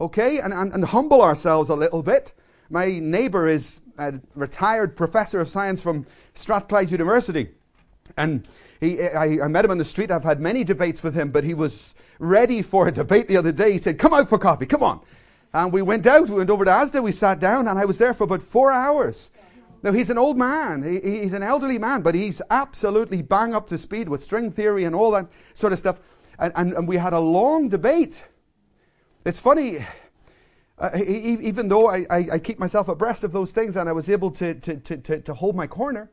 okay, 0.00 0.40
and, 0.40 0.52
and, 0.52 0.72
and 0.72 0.84
humble 0.84 1.22
ourselves 1.22 1.68
a 1.68 1.74
little 1.74 2.02
bit. 2.02 2.32
My 2.72 2.98
neighbor 2.98 3.46
is 3.46 3.82
a 3.98 4.14
retired 4.34 4.96
professor 4.96 5.40
of 5.40 5.48
science 5.48 5.82
from 5.82 6.06
Strathclyde 6.32 6.90
University. 6.90 7.50
And 8.16 8.48
he, 8.80 9.02
I, 9.02 9.44
I, 9.44 9.48
met 9.48 9.66
him 9.66 9.72
on 9.72 9.76
the 9.76 9.84
street. 9.84 10.10
I've 10.10 10.24
had 10.24 10.40
many 10.40 10.64
debates 10.64 11.02
with 11.02 11.14
him, 11.14 11.30
but 11.30 11.44
he 11.44 11.52
was 11.52 11.94
ready 12.18 12.62
for 12.62 12.88
a 12.88 12.92
debate 12.92 13.28
the 13.28 13.36
other 13.36 13.52
day. 13.52 13.72
He 13.72 13.78
said, 13.78 13.98
Come 13.98 14.14
out 14.14 14.26
for 14.30 14.38
coffee, 14.38 14.64
come 14.64 14.82
on. 14.82 15.02
And 15.52 15.70
we 15.70 15.82
went 15.82 16.06
out, 16.06 16.30
we 16.30 16.36
went 16.36 16.48
over 16.48 16.64
to 16.64 16.70
Asda, 16.70 17.02
we 17.02 17.12
sat 17.12 17.38
down, 17.38 17.68
and 17.68 17.78
I 17.78 17.84
was 17.84 17.98
there 17.98 18.14
for 18.14 18.24
about 18.24 18.42
four 18.42 18.72
hours. 18.72 19.30
Now, 19.82 19.92
he's 19.92 20.08
an 20.08 20.16
old 20.16 20.38
man, 20.38 20.82
he, 20.82 21.20
he's 21.20 21.34
an 21.34 21.42
elderly 21.42 21.76
man, 21.76 22.00
but 22.00 22.14
he's 22.14 22.40
absolutely 22.50 23.20
bang 23.20 23.54
up 23.54 23.66
to 23.66 23.76
speed 23.76 24.08
with 24.08 24.22
string 24.22 24.50
theory 24.50 24.84
and 24.84 24.94
all 24.94 25.10
that 25.10 25.26
sort 25.52 25.74
of 25.74 25.78
stuff. 25.78 26.00
And, 26.38 26.54
and, 26.56 26.72
and 26.72 26.88
we 26.88 26.96
had 26.96 27.12
a 27.12 27.20
long 27.20 27.68
debate. 27.68 28.24
It's 29.26 29.38
funny, 29.38 29.84
uh, 30.82 30.90
even 30.98 31.68
though 31.68 31.86
I, 31.86 32.04
I, 32.10 32.28
I, 32.32 32.38
keep 32.40 32.58
myself 32.58 32.88
abreast 32.88 33.22
of 33.22 33.30
those 33.30 33.52
things 33.52 33.76
and 33.76 33.88
I 33.88 33.92
was 33.92 34.10
able 34.10 34.32
to, 34.32 34.54
to, 34.54 34.76
to, 34.76 35.20
to, 35.20 35.32
hold 35.32 35.54
my 35.54 35.68
corner, 35.68 36.10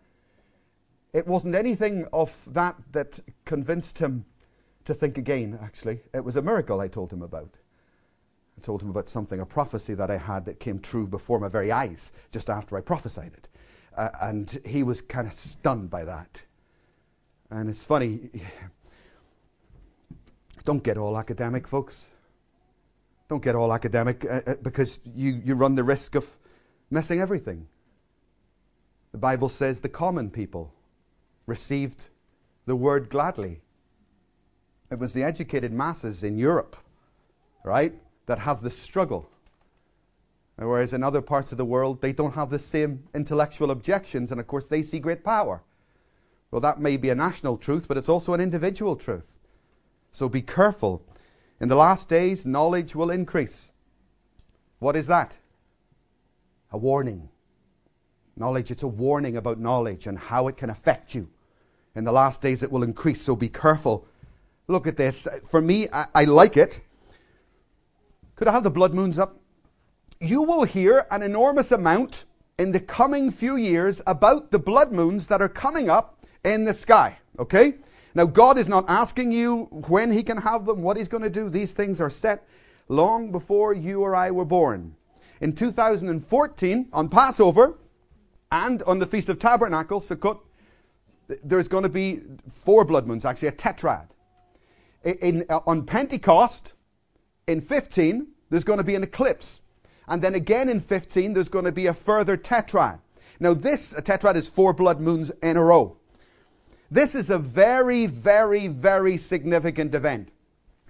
it 1.11 1.25
wasn't 1.25 1.55
anything 1.55 2.05
of 2.13 2.37
that 2.53 2.75
that 2.91 3.19
convinced 3.45 3.97
him 3.97 4.25
to 4.85 4.93
think 4.93 5.17
again, 5.17 5.57
actually. 5.63 6.01
It 6.13 6.23
was 6.23 6.35
a 6.35 6.41
miracle 6.43 6.81
I 6.81 6.87
told 6.87 7.11
him 7.11 7.23
about. 7.23 7.49
I 8.59 8.61
told 8.61 8.83
him 8.83 8.91
about 8.91 9.09
something, 9.09 9.39
a 9.39 9.45
prophecy 9.45 9.95
that 9.95 10.11
I 10.11 10.17
had 10.17 10.45
that 10.45 10.59
came 10.59 10.77
true 10.77 11.07
before 11.07 11.39
my 11.39 11.47
very 11.47 11.71
eyes, 11.71 12.11
just 12.31 12.51
after 12.51 12.77
I 12.77 12.81
prophesied 12.81 13.33
it. 13.33 13.47
Uh, 13.97 14.09
and 14.21 14.61
he 14.65 14.83
was 14.83 15.01
kind 15.01 15.27
of 15.27 15.33
stunned 15.33 15.89
by 15.89 16.03
that. 16.03 16.43
And 17.49 17.71
it's 17.71 17.83
funny, 17.83 18.29
don't 20.63 20.83
get 20.83 20.99
all 20.99 21.17
academic, 21.17 21.67
folks. 21.67 22.11
Don't 23.29 23.43
get 23.43 23.55
all 23.55 23.71
academic 23.71 24.25
uh, 24.25 24.41
uh, 24.45 24.55
because 24.63 24.99
you, 25.15 25.41
you 25.45 25.55
run 25.55 25.75
the 25.75 25.83
risk 25.83 26.15
of 26.15 26.27
messing 26.89 27.21
everything. 27.21 27.67
The 29.11 29.19
Bible 29.19 29.49
says 29.49 29.79
the 29.79 29.89
common 29.89 30.29
people 30.29 30.73
received 31.45 32.09
the 32.65 32.75
word 32.75 33.09
gladly. 33.09 33.61
It 34.91 34.97
was 34.97 35.13
the 35.13 35.23
educated 35.23 35.71
masses 35.71 36.23
in 36.23 36.37
Europe, 36.37 36.75
right, 37.63 37.93
that 38.25 38.39
have 38.39 38.61
the 38.61 38.71
struggle. 38.71 39.29
Whereas 40.55 40.93
in 40.93 41.03
other 41.03 41.21
parts 41.21 41.51
of 41.51 41.57
the 41.57 41.65
world, 41.65 42.01
they 42.01 42.11
don't 42.11 42.33
have 42.33 42.49
the 42.49 42.59
same 42.59 43.03
intellectual 43.13 43.71
objections, 43.71 44.31
and 44.31 44.39
of 44.39 44.47
course, 44.47 44.67
they 44.67 44.83
see 44.83 44.99
great 44.99 45.23
power. 45.23 45.61
Well, 46.51 46.61
that 46.61 46.81
may 46.81 46.97
be 46.97 47.11
a 47.11 47.15
national 47.15 47.57
truth, 47.57 47.87
but 47.87 47.97
it's 47.97 48.09
also 48.09 48.33
an 48.33 48.41
individual 48.41 48.95
truth. 48.95 49.37
So 50.11 50.27
be 50.27 50.41
careful 50.41 51.03
in 51.61 51.67
the 51.67 51.75
last 51.75 52.07
days, 52.07 52.45
knowledge 52.45 52.95
will 52.95 53.11
increase. 53.11 53.71
What 54.79 54.95
is 54.95 55.07
that? 55.07 55.35
A 56.71 56.77
warning. 56.77 57.29
Knowledge, 58.37 58.71
it's 58.71 58.83
a 58.83 58.87
warning 58.87 59.37
about 59.37 59.59
knowledge 59.59 60.07
and 60.07 60.17
how 60.17 60.47
it 60.47 60.55
can 60.55 60.69
affect 60.69 61.13
you. 61.13 61.29
In 61.95 62.05
the 62.05 62.11
last 62.11 62.41
days, 62.41 62.63
it 62.63 62.71
will 62.71 62.83
increase, 62.83 63.21
so 63.21 63.35
be 63.35 63.49
careful. 63.49 64.07
Look 64.67 64.87
at 64.87 64.95
this. 64.95 65.27
For 65.47 65.61
me, 65.61 65.89
I, 65.91 66.05
I 66.15 66.23
like 66.25 66.55
it. 66.55 66.79
Could 68.35 68.47
I 68.47 68.53
have 68.53 68.63
the 68.63 68.69
blood 68.69 68.93
moons 68.93 69.19
up? 69.19 69.37
You 70.21 70.43
will 70.43 70.63
hear 70.63 71.07
an 71.11 71.23
enormous 71.23 71.73
amount 71.73 72.25
in 72.57 72.71
the 72.71 72.79
coming 72.79 73.31
few 73.31 73.57
years 73.57 74.01
about 74.07 74.51
the 74.51 74.59
blood 74.59 74.93
moons 74.93 75.27
that 75.27 75.41
are 75.41 75.49
coming 75.49 75.89
up 75.89 76.25
in 76.45 76.63
the 76.63 76.73
sky. 76.73 77.17
Okay? 77.37 77.75
Now, 78.15 78.25
God 78.25 78.57
is 78.57 78.67
not 78.67 78.85
asking 78.87 79.31
you 79.31 79.65
when 79.87 80.11
He 80.11 80.23
can 80.23 80.37
have 80.37 80.65
them, 80.65 80.81
what 80.81 80.97
He's 80.97 81.07
going 81.07 81.23
to 81.23 81.29
do. 81.29 81.49
These 81.49 81.73
things 81.73 82.01
are 82.01 82.09
set 82.09 82.47
long 82.87 83.31
before 83.31 83.73
you 83.73 84.01
or 84.01 84.15
I 84.15 84.31
were 84.31 84.45
born. 84.45 84.95
In 85.41 85.53
2014, 85.53 86.89
on 86.91 87.09
Passover 87.09 87.77
and 88.51 88.83
on 88.83 88.99
the 88.99 89.05
Feast 89.05 89.29
of 89.29 89.39
Tabernacles, 89.39 90.09
Sukkot, 90.09 90.39
there's 91.43 91.67
going 91.67 91.83
to 91.83 91.89
be 91.89 92.21
four 92.49 92.83
blood 92.83 93.05
moons, 93.05 93.23
actually, 93.23 93.49
a 93.49 93.53
tetrad. 93.53 94.07
In, 95.03 95.45
uh, 95.49 95.59
on 95.65 95.85
Pentecost, 95.85 96.73
in 97.47 97.61
15, 97.61 98.27
there's 98.49 98.63
going 98.63 98.79
to 98.79 98.83
be 98.83 98.95
an 98.95 99.03
eclipse. 99.03 99.61
And 100.07 100.21
then 100.21 100.33
again 100.33 100.67
in 100.69 100.81
15, 100.81 101.33
there's 101.33 101.49
going 101.49 101.65
to 101.65 101.71
be 101.71 101.85
a 101.85 101.93
further 101.93 102.35
tetrad. 102.35 102.99
Now, 103.39 103.53
this 103.53 103.93
a 103.93 104.01
tetrad 104.01 104.35
is 104.35 104.49
four 104.49 104.73
blood 104.73 104.99
moons 104.99 105.31
in 105.41 105.55
a 105.55 105.63
row. 105.63 105.98
This 106.91 107.13
is 107.13 107.29
a 107.29 107.37
very, 107.37 108.07
very, 108.07 108.67
very 108.67 109.17
significant 109.17 109.93
event. 109.93 110.29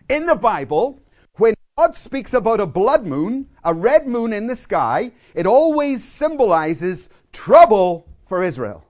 In 0.09 0.25
the 0.25 0.35
Bible, 0.35 0.99
when 1.35 1.53
God 1.77 1.95
speaks 1.95 2.33
about 2.33 2.61
a 2.61 2.65
blood 2.65 3.05
moon, 3.05 3.49
a 3.65 3.73
red 3.73 4.07
moon 4.07 4.31
in 4.31 4.47
the 4.47 4.55
sky, 4.55 5.11
it 5.35 5.45
always 5.45 6.03
symbolizes 6.03 7.09
trouble 7.33 8.07
for 8.25 8.43
Israel. 8.43 8.85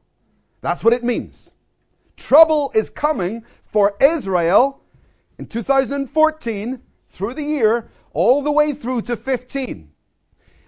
That's 0.62 0.84
what 0.84 0.94
it 0.94 1.04
means. 1.04 1.52
Trouble 2.16 2.72
is 2.76 2.90
coming 2.90 3.44
for 3.66 3.96
Israel 4.00 4.82
in 5.40 5.48
2014 5.48 6.80
through 7.10 7.34
the 7.34 7.44
year, 7.44 7.90
all 8.14 8.44
the 8.44 8.52
way 8.52 8.74
through 8.74 9.02
to 9.04 9.16
15. 9.16 9.90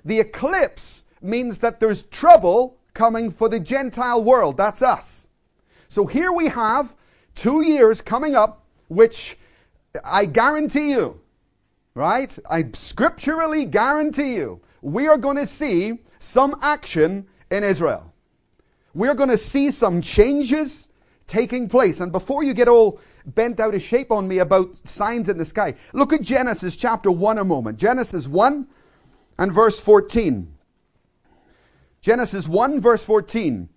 The 0.05 0.19
eclipse 0.19 1.03
means 1.21 1.59
that 1.59 1.79
there's 1.79 2.03
trouble 2.03 2.79
coming 2.93 3.29
for 3.29 3.47
the 3.47 3.59
Gentile 3.59 4.23
world. 4.23 4.57
That's 4.57 4.81
us. 4.81 5.27
So 5.91 6.05
here 6.05 6.31
we 6.31 6.47
have 6.47 6.95
two 7.35 7.65
years 7.65 7.99
coming 7.99 8.33
up, 8.33 8.63
which 8.87 9.37
I 10.05 10.25
guarantee 10.25 10.91
you, 10.91 11.19
right? 11.95 12.33
I 12.49 12.69
scripturally 12.71 13.65
guarantee 13.65 14.35
you, 14.35 14.61
we 14.81 15.09
are 15.09 15.17
going 15.17 15.35
to 15.35 15.45
see 15.45 15.99
some 16.19 16.55
action 16.61 17.27
in 17.51 17.65
Israel. 17.65 18.09
We're 18.93 19.15
going 19.15 19.31
to 19.31 19.37
see 19.37 19.69
some 19.69 20.01
changes 20.01 20.87
taking 21.27 21.67
place. 21.67 21.99
And 21.99 22.13
before 22.13 22.45
you 22.45 22.53
get 22.53 22.69
all 22.69 23.01
bent 23.25 23.59
out 23.59 23.75
of 23.75 23.81
shape 23.81 24.13
on 24.13 24.29
me 24.29 24.37
about 24.37 24.69
signs 24.87 25.27
in 25.27 25.37
the 25.37 25.43
sky, 25.43 25.75
look 25.91 26.13
at 26.13 26.21
Genesis 26.21 26.77
chapter 26.77 27.11
1 27.11 27.37
a 27.37 27.43
moment. 27.43 27.77
Genesis 27.77 28.29
1 28.29 28.65
and 29.39 29.53
verse 29.53 29.77
14. 29.77 30.55
Genesis 31.99 32.47
1, 32.47 32.79
verse 32.79 33.03
14. 33.03 33.67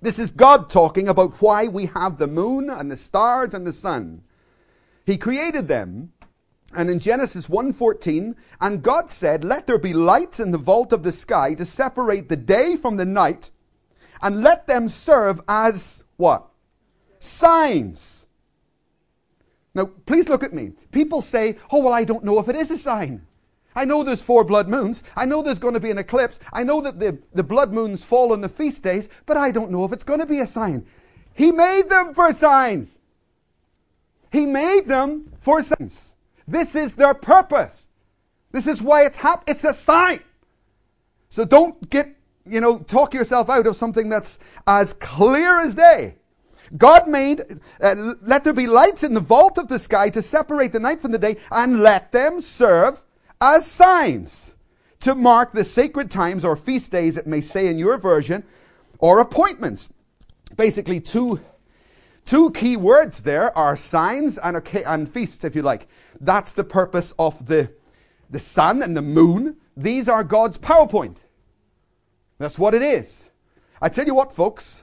This 0.00 0.18
is 0.18 0.30
God 0.30 0.68
talking 0.68 1.08
about 1.08 1.40
why 1.40 1.68
we 1.68 1.86
have 1.86 2.18
the 2.18 2.26
moon 2.26 2.68
and 2.70 2.90
the 2.90 2.96
stars 2.96 3.54
and 3.54 3.66
the 3.66 3.72
sun. 3.72 4.22
He 5.04 5.16
created 5.16 5.68
them. 5.68 6.12
And 6.74 6.90
in 6.90 6.98
Genesis 6.98 7.48
1:14, 7.48 8.34
and 8.60 8.82
God 8.82 9.10
said, 9.10 9.44
"Let 9.44 9.66
there 9.66 9.78
be 9.78 9.94
lights 9.94 10.40
in 10.40 10.50
the 10.50 10.58
vault 10.58 10.92
of 10.92 11.02
the 11.02 11.12
sky 11.12 11.54
to 11.54 11.64
separate 11.64 12.28
the 12.28 12.36
day 12.36 12.76
from 12.76 12.96
the 12.96 13.04
night, 13.04 13.50
and 14.20 14.42
let 14.42 14.66
them 14.66 14.88
serve 14.88 15.40
as 15.48 16.04
what? 16.16 16.48
Signs." 17.18 18.26
Now, 19.74 19.86
please 20.06 20.28
look 20.28 20.42
at 20.42 20.52
me. 20.52 20.72
People 20.90 21.22
say, 21.22 21.56
"Oh, 21.70 21.82
well, 21.82 21.94
I 21.94 22.04
don't 22.04 22.24
know 22.24 22.38
if 22.38 22.48
it 22.48 22.56
is 22.56 22.70
a 22.70 22.78
sign." 22.78 23.26
I 23.76 23.84
know 23.84 24.02
there's 24.02 24.22
four 24.22 24.42
blood 24.42 24.68
moons. 24.68 25.02
I 25.14 25.26
know 25.26 25.42
there's 25.42 25.58
going 25.58 25.74
to 25.74 25.80
be 25.80 25.90
an 25.90 25.98
eclipse. 25.98 26.40
I 26.50 26.64
know 26.64 26.80
that 26.80 26.98
the, 26.98 27.18
the 27.34 27.44
blood 27.44 27.74
moons 27.74 28.04
fall 28.04 28.32
on 28.32 28.40
the 28.40 28.48
feast 28.48 28.82
days, 28.82 29.10
but 29.26 29.36
I 29.36 29.50
don't 29.50 29.70
know 29.70 29.84
if 29.84 29.92
it's 29.92 30.02
going 30.02 30.20
to 30.20 30.26
be 30.26 30.40
a 30.40 30.46
sign. 30.46 30.86
He 31.34 31.52
made 31.52 31.90
them 31.90 32.14
for 32.14 32.32
signs. 32.32 32.96
He 34.32 34.46
made 34.46 34.86
them 34.86 35.30
for 35.38 35.60
signs. 35.60 36.14
This 36.48 36.74
is 36.74 36.94
their 36.94 37.12
purpose. 37.12 37.88
This 38.50 38.66
is 38.66 38.80
why 38.80 39.04
it's 39.04 39.18
It's 39.46 39.64
a 39.64 39.74
sign. 39.74 40.20
So 41.28 41.44
don't 41.44 41.90
get, 41.90 42.16
you 42.46 42.62
know, 42.62 42.78
talk 42.78 43.12
yourself 43.12 43.50
out 43.50 43.66
of 43.66 43.76
something 43.76 44.08
that's 44.08 44.38
as 44.66 44.94
clear 44.94 45.60
as 45.60 45.74
day. 45.74 46.14
God 46.78 47.08
made, 47.08 47.60
uh, 47.80 48.14
let 48.22 48.42
there 48.42 48.52
be 48.54 48.66
lights 48.66 49.02
in 49.02 49.12
the 49.12 49.20
vault 49.20 49.58
of 49.58 49.68
the 49.68 49.78
sky 49.78 50.08
to 50.10 50.22
separate 50.22 50.72
the 50.72 50.80
night 50.80 51.00
from 51.00 51.12
the 51.12 51.18
day, 51.18 51.36
and 51.50 51.82
let 51.82 52.10
them 52.10 52.40
serve 52.40 53.02
as 53.40 53.70
signs 53.70 54.52
to 55.00 55.14
mark 55.14 55.52
the 55.52 55.64
sacred 55.64 56.10
times 56.10 56.44
or 56.44 56.56
feast 56.56 56.90
days, 56.90 57.16
it 57.16 57.26
may 57.26 57.40
say 57.40 57.68
in 57.68 57.78
your 57.78 57.98
version, 57.98 58.42
or 58.98 59.20
appointments. 59.20 59.90
Basically, 60.56 61.00
two, 61.00 61.40
two 62.24 62.50
key 62.52 62.76
words 62.76 63.22
there 63.22 63.56
are 63.56 63.76
signs 63.76 64.38
and, 64.38 64.56
and 64.74 65.10
feasts, 65.10 65.44
if 65.44 65.54
you 65.54 65.62
like. 65.62 65.88
That's 66.20 66.52
the 66.52 66.64
purpose 66.64 67.14
of 67.18 67.46
the, 67.46 67.70
the 68.30 68.38
sun 68.40 68.82
and 68.82 68.96
the 68.96 69.02
moon. 69.02 69.56
These 69.76 70.08
are 70.08 70.24
God's 70.24 70.58
PowerPoint. 70.58 71.16
That's 72.38 72.58
what 72.58 72.74
it 72.74 72.82
is. 72.82 73.28
I 73.80 73.88
tell 73.88 74.06
you 74.06 74.14
what, 74.14 74.32
folks, 74.32 74.82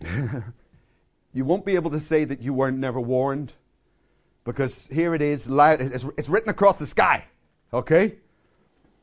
you 1.32 1.44
won't 1.44 1.66
be 1.66 1.74
able 1.74 1.90
to 1.90 2.00
say 2.00 2.24
that 2.24 2.42
you 2.42 2.54
weren't 2.54 2.78
never 2.78 3.00
warned 3.00 3.52
because 4.44 4.86
here 4.88 5.14
it 5.14 5.22
is, 5.22 5.48
loud, 5.48 5.80
it's, 5.80 6.06
it's 6.16 6.28
written 6.28 6.50
across 6.50 6.78
the 6.78 6.86
sky. 6.86 7.26
Okay? 7.74 8.14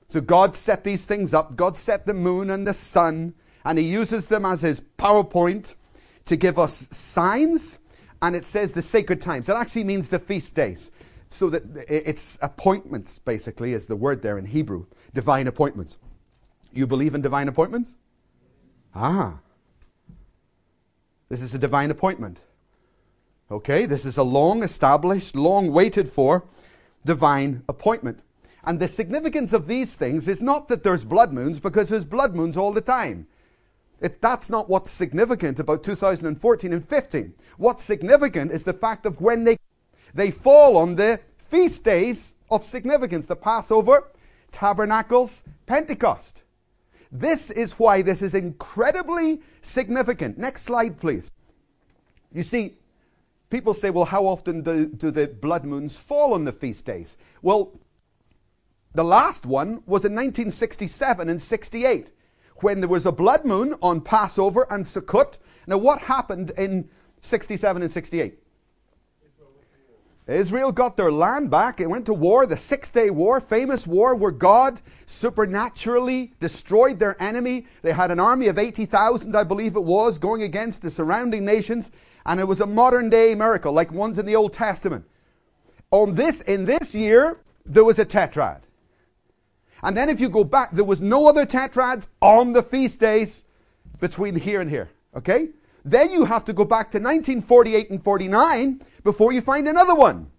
So 0.07 0.21
God 0.21 0.55
set 0.55 0.83
these 0.83 1.05
things 1.05 1.33
up. 1.33 1.55
God 1.55 1.77
set 1.77 2.05
the 2.05 2.13
moon 2.13 2.49
and 2.49 2.65
the 2.65 2.73
sun, 2.73 3.33
and 3.65 3.77
He 3.77 3.85
uses 3.85 4.25
them 4.25 4.45
as 4.45 4.61
His 4.61 4.81
PowerPoint 4.97 5.75
to 6.25 6.35
give 6.35 6.57
us 6.57 6.87
signs. 6.91 7.79
And 8.21 8.35
it 8.35 8.45
says 8.45 8.71
the 8.71 8.81
sacred 8.81 9.19
times. 9.21 9.47
That 9.47 9.57
actually 9.57 9.83
means 9.83 10.09
the 10.09 10.19
feast 10.19 10.55
days. 10.55 10.91
So 11.29 11.49
that 11.49 11.63
it's 11.87 12.37
appointments, 12.41 13.19
basically, 13.19 13.73
is 13.73 13.85
the 13.85 13.95
word 13.95 14.21
there 14.21 14.37
in 14.37 14.45
Hebrew. 14.45 14.85
Divine 15.13 15.47
appointments. 15.47 15.97
You 16.73 16.87
believe 16.87 17.15
in 17.15 17.21
divine 17.21 17.47
appointments? 17.47 17.95
Ah. 18.95 19.39
This 21.29 21.41
is 21.41 21.53
a 21.53 21.59
divine 21.59 21.91
appointment. 21.91 22.39
Okay, 23.49 23.85
this 23.85 24.05
is 24.05 24.17
a 24.17 24.23
long 24.23 24.63
established, 24.63 25.35
long 25.35 25.71
waited 25.71 26.09
for 26.09 26.45
divine 27.05 27.63
appointment. 27.67 28.19
And 28.63 28.79
the 28.79 28.87
significance 28.87 29.53
of 29.53 29.67
these 29.67 29.95
things 29.95 30.27
is 30.27 30.41
not 30.41 30.67
that 30.67 30.83
there's 30.83 31.03
blood 31.03 31.33
moons, 31.33 31.59
because 31.59 31.89
there's 31.89 32.05
blood 32.05 32.35
moons 32.35 32.57
all 32.57 32.71
the 32.71 32.81
time. 32.81 33.27
It, 34.01 34.21
that's 34.21 34.49
not 34.49 34.69
what's 34.69 34.89
significant 34.89 35.59
about 35.59 35.83
2014 35.83 36.73
and 36.73 36.87
15. 36.87 37.33
What's 37.57 37.83
significant 37.83 38.51
is 38.51 38.63
the 38.63 38.73
fact 38.73 39.05
of 39.05 39.21
when 39.21 39.43
they, 39.43 39.57
they 40.13 40.31
fall 40.31 40.77
on 40.77 40.95
the 40.95 41.19
feast 41.37 41.83
days 41.83 42.33
of 42.49 42.63
significance 42.63 43.25
the 43.25 43.35
Passover, 43.35 44.11
Tabernacles, 44.51 45.43
Pentecost. 45.65 46.41
This 47.11 47.51
is 47.51 47.73
why 47.73 48.01
this 48.01 48.21
is 48.21 48.35
incredibly 48.35 49.41
significant. 49.61 50.37
Next 50.37 50.63
slide, 50.63 50.99
please. 50.99 51.31
You 52.33 52.43
see, 52.43 52.77
people 53.49 53.73
say, 53.73 53.89
well, 53.89 54.05
how 54.05 54.25
often 54.25 54.61
do, 54.61 54.87
do 54.87 55.11
the 55.11 55.27
blood 55.27 55.65
moons 55.65 55.97
fall 55.97 56.33
on 56.33 56.45
the 56.45 56.53
feast 56.53 56.85
days? 56.85 57.17
Well, 57.41 57.71
the 58.93 59.03
last 59.03 59.45
one 59.45 59.83
was 59.85 60.05
in 60.05 60.13
1967 60.13 61.29
and 61.29 61.41
68 61.41 62.11
when 62.57 62.79
there 62.79 62.89
was 62.89 63.05
a 63.05 63.11
blood 63.11 63.45
moon 63.45 63.75
on 63.81 64.01
Passover 64.01 64.67
and 64.69 64.85
Sukkot. 64.85 65.37
Now, 65.67 65.77
what 65.77 65.99
happened 65.99 66.51
in 66.57 66.89
67 67.21 67.81
and 67.81 67.91
68? 67.91 68.37
Israel 70.27 70.71
got 70.71 70.95
their 70.95 71.11
land 71.11 71.49
back. 71.49 71.81
It 71.81 71.89
went 71.89 72.05
to 72.05 72.13
war, 72.13 72.45
the 72.45 72.55
Six 72.55 72.89
Day 72.89 73.09
War, 73.09 73.39
famous 73.39 73.87
war 73.87 74.15
where 74.15 74.31
God 74.31 74.79
supernaturally 75.05 76.33
destroyed 76.39 76.99
their 76.99 77.21
enemy. 77.21 77.67
They 77.81 77.91
had 77.91 78.11
an 78.11 78.19
army 78.19 78.47
of 78.47 78.59
80,000, 78.59 79.35
I 79.35 79.43
believe 79.43 79.75
it 79.75 79.83
was, 79.83 80.17
going 80.17 80.43
against 80.43 80.81
the 80.81 80.91
surrounding 80.91 81.43
nations. 81.43 81.91
And 82.25 82.39
it 82.39 82.47
was 82.47 82.61
a 82.61 82.67
modern 82.67 83.09
day 83.09 83.33
miracle, 83.35 83.73
like 83.73 83.91
ones 83.91 84.19
in 84.19 84.25
the 84.25 84.35
Old 84.35 84.53
Testament. 84.53 85.05
On 85.89 86.13
this, 86.13 86.41
in 86.41 86.65
this 86.65 86.93
year, 86.93 87.39
there 87.65 87.83
was 87.83 87.99
a 87.99 88.05
tetrad. 88.05 88.61
And 89.83 89.97
then 89.97 90.09
if 90.09 90.19
you 90.19 90.29
go 90.29 90.43
back, 90.43 90.71
there 90.71 90.85
was 90.85 91.01
no 91.01 91.27
other 91.27 91.45
tetrads 91.45 92.07
on 92.21 92.53
the 92.53 92.61
feast 92.61 92.99
days 92.99 93.45
between 93.99 94.35
here 94.35 94.61
and 94.61 94.69
here. 94.69 94.89
Okay? 95.15 95.49
Then 95.83 96.11
you 96.11 96.25
have 96.25 96.45
to 96.45 96.53
go 96.53 96.65
back 96.65 96.91
to 96.91 96.97
1948 96.97 97.89
and 97.89 98.03
49 98.03 98.81
before 99.03 99.31
you 99.31 99.41
find 99.41 99.67
another 99.67 99.95
one 99.95 100.29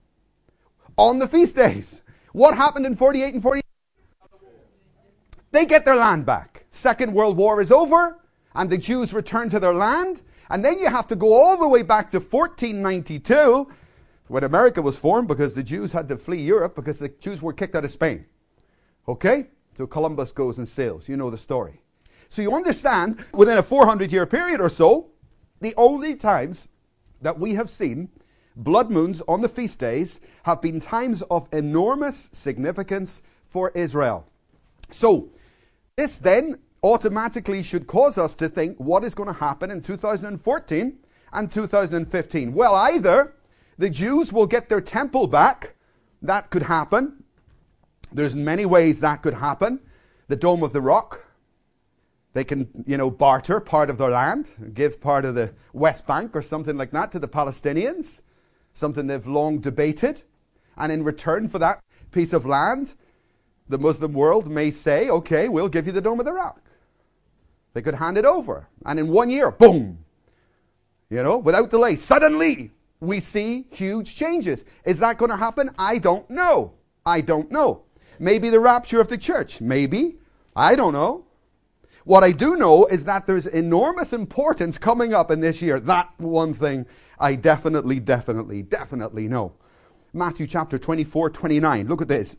on 0.96 1.18
the 1.18 1.26
feast 1.26 1.56
days. 1.56 2.00
What 2.32 2.56
happened 2.56 2.86
in 2.86 2.94
48 2.94 3.34
and 3.34 3.42
49? 3.42 3.62
They 5.50 5.66
get 5.66 5.84
their 5.84 5.96
land 5.96 6.24
back. 6.24 6.64
Second 6.70 7.12
World 7.12 7.36
War 7.36 7.60
is 7.60 7.70
over, 7.70 8.18
and 8.54 8.70
the 8.70 8.78
Jews 8.78 9.12
return 9.12 9.50
to 9.50 9.60
their 9.60 9.74
land. 9.74 10.22
And 10.48 10.64
then 10.64 10.78
you 10.78 10.88
have 10.88 11.06
to 11.08 11.16
go 11.16 11.32
all 11.32 11.56
the 11.56 11.68
way 11.68 11.82
back 11.82 12.10
to 12.12 12.20
1492 12.20 13.70
when 14.28 14.44
America 14.44 14.80
was 14.80 14.98
formed 14.98 15.28
because 15.28 15.54
the 15.54 15.62
Jews 15.62 15.92
had 15.92 16.08
to 16.08 16.16
flee 16.16 16.40
Europe 16.40 16.74
because 16.74 16.98
the 16.98 17.08
Jews 17.08 17.42
were 17.42 17.52
kicked 17.52 17.74
out 17.74 17.84
of 17.84 17.90
Spain. 17.90 18.24
Okay? 19.08 19.46
So 19.74 19.86
Columbus 19.86 20.32
goes 20.32 20.58
and 20.58 20.68
sails. 20.68 21.08
You 21.08 21.16
know 21.16 21.30
the 21.30 21.38
story. 21.38 21.80
So 22.28 22.42
you 22.42 22.52
understand, 22.52 23.24
within 23.32 23.58
a 23.58 23.62
400 23.62 24.12
year 24.12 24.26
period 24.26 24.60
or 24.60 24.68
so, 24.68 25.10
the 25.60 25.74
only 25.76 26.16
times 26.16 26.68
that 27.20 27.38
we 27.38 27.54
have 27.54 27.70
seen 27.70 28.08
blood 28.56 28.90
moons 28.90 29.22
on 29.28 29.40
the 29.40 29.48
feast 29.48 29.78
days 29.78 30.20
have 30.42 30.60
been 30.60 30.80
times 30.80 31.22
of 31.30 31.48
enormous 31.52 32.28
significance 32.32 33.22
for 33.48 33.70
Israel. 33.74 34.26
So, 34.90 35.30
this 35.96 36.18
then 36.18 36.58
automatically 36.82 37.62
should 37.62 37.86
cause 37.86 38.18
us 38.18 38.34
to 38.34 38.48
think 38.48 38.76
what 38.78 39.04
is 39.04 39.14
going 39.14 39.28
to 39.28 39.38
happen 39.38 39.70
in 39.70 39.80
2014 39.80 40.98
and 41.32 41.50
2015. 41.50 42.52
Well, 42.52 42.74
either 42.74 43.34
the 43.78 43.90
Jews 43.90 44.32
will 44.32 44.46
get 44.46 44.68
their 44.68 44.80
temple 44.80 45.26
back, 45.26 45.74
that 46.22 46.50
could 46.50 46.62
happen, 46.62 47.21
there's 48.14 48.36
many 48.36 48.64
ways 48.66 49.00
that 49.00 49.22
could 49.22 49.34
happen. 49.34 49.80
The 50.28 50.36
Dome 50.36 50.62
of 50.62 50.72
the 50.72 50.80
Rock, 50.80 51.24
they 52.32 52.44
can, 52.44 52.68
you 52.86 52.96
know, 52.96 53.10
barter 53.10 53.60
part 53.60 53.90
of 53.90 53.98
their 53.98 54.10
land, 54.10 54.50
give 54.74 55.00
part 55.00 55.24
of 55.24 55.34
the 55.34 55.52
West 55.72 56.06
Bank 56.06 56.34
or 56.34 56.42
something 56.42 56.76
like 56.76 56.90
that 56.92 57.12
to 57.12 57.18
the 57.18 57.28
Palestinians, 57.28 58.22
something 58.72 59.06
they've 59.06 59.26
long 59.26 59.58
debated. 59.58 60.22
And 60.76 60.90
in 60.90 61.04
return 61.04 61.48
for 61.48 61.58
that 61.58 61.82
piece 62.10 62.32
of 62.32 62.46
land, 62.46 62.94
the 63.68 63.78
Muslim 63.78 64.12
world 64.12 64.50
may 64.50 64.70
say, 64.70 65.10
okay, 65.10 65.48
we'll 65.48 65.68
give 65.68 65.86
you 65.86 65.92
the 65.92 66.00
Dome 66.00 66.20
of 66.20 66.26
the 66.26 66.32
Rock. 66.32 66.60
They 67.74 67.82
could 67.82 67.94
hand 67.94 68.18
it 68.18 68.24
over. 68.24 68.66
And 68.84 68.98
in 68.98 69.08
one 69.08 69.30
year, 69.30 69.50
boom, 69.50 69.98
you 71.10 71.22
know, 71.22 71.38
without 71.38 71.70
delay, 71.70 71.96
suddenly 71.96 72.70
we 73.00 73.20
see 73.20 73.66
huge 73.70 74.14
changes. 74.14 74.64
Is 74.84 74.98
that 75.00 75.18
going 75.18 75.30
to 75.30 75.36
happen? 75.36 75.70
I 75.78 75.98
don't 75.98 76.28
know. 76.30 76.72
I 77.04 77.20
don't 77.20 77.50
know. 77.50 77.82
Maybe 78.22 78.50
the 78.50 78.60
rapture 78.60 79.00
of 79.00 79.08
the 79.08 79.18
church. 79.18 79.60
Maybe. 79.60 80.14
I 80.54 80.76
don't 80.76 80.92
know. 80.92 81.24
What 82.04 82.22
I 82.22 82.30
do 82.30 82.54
know 82.54 82.86
is 82.86 83.04
that 83.04 83.26
there's 83.26 83.48
enormous 83.48 84.12
importance 84.12 84.78
coming 84.78 85.12
up 85.12 85.32
in 85.32 85.40
this 85.40 85.60
year. 85.60 85.80
That 85.80 86.08
one 86.18 86.54
thing 86.54 86.86
I 87.18 87.34
definitely, 87.34 87.98
definitely, 87.98 88.62
definitely 88.62 89.26
know. 89.26 89.54
Matthew 90.12 90.46
chapter 90.46 90.78
24, 90.78 91.30
29. 91.30 91.88
Look 91.88 92.00
at 92.00 92.06
this. 92.06 92.36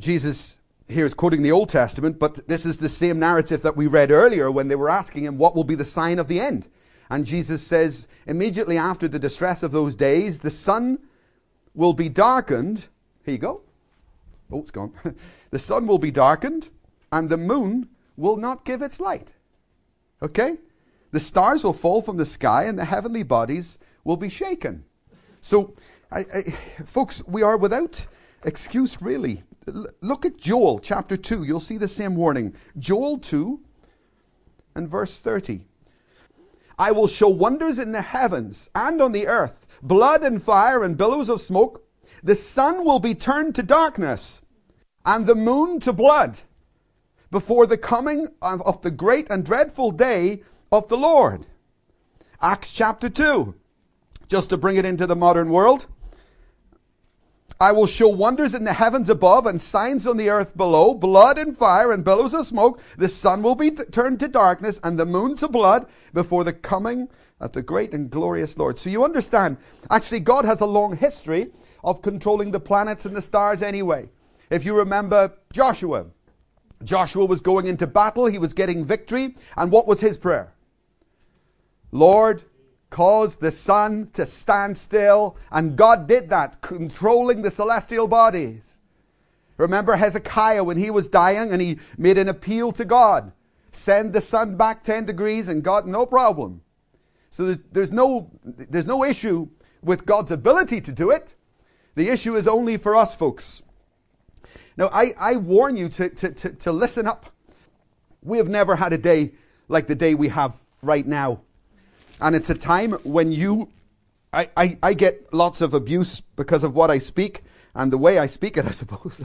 Jesus 0.00 0.56
here 0.88 1.06
is 1.06 1.14
quoting 1.14 1.42
the 1.42 1.52
Old 1.52 1.68
Testament, 1.68 2.18
but 2.18 2.46
this 2.48 2.66
is 2.66 2.76
the 2.76 2.88
same 2.88 3.20
narrative 3.20 3.62
that 3.62 3.76
we 3.76 3.86
read 3.86 4.10
earlier 4.10 4.50
when 4.50 4.66
they 4.66 4.74
were 4.74 4.90
asking 4.90 5.22
him, 5.22 5.38
What 5.38 5.54
will 5.54 5.62
be 5.62 5.76
the 5.76 5.84
sign 5.84 6.18
of 6.18 6.26
the 6.26 6.40
end? 6.40 6.66
And 7.08 7.24
Jesus 7.24 7.62
says, 7.62 8.08
Immediately 8.26 8.78
after 8.78 9.06
the 9.06 9.20
distress 9.20 9.62
of 9.62 9.70
those 9.70 9.94
days, 9.94 10.40
the 10.40 10.50
sun 10.50 10.98
will 11.72 11.92
be 11.92 12.08
darkened. 12.08 12.88
Here 13.24 13.34
you 13.34 13.38
go. 13.38 13.60
Oh, 14.50 14.60
it's 14.60 14.70
gone. 14.70 14.92
the 15.50 15.58
sun 15.58 15.86
will 15.86 15.98
be 15.98 16.10
darkened, 16.10 16.68
and 17.12 17.28
the 17.28 17.36
moon 17.36 17.88
will 18.16 18.36
not 18.36 18.64
give 18.64 18.82
its 18.82 19.00
light. 19.00 19.32
Okay? 20.22 20.56
The 21.10 21.20
stars 21.20 21.64
will 21.64 21.72
fall 21.72 22.00
from 22.00 22.16
the 22.16 22.26
sky, 22.26 22.64
and 22.64 22.78
the 22.78 22.84
heavenly 22.84 23.22
bodies 23.22 23.78
will 24.04 24.16
be 24.16 24.28
shaken. 24.28 24.84
So, 25.40 25.74
I, 26.10 26.20
I, 26.20 26.42
folks, 26.86 27.22
we 27.26 27.42
are 27.42 27.56
without 27.56 28.06
excuse, 28.44 29.00
really. 29.00 29.42
L- 29.66 29.86
look 30.00 30.24
at 30.24 30.36
Joel 30.36 30.78
chapter 30.78 31.16
2. 31.16 31.44
You'll 31.44 31.60
see 31.60 31.78
the 31.78 31.88
same 31.88 32.16
warning. 32.16 32.54
Joel 32.78 33.18
2 33.18 33.60
and 34.74 34.88
verse 34.88 35.18
30. 35.18 35.66
I 36.78 36.90
will 36.90 37.06
show 37.06 37.28
wonders 37.28 37.78
in 37.78 37.92
the 37.92 38.02
heavens 38.02 38.68
and 38.74 39.00
on 39.00 39.12
the 39.12 39.26
earth, 39.26 39.66
blood 39.82 40.24
and 40.24 40.42
fire 40.42 40.82
and 40.82 40.96
billows 40.96 41.28
of 41.28 41.40
smoke. 41.40 41.83
The 42.24 42.34
sun 42.34 42.86
will 42.86 43.00
be 43.00 43.14
turned 43.14 43.54
to 43.56 43.62
darkness 43.62 44.40
and 45.04 45.26
the 45.26 45.34
moon 45.34 45.78
to 45.80 45.92
blood 45.92 46.40
before 47.30 47.66
the 47.66 47.76
coming 47.76 48.28
of, 48.40 48.62
of 48.62 48.80
the 48.80 48.90
great 48.90 49.30
and 49.30 49.44
dreadful 49.44 49.90
day 49.90 50.42
of 50.72 50.88
the 50.88 50.96
Lord. 50.96 51.44
Acts 52.40 52.72
chapter 52.72 53.10
2. 53.10 53.54
Just 54.26 54.48
to 54.50 54.56
bring 54.56 54.76
it 54.76 54.86
into 54.86 55.06
the 55.06 55.14
modern 55.14 55.50
world. 55.50 55.86
I 57.60 57.72
will 57.72 57.86
show 57.86 58.08
wonders 58.08 58.54
in 58.54 58.64
the 58.64 58.72
heavens 58.72 59.10
above 59.10 59.44
and 59.44 59.60
signs 59.60 60.06
on 60.06 60.16
the 60.16 60.30
earth 60.30 60.56
below, 60.56 60.94
blood 60.94 61.36
and 61.36 61.54
fire 61.56 61.92
and 61.92 62.04
billows 62.04 62.32
of 62.32 62.46
smoke. 62.46 62.80
The 62.96 63.08
sun 63.10 63.42
will 63.42 63.54
be 63.54 63.70
t- 63.70 63.84
turned 63.84 64.18
to 64.20 64.28
darkness 64.28 64.80
and 64.82 64.98
the 64.98 65.04
moon 65.04 65.36
to 65.36 65.48
blood 65.48 65.86
before 66.14 66.42
the 66.42 66.54
coming 66.54 67.08
of 67.38 67.52
the 67.52 67.62
great 67.62 67.92
and 67.92 68.10
glorious 68.10 68.56
Lord. 68.56 68.78
So 68.78 68.88
you 68.88 69.04
understand, 69.04 69.58
actually, 69.90 70.20
God 70.20 70.46
has 70.46 70.62
a 70.62 70.66
long 70.66 70.96
history 70.96 71.52
of 71.84 72.02
controlling 72.02 72.50
the 72.50 72.58
planets 72.58 73.04
and 73.04 73.14
the 73.14 73.22
stars 73.22 73.62
anyway. 73.62 74.08
If 74.50 74.64
you 74.64 74.76
remember 74.76 75.32
Joshua, 75.52 76.06
Joshua 76.82 77.24
was 77.24 77.40
going 77.40 77.66
into 77.66 77.86
battle, 77.86 78.26
he 78.26 78.38
was 78.38 78.52
getting 78.52 78.84
victory, 78.84 79.36
and 79.56 79.70
what 79.70 79.86
was 79.86 80.00
his 80.00 80.18
prayer? 80.18 80.52
Lord, 81.92 82.42
cause 82.90 83.36
the 83.36 83.52
sun 83.52 84.10
to 84.14 84.26
stand 84.26 84.76
still, 84.76 85.36
and 85.52 85.76
God 85.76 86.08
did 86.08 86.28
that, 86.30 86.60
controlling 86.60 87.42
the 87.42 87.50
celestial 87.50 88.08
bodies. 88.08 88.80
Remember 89.56 89.94
Hezekiah 89.94 90.64
when 90.64 90.76
he 90.76 90.90
was 90.90 91.06
dying 91.06 91.52
and 91.52 91.62
he 91.62 91.78
made 91.96 92.18
an 92.18 92.28
appeal 92.28 92.72
to 92.72 92.84
God 92.84 93.32
send 93.76 94.12
the 94.12 94.20
sun 94.20 94.56
back 94.56 94.82
10 94.82 95.06
degrees, 95.06 95.48
and 95.48 95.62
God, 95.62 95.86
no 95.86 96.06
problem. 96.06 96.60
So 97.30 97.46
there's, 97.46 97.58
there's, 97.72 97.92
no, 97.92 98.30
there's 98.44 98.86
no 98.86 99.04
issue 99.04 99.48
with 99.82 100.06
God's 100.06 100.30
ability 100.30 100.80
to 100.82 100.92
do 100.92 101.10
it. 101.10 101.34
The 101.94 102.08
issue 102.08 102.36
is 102.36 102.48
only 102.48 102.76
for 102.76 102.96
us, 102.96 103.14
folks. 103.14 103.62
Now, 104.76 104.88
I, 104.92 105.14
I 105.18 105.36
warn 105.36 105.76
you 105.76 105.88
to, 105.90 106.08
to, 106.08 106.30
to, 106.32 106.50
to 106.50 106.72
listen 106.72 107.06
up. 107.06 107.26
We 108.22 108.38
have 108.38 108.48
never 108.48 108.76
had 108.76 108.92
a 108.92 108.98
day 108.98 109.32
like 109.68 109.86
the 109.86 109.94
day 109.94 110.14
we 110.14 110.28
have 110.28 110.56
right 110.82 111.06
now. 111.06 111.40
And 112.20 112.34
it's 112.34 112.50
a 112.50 112.54
time 112.54 112.92
when 113.04 113.30
you, 113.30 113.68
I, 114.32 114.50
I, 114.56 114.78
I 114.82 114.94
get 114.94 115.32
lots 115.32 115.60
of 115.60 115.74
abuse 115.74 116.20
because 116.20 116.64
of 116.64 116.74
what 116.74 116.90
I 116.90 116.98
speak 116.98 117.42
and 117.74 117.92
the 117.92 117.98
way 117.98 118.18
I 118.18 118.26
speak 118.26 118.56
it, 118.56 118.66
I 118.66 118.70
suppose. 118.70 119.20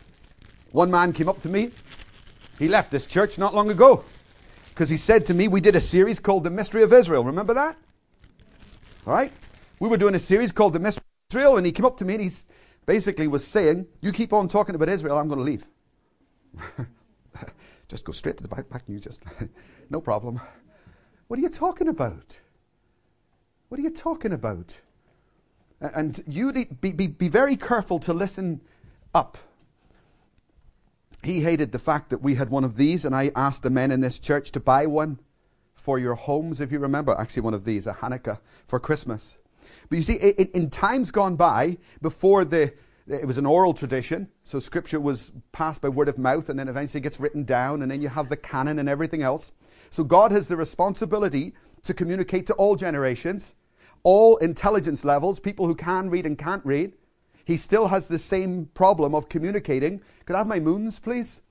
One 0.72 0.90
man 0.90 1.12
came 1.12 1.28
up 1.28 1.40
to 1.42 1.48
me. 1.48 1.70
He 2.58 2.68
left 2.68 2.90
this 2.90 3.06
church 3.06 3.38
not 3.38 3.54
long 3.54 3.70
ago 3.70 4.04
because 4.70 4.88
he 4.88 4.96
said 4.96 5.26
to 5.26 5.34
me, 5.34 5.48
We 5.48 5.60
did 5.60 5.76
a 5.76 5.80
series 5.80 6.18
called 6.18 6.44
The 6.44 6.50
Mystery 6.50 6.82
of 6.82 6.92
Israel. 6.92 7.24
Remember 7.24 7.54
that? 7.54 7.76
All 9.06 9.14
right? 9.14 9.32
We 9.80 9.88
were 9.88 9.96
doing 9.96 10.14
a 10.14 10.20
series 10.20 10.52
called 10.52 10.72
The 10.72 10.80
Mystery 10.80 11.04
Israel, 11.30 11.56
and 11.56 11.66
he 11.66 11.72
came 11.72 11.84
up 11.84 11.96
to 11.98 12.04
me 12.04 12.14
and 12.14 12.22
he 12.22 12.30
basically 12.86 13.28
was 13.28 13.46
saying, 13.46 13.86
You 14.00 14.12
keep 14.12 14.32
on 14.32 14.48
talking 14.48 14.74
about 14.74 14.88
Israel, 14.88 15.18
I'm 15.18 15.28
going 15.28 15.38
to 15.38 15.44
leave. 15.44 15.66
just 17.88 18.04
go 18.04 18.12
straight 18.12 18.36
to 18.36 18.42
the 18.42 18.48
back, 18.48 18.68
back 18.68 18.88
news, 18.88 19.02
just 19.02 19.22
no 19.90 20.00
problem. 20.00 20.40
What 21.28 21.38
are 21.38 21.42
you 21.42 21.48
talking 21.48 21.88
about? 21.88 22.38
What 23.68 23.80
are 23.80 23.82
you 23.82 23.90
talking 23.90 24.32
about? 24.32 24.78
And 25.80 26.22
you 26.26 26.52
be, 26.52 26.92
be, 26.92 27.06
be 27.08 27.28
very 27.28 27.56
careful 27.56 27.98
to 28.00 28.12
listen 28.12 28.60
up. 29.14 29.36
He 31.22 31.40
hated 31.40 31.72
the 31.72 31.78
fact 31.78 32.10
that 32.10 32.22
we 32.22 32.34
had 32.34 32.50
one 32.50 32.64
of 32.64 32.76
these, 32.76 33.04
and 33.04 33.14
I 33.14 33.32
asked 33.34 33.62
the 33.62 33.70
men 33.70 33.90
in 33.90 34.00
this 34.00 34.18
church 34.18 34.52
to 34.52 34.60
buy 34.60 34.86
one 34.86 35.18
for 35.74 35.98
your 35.98 36.14
homes, 36.14 36.60
if 36.60 36.70
you 36.70 36.78
remember. 36.78 37.14
Actually, 37.18 37.42
one 37.42 37.54
of 37.54 37.64
these, 37.64 37.86
a 37.86 37.94
Hanukkah 37.94 38.38
for 38.66 38.78
Christmas. 38.78 39.38
But 39.88 39.98
you 39.98 40.04
see, 40.04 40.14
in, 40.14 40.48
in 40.54 40.70
times 40.70 41.10
gone 41.10 41.36
by, 41.36 41.78
before 42.00 42.44
the 42.44 42.72
it 43.06 43.26
was 43.26 43.36
an 43.36 43.44
oral 43.44 43.74
tradition, 43.74 44.28
so 44.44 44.58
scripture 44.58 44.98
was 44.98 45.30
passed 45.52 45.82
by 45.82 45.90
word 45.90 46.08
of 46.08 46.16
mouth 46.16 46.48
and 46.48 46.58
then 46.58 46.68
eventually 46.68 47.02
gets 47.02 47.20
written 47.20 47.44
down, 47.44 47.82
and 47.82 47.90
then 47.90 48.00
you 48.00 48.08
have 48.08 48.30
the 48.30 48.36
canon 48.36 48.78
and 48.78 48.88
everything 48.88 49.22
else. 49.22 49.52
So 49.90 50.02
God 50.02 50.32
has 50.32 50.46
the 50.46 50.56
responsibility 50.56 51.52
to 51.82 51.92
communicate 51.92 52.46
to 52.46 52.54
all 52.54 52.76
generations, 52.76 53.54
all 54.04 54.38
intelligence 54.38 55.04
levels, 55.04 55.38
people 55.38 55.66
who 55.66 55.74
can 55.74 56.08
read 56.08 56.24
and 56.24 56.38
can't 56.38 56.64
read. 56.64 56.94
He 57.44 57.58
still 57.58 57.88
has 57.88 58.06
the 58.06 58.18
same 58.18 58.70
problem 58.72 59.14
of 59.14 59.28
communicating. 59.28 60.00
Could 60.24 60.36
I 60.36 60.38
have 60.38 60.46
my 60.46 60.60
moons, 60.60 60.98
please? 60.98 61.42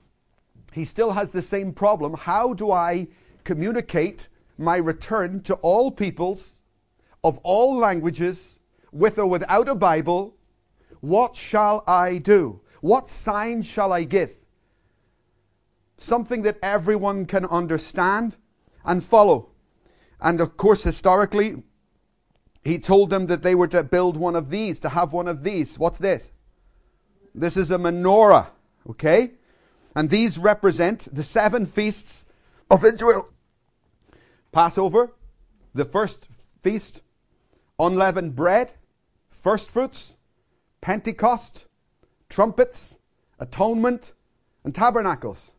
He 0.71 0.85
still 0.85 1.11
has 1.11 1.29
the 1.29 1.41
same 1.43 1.71
problem. 1.71 2.15
How 2.15 2.53
do 2.53 2.71
I 2.71 3.07
communicate 3.43 4.27
my 4.57 4.77
return 4.77 5.41
to 5.43 5.53
all 5.55 5.91
peoples 5.91 6.61
of 7.23 7.39
all 7.43 7.77
languages, 7.77 8.59
with 8.91 9.19
or 9.19 9.25
without 9.25 9.67
a 9.69 9.75
Bible? 9.75 10.35
What 11.01 11.35
shall 11.35 11.83
I 11.87 12.17
do? 12.17 12.61
What 12.81 13.09
sign 13.09 13.61
shall 13.61 13.93
I 13.93 14.03
give? 14.03 14.35
something 16.03 16.41
that 16.43 16.57
everyone 16.61 17.25
can 17.25 17.45
understand 17.45 18.35
and 18.83 19.03
follow. 19.03 19.49
And 20.19 20.41
of 20.41 20.57
course, 20.57 20.83
historically, 20.83 21.63
he 22.63 22.79
told 22.79 23.09
them 23.09 23.27
that 23.27 23.41
they 23.41 23.55
were 23.55 23.67
to 23.67 23.83
build 23.83 24.17
one 24.17 24.35
of 24.35 24.49
these, 24.49 24.79
to 24.81 24.89
have 24.89 25.13
one 25.13 25.27
of 25.27 25.43
these. 25.43 25.79
What's 25.79 25.99
this? 25.99 26.31
This 27.33 27.57
is 27.57 27.71
a 27.71 27.77
menorah, 27.77 28.47
okay? 28.89 29.31
And 29.95 30.09
these 30.09 30.37
represent 30.37 31.07
the 31.13 31.23
seven 31.23 31.65
feasts 31.65 32.25
of 32.69 32.85
Israel 32.85 33.29
Passover, 34.51 35.13
the 35.73 35.85
first 35.85 36.27
feast, 36.61 37.01
unleavened 37.79 38.35
bread, 38.35 38.73
first 39.29 39.69
fruits, 39.69 40.17
Pentecost, 40.81 41.65
trumpets, 42.29 42.99
atonement, 43.39 44.11
and 44.63 44.75
tabernacles. 44.75 45.51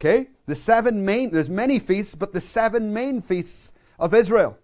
Okay? 0.00 0.28
The 0.46 0.54
seven 0.54 1.04
main, 1.04 1.30
there's 1.30 1.50
many 1.50 1.78
feasts, 1.78 2.14
but 2.14 2.32
the 2.32 2.40
seven 2.40 2.92
main 2.92 3.20
feasts 3.20 3.72
of 3.98 4.14
Israel. 4.14 4.58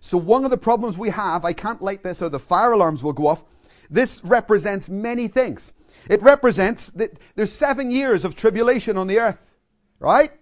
So 0.00 0.16
one 0.16 0.44
of 0.44 0.50
the 0.50 0.58
problems 0.58 0.96
we 0.96 1.10
have, 1.10 1.44
I 1.44 1.52
can't 1.52 1.82
light 1.82 2.02
this 2.02 2.22
or 2.22 2.28
the 2.28 2.38
fire 2.38 2.72
alarms 2.72 3.02
will 3.02 3.12
go 3.12 3.26
off. 3.26 3.44
This 3.90 4.24
represents 4.24 4.88
many 4.88 5.26
things. 5.26 5.72
It 6.08 6.22
represents 6.22 6.90
that 6.90 7.18
there's 7.34 7.52
seven 7.52 7.90
years 7.90 8.24
of 8.24 8.36
tribulation 8.36 8.96
on 8.96 9.08
the 9.08 9.18
earth, 9.18 9.46
right? 9.98 10.32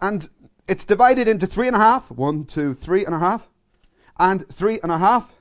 And 0.00 0.28
it's 0.66 0.84
divided 0.84 1.28
into 1.28 1.46
three 1.46 1.68
and 1.68 1.76
a 1.76 1.80
half, 1.80 2.10
one, 2.10 2.44
two, 2.44 2.74
three 2.74 3.04
and 3.04 3.14
a 3.14 3.18
half, 3.18 3.48
and 4.18 4.48
three 4.48 4.80
and 4.82 4.92
a 4.92 4.98
half, 4.98 5.32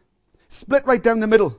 split 0.49 0.85
right 0.85 1.01
down 1.01 1.19
the 1.19 1.27
middle. 1.27 1.57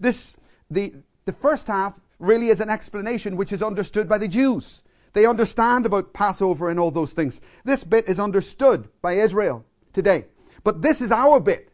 This, 0.00 0.36
the, 0.70 0.94
the 1.24 1.32
first 1.32 1.66
half 1.66 1.98
really 2.18 2.48
is 2.48 2.60
an 2.60 2.70
explanation 2.70 3.36
which 3.36 3.52
is 3.52 3.62
understood 3.62 4.08
by 4.08 4.18
the 4.18 4.28
Jews. 4.28 4.82
They 5.12 5.26
understand 5.26 5.86
about 5.86 6.12
Passover 6.12 6.68
and 6.68 6.78
all 6.78 6.90
those 6.90 7.12
things. 7.12 7.40
This 7.64 7.84
bit 7.84 8.08
is 8.08 8.20
understood 8.20 8.88
by 9.02 9.14
Israel 9.14 9.64
today. 9.92 10.26
But 10.64 10.82
this 10.82 11.00
is 11.00 11.12
our 11.12 11.40
bit. 11.40 11.70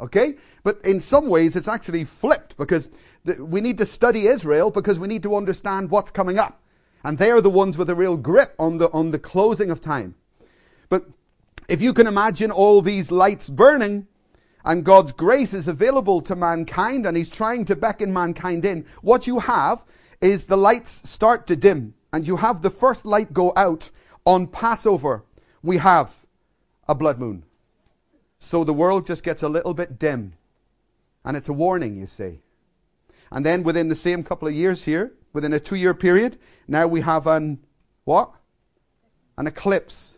Okay? 0.00 0.36
But 0.62 0.80
in 0.84 1.00
some 1.00 1.28
ways, 1.28 1.56
it's 1.56 1.68
actually 1.68 2.04
flipped 2.04 2.56
because 2.56 2.88
we 3.38 3.60
need 3.60 3.78
to 3.78 3.86
study 3.86 4.26
Israel 4.26 4.70
because 4.70 4.98
we 4.98 5.08
need 5.08 5.22
to 5.22 5.36
understand 5.36 5.90
what's 5.90 6.10
coming 6.10 6.38
up. 6.38 6.60
And 7.04 7.18
they 7.18 7.30
are 7.30 7.40
the 7.40 7.50
ones 7.50 7.78
with 7.78 7.88
a 7.88 7.94
real 7.94 8.16
grip 8.16 8.54
on 8.58 8.78
the, 8.78 8.90
on 8.90 9.10
the 9.10 9.18
closing 9.18 9.70
of 9.70 9.80
time. 9.80 10.16
But 10.88 11.06
if 11.68 11.82
you 11.82 11.92
can 11.92 12.06
imagine 12.06 12.50
all 12.50 12.82
these 12.82 13.10
lights 13.10 13.48
burning 13.48 14.06
and 14.64 14.84
God's 14.84 15.12
grace 15.12 15.54
is 15.54 15.68
available 15.68 16.20
to 16.22 16.36
mankind 16.36 17.06
and 17.06 17.16
He's 17.16 17.30
trying 17.30 17.64
to 17.66 17.76
beckon 17.76 18.12
mankind 18.12 18.64
in, 18.64 18.84
what 19.02 19.26
you 19.26 19.38
have 19.38 19.84
is 20.20 20.46
the 20.46 20.56
lights 20.56 21.08
start 21.08 21.46
to 21.46 21.56
dim 21.56 21.94
and 22.12 22.26
you 22.26 22.36
have 22.36 22.62
the 22.62 22.70
first 22.70 23.04
light 23.04 23.32
go 23.32 23.52
out 23.56 23.90
on 24.24 24.46
Passover, 24.46 25.24
we 25.62 25.76
have 25.78 26.14
a 26.88 26.94
blood 26.94 27.18
moon. 27.18 27.44
So 28.38 28.64
the 28.64 28.72
world 28.72 29.06
just 29.06 29.22
gets 29.22 29.42
a 29.42 29.48
little 29.48 29.74
bit 29.74 29.98
dim. 29.98 30.34
And 31.24 31.36
it's 31.36 31.48
a 31.48 31.52
warning, 31.52 31.96
you 31.96 32.06
see. 32.06 32.40
And 33.32 33.44
then 33.44 33.62
within 33.62 33.88
the 33.88 33.96
same 33.96 34.22
couple 34.22 34.46
of 34.46 34.54
years 34.54 34.84
here, 34.84 35.12
within 35.32 35.52
a 35.52 35.60
two 35.60 35.76
year 35.76 35.94
period, 35.94 36.38
now 36.68 36.86
we 36.86 37.00
have 37.00 37.26
an 37.26 37.58
what? 38.04 38.30
An 39.36 39.46
eclipse. 39.46 40.15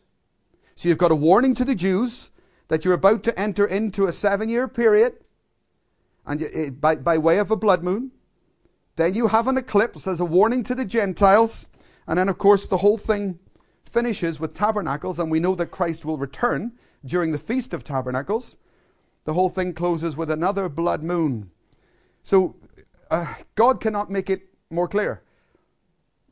So 0.78 0.88
you've 0.88 0.96
got 0.96 1.10
a 1.10 1.16
warning 1.16 1.56
to 1.56 1.64
the 1.64 1.74
Jews 1.74 2.30
that 2.68 2.84
you're 2.84 2.94
about 2.94 3.24
to 3.24 3.36
enter 3.36 3.66
into 3.66 4.06
a 4.06 4.12
seven 4.12 4.48
year 4.48 4.68
period, 4.68 5.14
and 6.24 6.40
it, 6.40 6.80
by, 6.80 6.94
by 6.94 7.18
way 7.18 7.38
of 7.38 7.50
a 7.50 7.56
blood 7.56 7.82
moon. 7.82 8.12
Then 8.94 9.12
you 9.12 9.26
have 9.26 9.48
an 9.48 9.58
eclipse 9.58 10.06
as 10.06 10.20
a 10.20 10.24
warning 10.24 10.62
to 10.62 10.76
the 10.76 10.84
Gentiles 10.84 11.66
And 12.06 12.16
then, 12.16 12.28
of 12.28 12.38
course, 12.38 12.64
the 12.64 12.76
whole 12.76 12.96
thing 12.96 13.40
finishes 13.86 14.38
with 14.38 14.54
tabernacles, 14.54 15.18
and 15.18 15.32
we 15.32 15.40
know 15.40 15.56
that 15.56 15.72
Christ 15.72 16.04
will 16.04 16.16
return 16.16 16.70
during 17.04 17.32
the 17.32 17.38
Feast 17.40 17.74
of 17.74 17.82
Tabernacles. 17.82 18.56
The 19.24 19.34
whole 19.34 19.48
thing 19.48 19.74
closes 19.74 20.16
with 20.16 20.30
another 20.30 20.68
blood 20.68 21.02
moon. 21.02 21.50
So, 22.22 22.54
uh, 23.10 23.34
God 23.56 23.80
cannot 23.80 24.12
make 24.12 24.30
it 24.30 24.42
more 24.70 24.86
clear. 24.86 25.22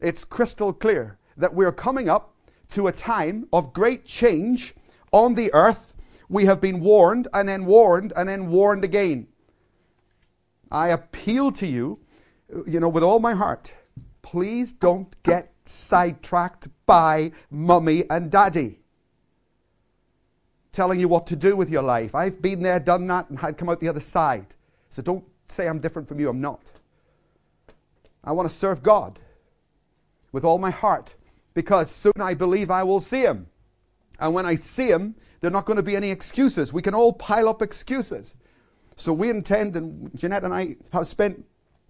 It's 0.01 0.25
crystal 0.25 0.73
clear 0.73 1.19
that 1.37 1.53
we're 1.53 1.73
coming 1.73 2.09
up 2.09 2.36
to 2.71 2.87
a 2.87 2.93
time 2.93 3.47
of 3.53 3.73
great 3.73 4.05
change 4.05 4.75
on 5.13 5.35
the 5.35 5.53
earth. 5.55 5.95
We 6.29 6.45
have 6.47 6.61
been 6.61 6.81
warned 6.81 7.29
and 7.33 7.49
then 7.49 7.65
warned 7.65 8.13
and 8.17 8.29
then 8.29 8.51
warned 8.51 8.85
again. 8.85 9.29
I 10.71 10.89
appeal 10.89 11.53
to 11.53 11.67
you, 11.67 12.01
uh, 12.55 12.65
you 12.65 12.81
know, 12.81 12.89
with 12.89 13.05
all 13.05 13.21
my 13.21 13.35
heart, 13.35 13.73
please 14.23 14.73
don't 14.73 15.15
get 15.23 15.53
sidetracked 15.65 16.69
by 16.87 17.33
mummy 17.51 18.05
and 18.11 18.31
daddy 18.31 18.81
telling 20.77 21.01
you 21.01 21.09
what 21.09 21.27
to 21.27 21.37
do 21.37 21.57
with 21.57 21.71
your 21.71 21.83
life. 21.83 22.15
I've 22.15 22.43
been 22.43 22.61
there, 22.61 22.79
done 22.79 23.07
that, 23.07 23.31
and 23.31 23.39
had 23.39 23.57
come 23.57 23.71
out 23.71 23.81
the 23.81 23.89
other 23.89 23.99
side. 24.01 24.47
So 24.91 25.01
don't 25.01 25.25
say 25.49 25.67
I'm 25.67 25.79
different 25.79 26.07
from 26.07 26.21
you. 26.21 26.29
I'm 26.29 26.41
not. 26.41 26.71
I 28.23 28.33
want 28.33 28.51
to 28.51 28.55
serve 28.55 28.83
God 28.83 29.19
with 30.33 30.45
all 30.45 30.59
my 30.59 30.71
heart 30.71 31.15
because 31.57 31.91
soon 31.91 32.13
I 32.21 32.35
believe 32.35 32.71
I 32.71 32.83
will 32.83 33.01
see 33.01 33.23
Him. 33.23 33.47
And 34.21 34.35
when 34.35 34.45
I 34.45 34.57
see 34.57 34.89
Him, 34.89 35.15
there 35.41 35.49
are 35.49 35.53
not 35.53 35.65
going 35.65 35.79
to 35.79 35.83
be 35.83 35.97
any 35.97 36.11
excuses. 36.11 36.71
We 36.71 36.83
can 36.83 36.95
all 36.95 37.15
pile 37.15 37.49
up 37.49 37.63
excuses. 37.63 38.35
So 38.97 39.11
we 39.15 39.31
intend, 39.31 39.75
and 39.75 40.11
Jeanette 40.15 40.45
and 40.45 40.53
I 40.53 40.77
have 40.93 41.09
spent 41.09 41.43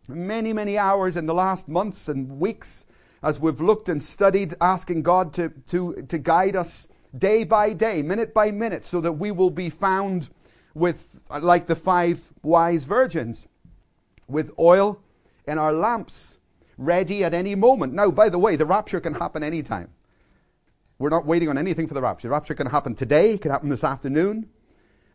many, 0.07 0.53
many 0.53 0.79
hours 0.79 1.17
in 1.17 1.27
the 1.27 1.35
last 1.35 1.69
months 1.69 2.07
and 2.07 2.39
weeks 2.39 2.85
as 3.25 3.41
we've 3.41 3.61
looked 3.61 3.89
and 3.89 4.01
studied, 4.01 4.55
asking 4.61 5.03
God 5.03 5.35
to, 5.35 5.49
to, 5.67 6.01
to 6.09 6.17
guide 6.17 6.55
us 6.55 6.87
day 7.19 7.43
by 7.43 7.73
day, 7.73 8.03
minute 8.03 8.33
by 8.33 8.53
minute, 8.53 8.85
so 8.85 9.01
that 9.01 9.13
we 9.13 9.33
will 9.33 9.51
be 9.51 9.69
found 9.69 10.29
with, 10.75 11.25
like 11.41 11.67
the 11.67 11.75
five 11.75 12.23
wise 12.45 12.85
virgins, 12.85 13.49
with 14.29 14.53
oil 14.61 15.01
in 15.49 15.59
our 15.59 15.73
lamps, 15.73 16.36
ready 16.79 17.25
at 17.25 17.35
any 17.35 17.55
moment. 17.55 17.93
Now, 17.93 18.11
by 18.11 18.29
the 18.29 18.39
way, 18.39 18.57
the 18.57 18.67
rapture 18.67 19.01
can 19.01 19.15
happen 19.15 19.43
anytime. 19.43 19.89
We're 20.99 21.11
not 21.11 21.27
waiting 21.27 21.49
on 21.49 21.59
anything 21.59 21.87
for 21.87 21.95
the 21.95 22.03
rapture. 22.03 22.29
The 22.29 22.33
rapture 22.33 22.55
can 22.55 22.67
happen 22.67 22.95
today, 22.95 23.35
it 23.35 23.43
can 23.43 23.51
happen 23.51 23.69
this 23.69 23.85
afternoon. 23.85 24.49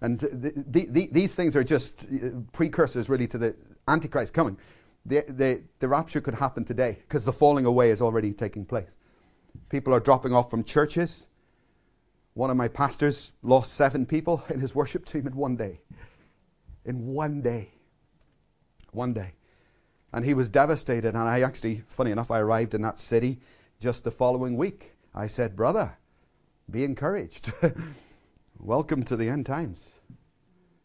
And 0.02 0.20
the, 0.20 0.54
the, 0.56 0.86
the, 0.88 1.10
these 1.12 1.36
things 1.36 1.56
are 1.56 1.64
just 1.64 2.04
uh, 2.06 2.30
precursors, 2.54 3.08
really, 3.08 3.28
to 3.28 3.38
the 3.38 3.56
Antichrist 3.88 4.34
coming 4.34 4.58
the, 5.06 5.24
the, 5.28 5.62
the 5.80 5.88
rapture 5.88 6.22
could 6.22 6.36
happen 6.36 6.64
today 6.64 7.00
because 7.02 7.24
the 7.24 7.34
falling 7.34 7.66
away 7.66 7.92
is 7.92 8.02
already 8.02 8.34
taking 8.34 8.66
place. 8.66 8.96
People 9.70 9.94
are 9.94 10.00
dropping 10.00 10.34
off 10.34 10.50
from 10.50 10.64
churches. 10.64 11.28
One 12.34 12.50
of 12.50 12.58
my 12.58 12.68
pastors 12.68 13.34
lost 13.42 13.74
seven 13.74 14.06
people 14.06 14.44
in 14.50 14.60
his 14.60 14.76
worship 14.76 15.06
team 15.06 15.28
in 15.28 15.36
one 15.36 15.56
day. 15.56 15.82
In 16.86 17.08
one 17.08 17.42
day. 17.42 17.70
One 18.92 19.14
day. 19.14 19.34
And 20.14 20.26
he 20.26 20.34
was 20.34 20.50
devastated. 20.50 21.16
And 21.16 21.18
I 21.18 21.42
actually, 21.42 21.84
funny 21.88 22.12
enough, 22.12 22.32
I 22.32 22.40
arrived 22.40 22.74
in 22.74 22.82
that 22.82 23.00
city 23.00 23.40
just 23.80 24.04
the 24.04 24.12
following 24.12 24.58
week. 24.58 24.94
I 25.16 25.28
said, 25.28 25.56
Brother, 25.56 25.98
be 26.70 26.84
encouraged. 26.84 27.52
Welcome 28.60 29.04
to 29.04 29.16
the 29.16 29.30
end 29.30 29.46
times. 29.46 29.90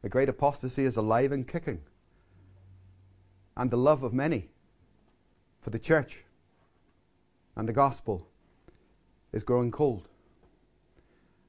The 0.02 0.08
great 0.08 0.28
apostasy 0.28 0.84
is 0.84 0.96
alive 0.96 1.32
and 1.32 1.46
kicking 1.46 1.80
and 3.56 3.70
the 3.70 3.76
love 3.76 4.02
of 4.02 4.12
many 4.12 4.48
for 5.60 5.70
the 5.70 5.78
church 5.78 6.24
and 7.56 7.66
the 7.68 7.72
gospel 7.72 8.28
is 9.32 9.42
growing 9.42 9.70
cold. 9.70 10.08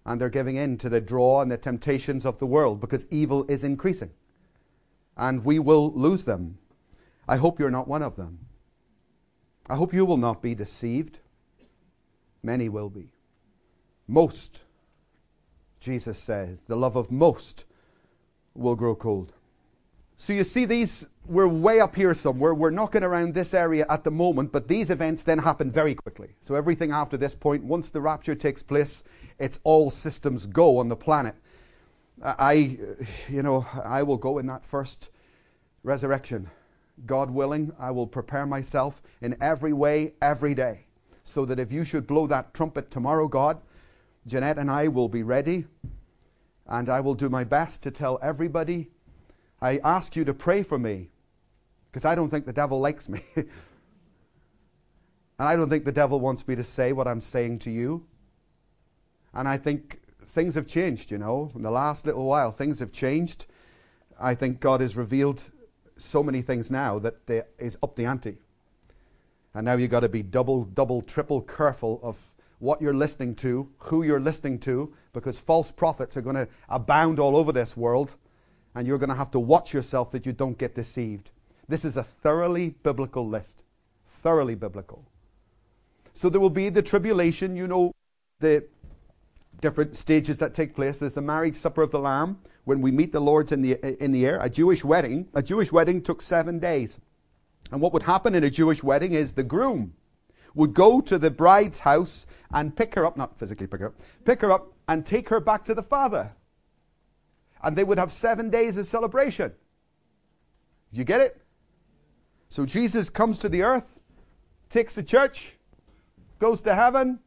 And 0.06 0.22
they're 0.22 0.30
giving 0.30 0.56
in 0.56 0.78
to 0.78 0.90
the 0.90 1.02
draw 1.02 1.42
and 1.42 1.52
the 1.52 1.58
temptations 1.58 2.26
of 2.26 2.38
the 2.38 2.46
world 2.46 2.80
because 2.80 3.06
evil 3.12 3.46
is 3.50 3.66
increasing. 3.66 4.12
And 5.18 5.44
we 5.44 5.60
will 5.60 5.92
lose 5.94 6.24
them. 6.24 6.58
I 7.28 7.38
hope 7.38 7.60
you're 7.60 7.72
not 7.72 7.88
one 7.88 8.02
of 8.02 8.16
them. 8.16 8.40
I 9.70 9.76
hope 9.76 9.94
you 9.94 10.06
will 10.06 10.18
not 10.18 10.42
be 10.42 10.56
deceived. 10.56 11.20
Many 12.42 12.70
will 12.70 12.90
be. 12.90 13.12
Most, 14.08 14.62
Jesus 15.80 16.18
says, 16.18 16.60
the 16.68 16.76
love 16.76 16.96
of 16.96 17.12
most 17.12 17.66
will 18.56 18.76
grow 18.76 18.96
cold. 18.96 19.34
So 20.18 20.34
you 20.34 20.44
see, 20.44 20.66
these 20.66 21.08
we're 21.28 21.48
way 21.48 21.82
up 21.82 21.96
here 21.96 22.14
somewhere. 22.14 22.54
We're 22.54 22.70
knocking 22.70 23.04
around 23.04 23.34
this 23.34 23.54
area 23.54 23.86
at 23.90 24.04
the 24.04 24.12
moment, 24.12 24.52
but 24.52 24.68
these 24.68 24.90
events 24.90 25.24
then 25.24 25.38
happen 25.38 25.70
very 25.70 25.94
quickly. 25.94 26.30
So 26.42 26.56
everything 26.56 26.92
after 26.92 27.18
this 27.18 27.36
point, 27.36 27.64
once 27.64 27.90
the 27.90 28.00
rapture 28.00 28.34
takes 28.34 28.64
place, 28.64 29.04
it's 29.38 29.60
all 29.64 29.92
systems 29.92 30.48
go 30.48 30.78
on 30.78 30.88
the 30.88 30.96
planet. 30.96 31.36
I, 32.24 32.78
you 33.30 33.44
know, 33.44 33.66
I 33.84 34.04
will 34.04 34.18
go 34.18 34.38
in 34.38 34.48
that 34.48 34.66
first 34.66 35.10
resurrection. 35.84 36.50
God 37.06 37.30
willing, 37.30 37.72
I 37.80 37.92
will 37.92 38.08
prepare 38.08 38.46
myself 38.46 39.02
in 39.22 39.38
every 39.42 39.74
way, 39.74 40.14
every 40.22 40.54
day, 40.56 40.86
so 41.24 41.46
that 41.46 41.60
if 41.60 41.72
you 41.72 41.84
should 41.84 42.08
blow 42.08 42.28
that 42.28 42.54
trumpet 42.54 42.90
tomorrow, 42.90 43.28
God, 43.28 43.62
Jeanette 44.26 44.58
and 44.58 44.70
I 44.70 44.88
will 44.88 45.08
be 45.08 45.24
ready, 45.24 45.66
and 46.66 46.90
I 46.90 47.00
will 47.00 47.16
do 47.16 47.30
my 47.30 47.44
best 47.44 47.84
to 47.84 47.92
tell 47.92 48.20
everybody 48.22 48.90
I 49.62 49.80
ask 49.84 50.16
you 50.16 50.24
to 50.26 50.34
pray 50.34 50.64
for 50.64 50.78
me 50.78 51.10
because 51.92 52.06
I 52.06 52.16
don't 52.16 52.30
think 52.30 52.46
the 52.46 52.54
devil 52.54 52.80
likes 52.80 53.10
me. 53.10 53.22
and 53.36 53.48
I 55.40 55.56
don't 55.56 55.70
think 55.70 55.86
the 55.86 55.92
devil 55.92 56.20
wants 56.20 56.48
me 56.48 56.56
to 56.56 56.64
say 56.64 56.92
what 56.92 57.08
I'm 57.08 57.22
saying 57.22 57.60
to 57.60 57.72
you. 57.72 58.06
And 59.34 59.48
I 59.48 59.58
think 59.58 60.00
things 60.26 60.56
have 60.56 60.68
changed, 60.68 61.10
you 61.10 61.18
know. 61.18 61.52
In 61.56 61.64
the 61.64 61.72
last 61.72 62.06
little 62.06 62.26
while, 62.26 62.52
things 62.52 62.80
have 62.80 62.92
changed. 62.92 63.48
I 64.20 64.36
think 64.36 64.60
God 64.60 64.82
has 64.82 64.96
revealed 64.96 65.50
so 65.98 66.24
many 66.24 66.42
things 66.42 66.70
now 66.72 67.00
that 67.00 67.26
there 67.26 67.48
is 67.58 67.78
up 67.84 67.96
the 67.96 68.06
ante. 68.06 68.38
And 69.54 69.66
now 69.66 69.74
you've 69.74 69.92
got 69.92 70.02
to 70.02 70.10
be 70.10 70.22
double, 70.22 70.66
double, 70.66 71.02
triple 71.02 71.42
careful 71.42 72.00
of 72.04 72.18
what 72.60 72.82
you're 72.82 72.94
listening 72.94 73.36
to, 73.36 73.70
who 73.78 74.04
you're 74.04 74.20
listening 74.20 74.60
to, 74.60 74.94
because 75.14 75.40
false 75.40 75.72
prophets 75.72 76.18
are 76.18 76.22
going 76.22 76.36
to 76.36 76.48
abound 76.70 77.20
all 77.20 77.36
over 77.36 77.52
this 77.52 77.78
world 77.78 78.16
and 78.76 78.88
you're 78.88 78.98
going 78.98 79.10
to 79.10 79.16
have 79.16 79.32
to 79.32 79.40
watch 79.40 79.74
yourself 79.74 80.12
that 80.12 80.26
you 80.26 80.32
don't 80.32 80.58
get 80.58 80.76
deceived. 80.76 81.32
This 81.68 81.84
is 81.84 81.98
a 81.98 82.04
thoroughly 82.04 82.70
biblical 82.84 83.28
list. 83.28 83.64
Thoroughly 84.08 84.56
biblical. 84.56 85.06
So 86.14 86.30
there 86.30 86.42
will 86.42 86.50
be 86.50 86.70
the 86.70 86.82
tribulation, 86.82 87.56
you 87.56 87.68
know, 87.68 87.92
the 88.40 88.64
different 89.62 89.96
stages 89.96 90.38
that 90.40 90.54
take 90.54 90.76
place. 90.76 91.00
There's 91.00 91.14
the 91.14 91.22
marriage 91.22 91.56
supper 91.56 91.82
of 91.82 91.92
the 91.92 92.00
Lamb, 92.00 92.40
when 92.68 92.82
we 92.82 92.92
meet 92.92 93.14
the 93.14 93.20
Lord's 93.20 93.54
in 93.54 93.62
the, 93.62 94.04
in 94.04 94.12
the 94.12 94.26
air. 94.26 94.40
A 94.42 94.50
Jewish 94.50 94.84
wedding. 94.84 95.28
A 95.34 95.42
Jewish 95.42 95.72
wedding 95.72 96.02
took 96.02 96.22
seven 96.22 96.60
days. 96.60 97.00
And 97.72 97.80
what 97.80 97.94
would 97.94 98.04
happen 98.04 98.36
in 98.36 98.44
a 98.44 98.50
Jewish 98.50 98.84
wedding 98.84 99.14
is 99.14 99.32
the 99.32 99.44
groom 99.44 99.94
would 100.54 100.74
go 100.74 101.00
to 101.00 101.18
the 101.18 101.32
bride's 101.32 101.80
house 101.80 102.26
and 102.52 102.76
pick 102.76 102.96
her 102.96 103.06
up, 103.06 103.16
not 103.16 103.38
physically 103.38 103.68
pick 103.68 103.80
her 103.80 103.88
up, 103.88 103.96
pick 104.26 104.42
her 104.42 104.52
up 104.52 104.74
and 104.88 105.06
take 105.06 105.30
her 105.30 105.40
back 105.40 105.64
to 105.66 105.74
the 105.74 105.84
father 105.84 106.32
and 107.64 107.76
they 107.76 107.84
would 107.84 107.98
have 107.98 108.12
seven 108.12 108.50
days 108.50 108.78
of 108.78 108.88
celebration. 108.88 109.52
You 110.92 111.04
get 111.04 111.22
it? 111.22 111.42
So 112.50 112.66
Jesus 112.66 113.10
comes 113.10 113.40
to 113.40 113.50
the 113.50 113.64
earth, 113.64 114.00
takes 114.70 114.96
the 114.96 115.04
church, 115.04 115.54
goes 116.40 116.62
to 116.62 116.76
heaven, 116.76 117.20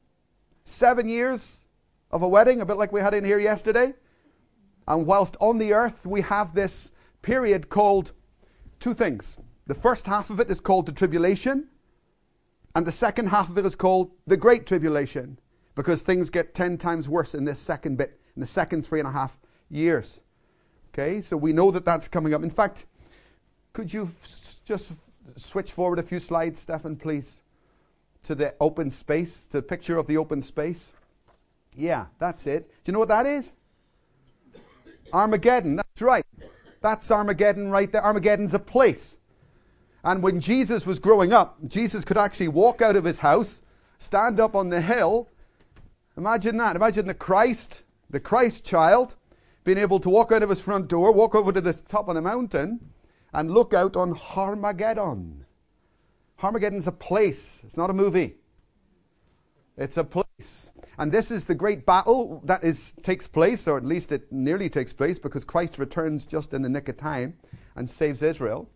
seven 0.65 1.09
years 1.09 1.65
of 2.11 2.23
a 2.23 2.29
wedding, 2.29 2.61
a 2.61 2.67
bit 2.67 2.77
like 2.77 2.93
we 2.93 3.01
had 3.01 3.15
in 3.15 3.25
here 3.25 3.39
yesterday. 3.39 3.95
And 4.91 5.07
whilst 5.07 5.37
on 5.39 5.59
the 5.59 5.73
earth, 5.73 6.05
we 6.05 6.21
have 6.23 6.53
this 6.53 6.91
period 7.23 7.69
called 7.69 8.11
two 8.81 8.93
things. 8.93 9.39
The 9.69 9.75
first 9.75 10.05
half 10.05 10.31
of 10.31 10.41
it 10.41 10.51
is 10.51 10.61
called 10.61 10.87
the 10.87 10.93
tribulation, 10.93 11.69
and 12.75 12.85
the 12.85 12.91
second 12.91 13.29
half 13.29 13.49
of 13.49 13.57
it 13.57 13.65
is 13.65 13.77
called 13.77 14.11
the 14.27 14.37
great 14.37 14.67
tribulation, 14.67 15.39
because 15.77 16.03
things 16.03 16.29
get 16.29 16.57
ten 16.57 16.77
times 16.77 17.09
worse 17.09 17.37
in 17.37 17.45
this 17.45 17.61
second 17.61 17.99
bit, 17.99 18.19
in 18.35 18.41
the 18.41 18.49
second 18.49 18.85
three 18.85 18.99
and 18.99 19.07
a 19.07 19.13
half 19.13 19.39
years. 19.69 20.19
Okay, 20.93 21.21
so 21.21 21.37
we 21.37 21.53
know 21.53 21.71
that 21.71 21.85
that's 21.85 22.09
coming 22.09 22.35
up. 22.35 22.43
In 22.43 22.51
fact, 22.51 22.87
could 23.73 23.93
you 23.93 24.03
f- 24.03 24.57
just 24.65 24.91
switch 25.37 25.71
forward 25.71 26.01
a 26.01 26.03
few 26.03 26.19
slides, 26.19 26.59
Stefan, 26.59 26.97
please, 26.97 27.43
to 28.25 28.35
the 28.35 28.55
open 28.61 28.91
space, 28.91 29.43
the 29.43 29.63
picture 29.63 29.97
of 29.97 30.09
the 30.09 30.17
open 30.17 30.43
space? 30.43 30.91
Yeah, 31.77 32.07
that's 32.19 32.49
it. 32.49 32.69
Do 32.83 32.91
you 32.91 32.93
know 32.95 32.99
what 32.99 33.09
that 33.09 33.27
is? 33.27 33.53
Armageddon. 35.13 35.77
That's 35.77 36.03
right. 36.03 36.25
That's 36.81 37.11
Armageddon 37.11 37.71
right 37.71 37.91
there. 37.91 38.05
Armageddon's 38.05 38.55
a 38.55 38.59
place. 38.59 39.17
And 40.03 40.23
when 40.23 40.41
Jesus 40.41 40.87
was 40.87 40.99
growing 40.99 41.33
up, 41.33 41.59
Jesus 41.69 42.05
could 42.05 42.17
actually 42.17 42.49
walk 42.49 42.81
out 42.81 42.97
of 42.97 43.05
his 43.05 43.19
house, 43.19 43.61
stand 43.99 44.41
up 44.41 44.55
on 44.55 44.71
the 44.71 44.81
hill. 44.81 45.29
Imagine 46.17 46.57
that. 46.57 46.77
Imagine 46.77 47.07
the 47.07 47.15
Christ, 47.15 47.83
the 48.09 48.21
Christ 48.21 48.65
child, 48.65 49.17
being 49.65 49.79
able 49.79 50.01
to 50.01 50.09
walk 50.09 50.33
out 50.33 50.43
of 50.43 50.49
his 50.49 50.61
front 50.61 50.89
door, 50.89 51.13
walk 51.13 51.35
over 51.35 51.53
to 51.53 51.61
the 51.61 51.73
top 51.73 52.09
of 52.09 52.15
the 52.15 52.23
mountain, 52.23 52.81
and 53.35 53.51
look 53.51 53.75
out 53.75 53.97
on 53.97 54.15
Harmageddon. 54.15 55.45
Harmageddon's 56.41 56.87
a 56.87 56.93
place, 56.93 57.63
it's 57.65 57.77
not 57.77 57.91
a 57.91 57.95
movie. 57.95 58.37
It's 59.77 59.97
a 59.97 60.05
place. 60.05 60.70
And 60.99 61.11
this 61.11 61.31
is 61.31 61.45
the 61.45 61.55
great 61.55 61.87
battle 61.87 62.43
that 62.45 62.63
is 62.63 62.93
takes 63.03 63.27
place, 63.27 63.67
or 63.67 63.77
at 63.77 63.85
least 63.85 64.13
it 64.13 64.31
nearly 64.31 64.69
takes 64.69 64.93
place, 64.93 65.19
because 65.19 65.45
Christ 65.45 65.79
returns 65.79 66.27
just 66.27 66.53
in 66.53 66.63
the 66.63 66.69
nick 66.69 66.89
of 66.89 66.97
time 66.97 67.39
and 67.77 67.89
saves 67.89 68.23
Israel. 68.23 68.69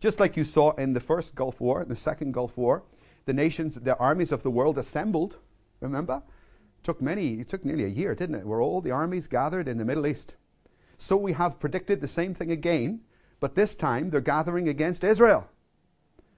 Just 0.00 0.20
like 0.20 0.36
you 0.36 0.44
saw 0.44 0.72
in 0.72 0.92
the 0.92 1.00
first 1.00 1.34
Gulf 1.34 1.60
War, 1.60 1.84
the 1.84 1.96
second 1.96 2.32
Gulf 2.32 2.56
War, 2.56 2.82
the 3.26 3.32
nations, 3.32 3.76
the 3.76 3.96
armies 3.98 4.32
of 4.32 4.42
the 4.42 4.50
world 4.50 4.78
assembled. 4.78 5.36
Remember? 5.80 6.22
Took 6.82 7.02
many, 7.02 7.40
it 7.40 7.48
took 7.48 7.64
nearly 7.64 7.84
a 7.84 7.88
year, 7.88 8.14
didn't 8.14 8.36
it? 8.36 8.46
Where 8.46 8.62
all 8.62 8.80
the 8.80 8.90
armies 8.90 9.26
gathered 9.28 9.68
in 9.68 9.76
the 9.76 9.84
Middle 9.84 10.06
East. 10.06 10.34
So 10.96 11.16
we 11.16 11.32
have 11.32 11.60
predicted 11.60 12.00
the 12.00 12.08
same 12.08 12.34
thing 12.34 12.50
again, 12.50 13.00
but 13.40 13.54
this 13.54 13.74
time 13.74 14.10
they're 14.10 14.20
gathering 14.20 14.68
against 14.68 15.04
Israel, 15.04 15.46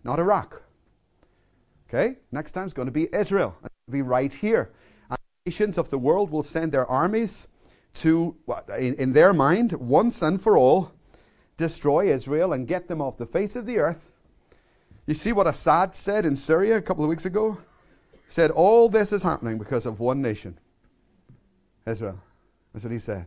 not 0.05 0.19
Iraq. 0.19 0.63
Okay? 1.89 2.19
Next 2.31 2.53
time 2.53 2.65
it's 2.65 2.75
going 2.75 2.87
to 2.87 2.93
be 2.93 3.09
Israel. 3.13 3.55
It'll 3.61 3.93
be 3.93 4.03
right 4.03 4.33
here. 4.33 4.73
Nations 5.45 5.77
of 5.77 5.91
the 5.91 5.99
world 5.99 6.31
will 6.31 6.45
send 6.45 6.71
their 6.71 6.87
armies 6.87 7.49
to, 7.95 8.37
in, 8.79 8.95
in 8.95 9.13
their 9.13 9.33
mind, 9.33 9.73
once 9.73 10.23
and 10.23 10.41
for 10.41 10.57
all, 10.57 10.93
destroy 11.57 12.13
Israel 12.13 12.53
and 12.53 12.69
get 12.69 12.87
them 12.87 13.03
off 13.03 13.19
the 13.19 13.27
face 13.27 13.57
of 13.57 13.67
the 13.67 13.79
earth. 13.79 14.13
You 15.07 15.15
see 15.15 15.33
what 15.33 15.49
Assad 15.49 15.97
said 15.97 16.25
in 16.25 16.37
Syria 16.37 16.77
a 16.77 16.83
couple 16.83 17.03
of 17.03 17.11
weeks 17.11 17.25
ago? 17.25 17.59
He 18.13 18.33
said, 18.33 18.53
All 18.53 18.89
this 18.89 19.13
is 19.13 19.23
happening 19.25 19.59
because 19.59 19.85
of 19.85 19.99
one 19.99 20.23
nation 20.23 20.57
Israel. 21.87 22.21
That's 22.73 22.85
what 22.85 22.93
he 22.93 23.01
said. 23.01 23.27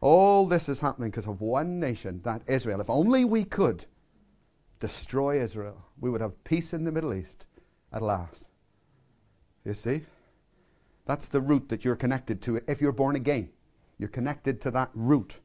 All 0.00 0.46
this 0.46 0.70
is 0.70 0.80
happening 0.80 1.10
because 1.10 1.26
of 1.26 1.42
one 1.42 1.78
nation, 1.78 2.22
that 2.24 2.40
Israel. 2.46 2.80
If 2.80 2.88
only 2.88 3.26
we 3.26 3.44
could 3.44 3.84
destroy 4.80 5.42
Israel, 5.42 5.84
we 6.00 6.08
would 6.08 6.22
have 6.22 6.42
peace 6.44 6.72
in 6.72 6.82
the 6.82 6.92
Middle 6.92 7.12
East 7.12 7.44
at 7.92 8.00
last. 8.00 8.46
You 9.66 9.74
see? 9.74 10.00
That's 11.06 11.28
the 11.28 11.40
root 11.40 11.68
that 11.68 11.84
you're 11.84 11.96
connected 11.96 12.42
to 12.42 12.60
if 12.66 12.80
you're 12.80 12.92
born 12.92 13.16
again. 13.16 13.48
You're 13.98 14.08
connected 14.08 14.60
to 14.62 14.70
that 14.72 14.90
root. 14.92 15.36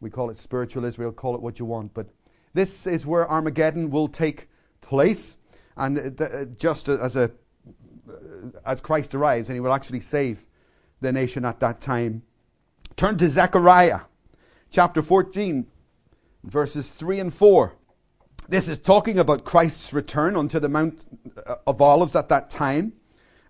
We 0.00 0.10
call 0.10 0.30
it 0.30 0.38
spiritual 0.38 0.84
Israel, 0.84 1.12
call 1.12 1.34
it 1.34 1.42
what 1.42 1.58
you 1.58 1.66
want. 1.66 1.94
But 1.94 2.08
this 2.54 2.86
is 2.86 3.06
where 3.06 3.30
Armageddon 3.30 3.90
will 3.90 4.08
take 4.08 4.48
place. 4.80 5.36
And 5.76 6.20
uh, 6.20 6.46
just 6.58 6.88
as, 6.88 7.16
a, 7.16 7.24
uh, 7.24 8.12
as 8.64 8.80
Christ 8.80 9.14
arrives, 9.14 9.48
and 9.48 9.56
he 9.56 9.60
will 9.60 9.74
actually 9.74 10.00
save 10.00 10.44
the 11.00 11.12
nation 11.12 11.44
at 11.44 11.60
that 11.60 11.80
time. 11.80 12.22
Turn 12.96 13.16
to 13.18 13.28
Zechariah 13.28 14.00
chapter 14.70 15.02
14, 15.02 15.66
verses 16.44 16.88
3 16.88 17.20
and 17.20 17.34
4. 17.34 17.74
This 18.48 18.66
is 18.66 18.78
talking 18.78 19.18
about 19.18 19.44
Christ's 19.44 19.92
return 19.92 20.34
onto 20.34 20.58
the 20.58 20.68
Mount 20.68 21.06
of 21.66 21.82
Olives 21.82 22.16
at 22.16 22.30
that 22.30 22.50
time 22.50 22.94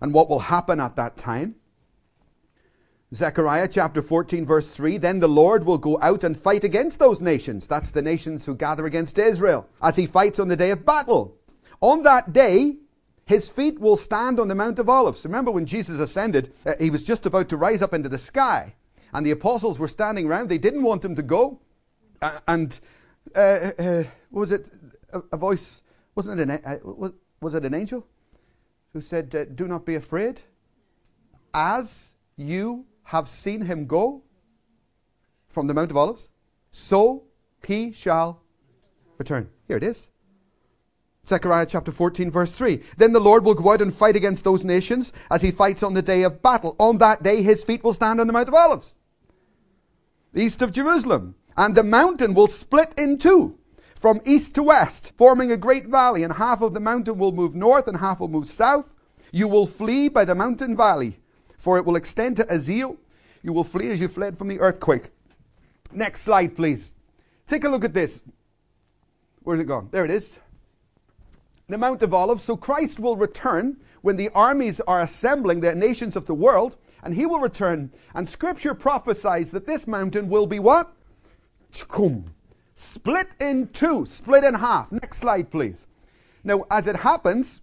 and 0.01 0.13
what 0.13 0.29
will 0.29 0.39
happen 0.39 0.79
at 0.79 0.95
that 0.95 1.17
time. 1.17 1.55
Zechariah 3.13 3.67
chapter 3.67 4.01
14, 4.01 4.45
verse 4.45 4.69
3 4.69 4.97
Then 4.97 5.19
the 5.19 5.27
Lord 5.27 5.65
will 5.65 5.77
go 5.77 5.99
out 6.01 6.23
and 6.23 6.37
fight 6.37 6.63
against 6.63 6.99
those 6.99 7.21
nations. 7.21 7.65
That's 7.65 7.91
the 7.91 8.01
nations 8.01 8.45
who 8.45 8.55
gather 8.55 8.85
against 8.85 9.17
Israel, 9.17 9.67
as 9.81 9.95
he 9.95 10.05
fights 10.05 10.39
on 10.39 10.47
the 10.47 10.55
day 10.55 10.71
of 10.71 10.85
battle. 10.85 11.35
On 11.81 12.03
that 12.03 12.33
day, 12.33 12.75
his 13.25 13.49
feet 13.49 13.79
will 13.79 13.97
stand 13.97 14.39
on 14.39 14.47
the 14.47 14.55
Mount 14.55 14.79
of 14.79 14.89
Olives. 14.89 15.25
Remember 15.25 15.49
when 15.49 15.65
Jesus 15.65 15.99
ascended, 15.99 16.53
uh, 16.65 16.73
he 16.79 16.89
was 16.89 17.03
just 17.03 17.25
about 17.25 17.49
to 17.49 17.57
rise 17.57 17.81
up 17.81 17.93
into 17.93 18.09
the 18.09 18.17
sky, 18.17 18.75
and 19.13 19.25
the 19.25 19.31
apostles 19.31 19.79
were 19.79 19.87
standing 19.87 20.27
around. 20.27 20.49
They 20.49 20.57
didn't 20.57 20.83
want 20.83 21.03
him 21.03 21.15
to 21.15 21.23
go. 21.23 21.59
And 22.47 22.79
uh, 23.35 23.39
uh 23.39 24.03
was 24.29 24.51
it? 24.51 24.69
a, 25.13 25.37
voice, 25.37 25.81
wasn't 26.15 26.39
it 26.39 26.49
an, 26.49 26.79
was, 26.83 27.13
was, 27.41 27.53
it 27.53 27.65
an 27.65 27.73
angel 27.73 28.05
who 28.93 29.01
said, 29.01 29.33
uh, 29.35 29.45
Do 29.45 29.67
not 29.67 29.85
be 29.85 29.95
afraid, 29.95 30.41
as 31.53 32.13
you 32.35 32.85
have 33.03 33.27
seen 33.27 33.61
him 33.61 33.85
go 33.85 34.23
from 35.47 35.67
the 35.67 35.73
Mount 35.73 35.91
of 35.91 35.97
Olives, 35.97 36.29
so 36.71 37.23
he 37.65 37.91
shall 37.91 38.41
return. 39.17 39.49
Here 39.67 39.77
it 39.77 39.83
is. 39.83 40.09
Zechariah 41.27 41.67
chapter 41.67 41.91
14, 41.91 42.31
verse 42.31 42.51
3. 42.51 42.81
Then 42.97 43.13
the 43.13 43.19
Lord 43.19 43.43
will 43.43 43.53
go 43.53 43.71
out 43.71 43.81
and 43.81 43.93
fight 43.93 44.15
against 44.15 44.43
those 44.43 44.63
nations 44.63 45.13
as 45.29 45.41
he 45.41 45.51
fights 45.51 45.83
on 45.83 45.93
the 45.93 46.01
day 46.01 46.23
of 46.23 46.41
battle. 46.41 46.75
On 46.79 46.97
that 46.97 47.21
day, 47.21 47.43
his 47.43 47.63
feet 47.63 47.83
will 47.83 47.93
stand 47.93 48.19
on 48.19 48.27
the 48.27 48.33
Mount 48.33 48.47
of 48.47 48.55
Olives, 48.55 48.95
east 50.33 50.61
of 50.61 50.71
Jerusalem. 50.71 51.35
And 51.55 51.75
the 51.75 51.83
mountain 51.83 52.33
will 52.33 52.47
split 52.47 52.93
in 52.97 53.17
two 53.17 53.58
from 53.99 54.21
east 54.23 54.55
to 54.55 54.63
west, 54.63 55.11
forming 55.17 55.51
a 55.51 55.57
great 55.57 55.85
valley, 55.87 56.23
and 56.23 56.31
half 56.31 56.61
of 56.61 56.73
the 56.73 56.79
mountain 56.79 57.17
will 57.17 57.33
move 57.33 57.53
north 57.53 57.85
and 57.85 57.97
half 57.97 58.21
will 58.21 58.29
move 58.29 58.47
south. 58.47 58.93
You 59.33 59.49
will 59.49 59.67
flee 59.67 60.07
by 60.07 60.23
the 60.23 60.33
mountain 60.33 60.77
valley, 60.77 61.19
for 61.57 61.77
it 61.77 61.85
will 61.85 61.97
extend 61.97 62.37
to 62.37 62.49
Azel. 62.49 62.95
You 63.43 63.51
will 63.51 63.65
flee 63.65 63.89
as 63.89 63.99
you 63.99 64.07
fled 64.07 64.37
from 64.37 64.47
the 64.47 64.61
earthquake. 64.61 65.11
Next 65.91 66.21
slide, 66.21 66.55
please. 66.55 66.93
Take 67.45 67.65
a 67.65 67.69
look 67.69 67.83
at 67.83 67.93
this. 67.93 68.23
Where's 69.43 69.59
it 69.59 69.65
gone? 69.65 69.89
There 69.91 70.05
it 70.05 70.11
is. 70.11 70.37
The 71.67 71.77
Mount 71.77 72.01
of 72.01 72.13
Olives. 72.13 72.43
So 72.43 72.55
Christ 72.55 73.01
will 73.01 73.17
return 73.17 73.81
when 74.01 74.15
the 74.15 74.29
armies 74.29 74.79
are 74.79 75.01
assembling 75.01 75.59
the 75.59 75.75
nations 75.75 76.15
of 76.15 76.25
the 76.25 76.33
world, 76.33 76.77
and 77.03 77.13
he 77.13 77.25
will 77.25 77.41
return. 77.41 77.91
And 78.13 78.29
Scripture 78.29 78.73
prophesies 78.73 79.51
that 79.51 79.65
this 79.65 79.87
mountain 79.87 80.29
will 80.29 80.47
be 80.47 80.59
what? 80.59 80.93
Chkum 81.73 82.29
split 82.79 83.27
in 83.41 83.67
two, 83.67 84.05
split 84.05 84.43
in 84.43 84.53
half. 84.53 84.91
Next 84.91 85.17
slide, 85.17 85.51
please. 85.51 85.85
Now, 86.45 86.65
as 86.71 86.87
it 86.87 86.95
happens, 86.95 87.61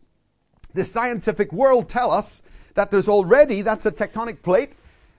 the 0.74 0.84
scientific 0.84 1.52
world 1.52 1.88
tell 1.88 2.10
us 2.10 2.42
that 2.74 2.90
there's 2.90 3.08
already, 3.08 3.62
that's 3.62 3.86
a 3.86 3.90
tectonic 3.90 4.42
plate, 4.42 4.74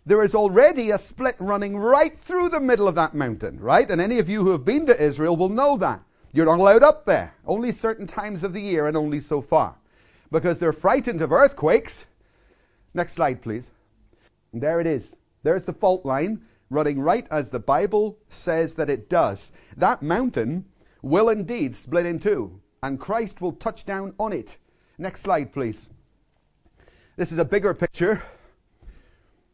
there 0.06 0.22
is 0.22 0.36
already 0.36 0.92
a 0.92 0.98
split 0.98 1.36
running 1.40 1.76
right 1.76 2.18
through 2.18 2.50
the 2.50 2.60
middle 2.60 2.88
of 2.88 2.96
that 2.96 3.16
mountain, 3.16 3.60
right? 3.60 3.90
And 3.90 4.00
any 4.00 4.20
of 4.20 4.30
you 4.30 4.44
who 4.44 4.52
have 4.52 4.64
been 4.64 4.86
to 4.86 5.02
Israel 5.02 5.36
will 5.36 5.50
know 5.50 5.78
that. 5.78 6.02
You're 6.32 6.46
not 6.46 6.60
allowed 6.60 6.84
up 6.84 7.06
there, 7.06 7.34
only 7.48 7.72
certain 7.72 8.06
times 8.06 8.44
of 8.44 8.54
the 8.54 8.62
year 8.62 8.88
and 8.88 8.96
only 8.96 9.20
so 9.20 9.42
far. 9.42 9.76
Because 10.32 10.60
they're 10.60 10.74
frightened 10.74 11.22
of 11.24 11.32
earthquakes. 11.32 12.06
Next 12.94 13.14
slide, 13.14 13.42
please. 13.42 13.70
And 14.54 14.62
there 14.62 14.80
it 14.80 14.86
is. 14.86 15.16
There's 15.42 15.64
the 15.64 15.74
fault 15.74 16.06
line 16.06 16.42
running 16.70 17.00
right 17.00 17.28
as 17.32 17.50
the 17.50 17.60
Bible 17.60 18.18
says 18.30 18.74
that 18.76 18.90
it 18.90 19.10
does. 19.10 19.52
That 19.76 20.02
mountain 20.02 20.66
will 21.02 21.30
indeed 21.30 21.76
split 21.76 22.06
in 22.06 22.20
two, 22.20 22.60
and 22.84 23.00
Christ 23.00 23.42
will 23.42 23.54
touch 23.54 23.86
down 23.86 24.14
on 24.20 24.34
it. 24.34 24.58
Next 24.98 25.22
slide, 25.22 25.54
please. 25.54 25.90
This 27.16 27.32
is 27.32 27.38
a 27.38 27.46
bigger 27.46 27.74
picture. 27.74 28.22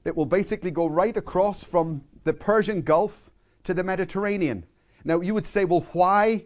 It 0.06 0.16
will 0.16 0.26
basically 0.26 0.72
go 0.72 0.88
right 0.88 1.16
across 1.16 1.64
from 1.64 2.04
the 2.24 2.34
Persian 2.34 2.82
Gulf 2.82 3.32
to 3.64 3.74
the 3.74 3.84
Mediterranean. 3.84 4.66
Now, 5.06 5.22
you 5.22 5.34
would 5.34 5.46
say, 5.46 5.66
well, 5.66 5.86
why? 5.94 6.46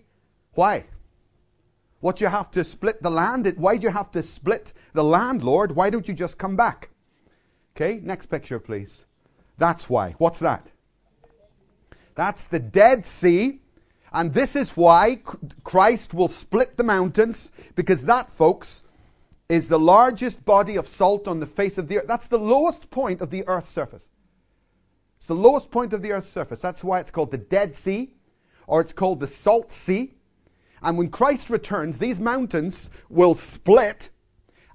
Why? 0.54 0.86
What 2.00 2.22
you 2.22 2.28
have 2.28 2.52
to 2.52 2.64
split 2.64 3.02
the 3.02 3.10
land? 3.10 3.52
Why 3.58 3.78
do 3.78 3.88
you 3.88 3.94
have 3.94 4.12
to 4.12 4.22
split 4.22 4.74
the 4.94 5.04
land, 5.04 5.44
Lord? 5.44 5.76
Why 5.76 5.90
don't 5.90 6.08
you 6.08 6.14
just 6.14 6.38
come 6.38 6.56
back? 6.56 6.90
Okay, 7.76 8.00
next 8.04 8.28
picture, 8.28 8.60
please. 8.60 9.07
That's 9.58 9.90
why. 9.90 10.16
What's 10.18 10.40
that? 10.40 10.72
That's 12.16 12.48
the 12.48 12.60
Dead 12.60 13.06
Sea. 13.06 13.60
And 14.14 14.34
this 14.34 14.56
is 14.56 14.78
why 14.78 15.22
Christ 15.64 16.14
will 16.14 16.30
split 16.30 16.78
the 16.78 16.84
mountains, 16.84 17.52
because 17.76 18.04
that, 18.04 18.32
folks, 18.32 18.84
is 19.50 19.68
the 19.68 19.80
largest 19.80 20.46
body 20.46 20.76
of 20.76 20.88
salt 20.88 21.28
on 21.28 21.40
the 21.40 21.46
face 21.46 21.78
of 21.78 21.88
the 21.88 22.00
earth. 22.00 22.08
That's 22.08 22.28
the 22.28 22.40
lowest 22.40 22.90
point 22.90 23.22
of 23.22 23.30
the 23.30 23.46
earth's 23.48 23.72
surface. 23.72 24.08
It's 25.18 25.28
the 25.28 25.36
lowest 25.36 25.72
point 25.72 25.94
of 25.94 26.02
the 26.02 26.14
earth's 26.14 26.30
surface. 26.30 26.60
That's 26.60 26.84
why 26.84 27.00
it's 27.00 27.12
called 27.12 27.32
the 27.32 27.38
Dead 27.38 27.76
Sea, 27.76 28.14
or 28.66 28.82
it's 28.82 28.94
called 28.94 29.20
the 29.20 29.28
Salt 29.28 29.72
Sea. 29.72 30.14
And 30.82 30.98
when 30.98 31.10
Christ 31.10 31.50
returns, 31.50 31.98
these 31.98 32.20
mountains 32.20 32.90
will 33.10 33.36
split 33.36 34.10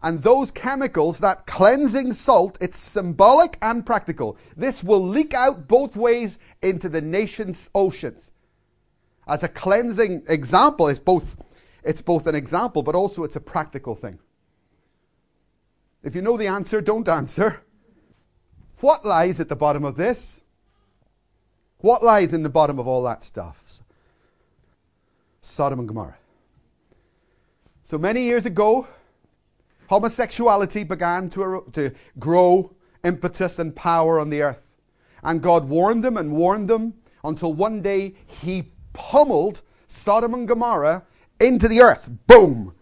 and 0.02 0.22
those 0.22 0.50
chemicals, 0.50 1.18
that 1.18 1.46
cleansing 1.46 2.12
salt, 2.12 2.58
it's 2.60 2.78
symbolic 2.78 3.56
and 3.62 3.86
practical. 3.86 4.36
This 4.56 4.82
will 4.82 5.06
leak 5.06 5.32
out 5.32 5.68
both 5.68 5.94
ways 5.94 6.38
into 6.60 6.88
the 6.88 7.00
nation's 7.00 7.70
oceans. 7.74 8.32
As 9.28 9.44
a 9.44 9.48
cleansing 9.48 10.24
example, 10.26 10.88
it's 10.88 10.98
both, 10.98 11.36
it's 11.84 12.02
both 12.02 12.26
an 12.26 12.34
example, 12.34 12.82
but 12.82 12.96
also 12.96 13.22
it's 13.22 13.36
a 13.36 13.40
practical 13.40 13.94
thing. 13.94 14.18
If 16.02 16.16
you 16.16 16.22
know 16.22 16.36
the 16.36 16.48
answer, 16.48 16.80
don't 16.80 17.08
answer. 17.08 17.62
What 18.80 19.06
lies 19.06 19.38
at 19.38 19.48
the 19.48 19.54
bottom 19.54 19.84
of 19.84 19.96
this? 19.96 20.40
What 21.78 22.02
lies 22.02 22.32
in 22.32 22.42
the 22.42 22.48
bottom 22.48 22.80
of 22.80 22.88
all 22.88 23.04
that 23.04 23.22
stuff? 23.22 23.80
Sodom 25.42 25.78
and 25.78 25.86
Gomorrah. 25.86 26.16
So 27.84 27.98
many 27.98 28.22
years 28.24 28.46
ago, 28.46 28.88
homosexuality 29.92 30.84
began 30.84 31.28
to, 31.28 31.62
to 31.70 31.92
grow 32.18 32.74
impetus 33.04 33.58
and 33.58 33.76
power 33.76 34.18
on 34.18 34.30
the 34.30 34.40
earth. 34.40 34.62
And 35.22 35.42
God 35.42 35.68
warned 35.68 36.02
them 36.02 36.16
and 36.16 36.32
warned 36.32 36.70
them 36.70 36.94
until 37.24 37.52
one 37.52 37.82
day 37.82 38.14
he 38.26 38.72
pummeled 38.94 39.60
Sodom 39.88 40.32
and 40.32 40.48
Gomorrah 40.48 41.02
into 41.40 41.68
the 41.68 41.82
earth. 41.82 42.10
Boom! 42.26 42.72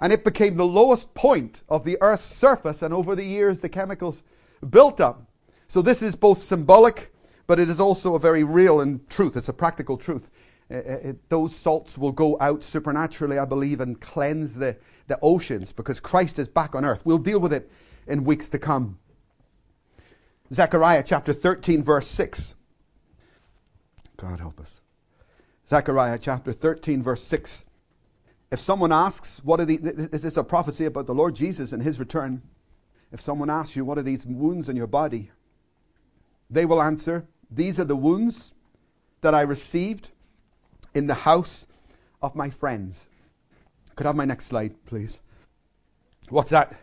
And 0.00 0.12
it 0.12 0.24
became 0.24 0.56
the 0.56 0.66
lowest 0.66 1.14
point 1.14 1.62
of 1.68 1.84
the 1.84 1.96
Earth's 2.00 2.24
surface, 2.24 2.82
and 2.82 2.92
over 2.92 3.14
the 3.14 3.24
years, 3.24 3.60
the 3.60 3.68
chemicals 3.68 4.22
built 4.70 5.00
up. 5.00 5.24
So, 5.68 5.82
this 5.82 6.02
is 6.02 6.16
both 6.16 6.38
symbolic, 6.38 7.12
but 7.46 7.60
it 7.60 7.68
is 7.68 7.78
also 7.78 8.14
a 8.14 8.20
very 8.20 8.42
real 8.42 8.80
and 8.80 9.08
truth. 9.08 9.36
It's 9.36 9.48
a 9.48 9.52
practical 9.52 9.96
truth. 9.96 10.30
It, 10.70 10.76
it, 10.76 11.28
those 11.30 11.56
salts 11.56 11.96
will 11.96 12.12
go 12.12 12.36
out 12.40 12.62
supernaturally, 12.62 13.38
I 13.38 13.44
believe, 13.44 13.80
and 13.80 13.98
cleanse 14.00 14.54
the, 14.54 14.76
the 15.06 15.18
oceans 15.22 15.72
because 15.72 15.98
Christ 15.98 16.38
is 16.38 16.48
back 16.48 16.74
on 16.74 16.84
earth. 16.84 17.02
We'll 17.04 17.18
deal 17.18 17.40
with 17.40 17.52
it 17.52 17.70
in 18.06 18.24
weeks 18.24 18.48
to 18.50 18.58
come. 18.58 18.98
Zechariah 20.52 21.02
chapter 21.04 21.32
13, 21.32 21.82
verse 21.82 22.06
6. 22.08 22.54
God 24.16 24.40
help 24.40 24.60
us. 24.60 24.80
Zechariah 25.68 26.18
chapter 26.18 26.52
13, 26.52 27.02
verse 27.02 27.22
6. 27.24 27.64
If 28.50 28.60
someone 28.60 28.92
asks, 28.92 29.42
what 29.44 29.60
are 29.60 29.66
the, 29.66 29.76
is 30.12 30.22
this 30.22 30.36
a 30.36 30.44
prophecy 30.44 30.86
about 30.86 31.06
the 31.06 31.14
Lord 31.14 31.34
Jesus 31.34 31.72
and 31.72 31.82
his 31.82 31.98
return. 31.98 32.42
If 33.12 33.20
someone 33.20 33.50
asks 33.50 33.76
you, 33.76 33.84
what 33.84 33.98
are 33.98 34.02
these 34.02 34.26
wounds 34.26 34.68
in 34.68 34.76
your 34.76 34.86
body? 34.86 35.30
They 36.50 36.64
will 36.64 36.82
answer, 36.82 37.26
these 37.50 37.78
are 37.78 37.84
the 37.84 37.96
wounds 37.96 38.52
that 39.20 39.34
I 39.34 39.42
received 39.42 40.10
in 40.94 41.06
the 41.06 41.14
house 41.14 41.66
of 42.22 42.34
my 42.34 42.50
friends. 42.50 43.06
Could 43.96 44.06
I 44.06 44.10
have 44.10 44.16
my 44.16 44.24
next 44.24 44.46
slide, 44.46 44.74
please? 44.86 45.18
What's 46.28 46.50
that? 46.50 46.78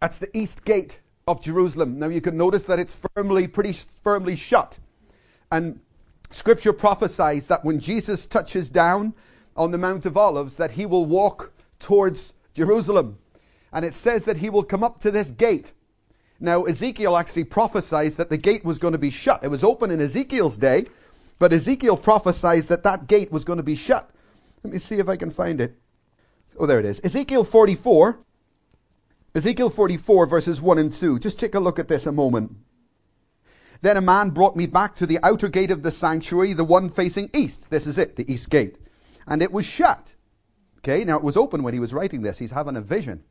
That's 0.00 0.18
the 0.18 0.36
east 0.36 0.64
gate 0.64 1.00
of 1.28 1.40
Jerusalem. 1.40 1.98
Now 1.98 2.08
you 2.08 2.20
can 2.20 2.36
notice 2.36 2.64
that 2.64 2.78
it's 2.78 2.96
firmly, 3.14 3.46
pretty 3.46 3.72
firmly 4.02 4.36
shut. 4.36 4.78
And 5.50 5.80
scripture 6.30 6.72
prophesies 6.72 7.46
that 7.46 7.64
when 7.64 7.78
Jesus 7.78 8.26
touches 8.26 8.68
down 8.68 9.14
on 9.56 9.70
the 9.70 9.78
Mount 9.78 10.06
of 10.06 10.16
Olives, 10.16 10.56
that 10.56 10.72
he 10.72 10.86
will 10.86 11.04
walk 11.04 11.52
towards 11.78 12.32
Jerusalem. 12.54 13.18
And 13.72 13.84
it 13.84 13.94
says 13.94 14.24
that 14.24 14.36
he 14.36 14.50
will 14.50 14.64
come 14.64 14.82
up 14.82 14.98
to 15.00 15.10
this 15.10 15.30
gate. 15.30 15.72
Now, 16.40 16.64
Ezekiel 16.64 17.16
actually 17.16 17.44
prophesies 17.44 18.16
that 18.16 18.28
the 18.28 18.36
gate 18.36 18.64
was 18.64 18.78
going 18.78 18.92
to 18.92 18.98
be 18.98 19.10
shut. 19.10 19.44
It 19.44 19.48
was 19.48 19.62
open 19.62 19.90
in 19.90 20.00
Ezekiel's 20.00 20.58
day, 20.58 20.86
but 21.42 21.52
Ezekiel 21.52 21.96
prophesies 21.96 22.68
that 22.68 22.84
that 22.84 23.08
gate 23.08 23.32
was 23.32 23.44
going 23.44 23.56
to 23.56 23.64
be 23.64 23.74
shut. 23.74 24.08
Let 24.62 24.72
me 24.72 24.78
see 24.78 25.00
if 25.00 25.08
I 25.08 25.16
can 25.16 25.32
find 25.32 25.60
it. 25.60 25.76
Oh, 26.56 26.66
there 26.66 26.78
it 26.78 26.84
is. 26.84 27.00
Ezekiel 27.02 27.42
44. 27.42 28.20
Ezekiel 29.34 29.68
44, 29.68 30.26
verses 30.26 30.60
1 30.60 30.78
and 30.78 30.92
2. 30.92 31.18
Just 31.18 31.40
take 31.40 31.56
a 31.56 31.58
look 31.58 31.80
at 31.80 31.88
this 31.88 32.06
a 32.06 32.12
moment. 32.12 32.54
Then 33.80 33.96
a 33.96 34.00
man 34.00 34.30
brought 34.30 34.54
me 34.54 34.66
back 34.66 34.94
to 34.94 35.04
the 35.04 35.18
outer 35.24 35.48
gate 35.48 35.72
of 35.72 35.82
the 35.82 35.90
sanctuary, 35.90 36.52
the 36.52 36.62
one 36.62 36.88
facing 36.88 37.28
east. 37.34 37.68
This 37.70 37.88
is 37.88 37.98
it, 37.98 38.14
the 38.14 38.32
east 38.32 38.48
gate. 38.48 38.76
And 39.26 39.42
it 39.42 39.50
was 39.50 39.66
shut. 39.66 40.14
Okay, 40.78 41.02
now 41.02 41.16
it 41.16 41.24
was 41.24 41.36
open 41.36 41.64
when 41.64 41.74
he 41.74 41.80
was 41.80 41.92
writing 41.92 42.22
this. 42.22 42.38
He's 42.38 42.52
having 42.52 42.76
a 42.76 42.80
vision. 42.80 43.24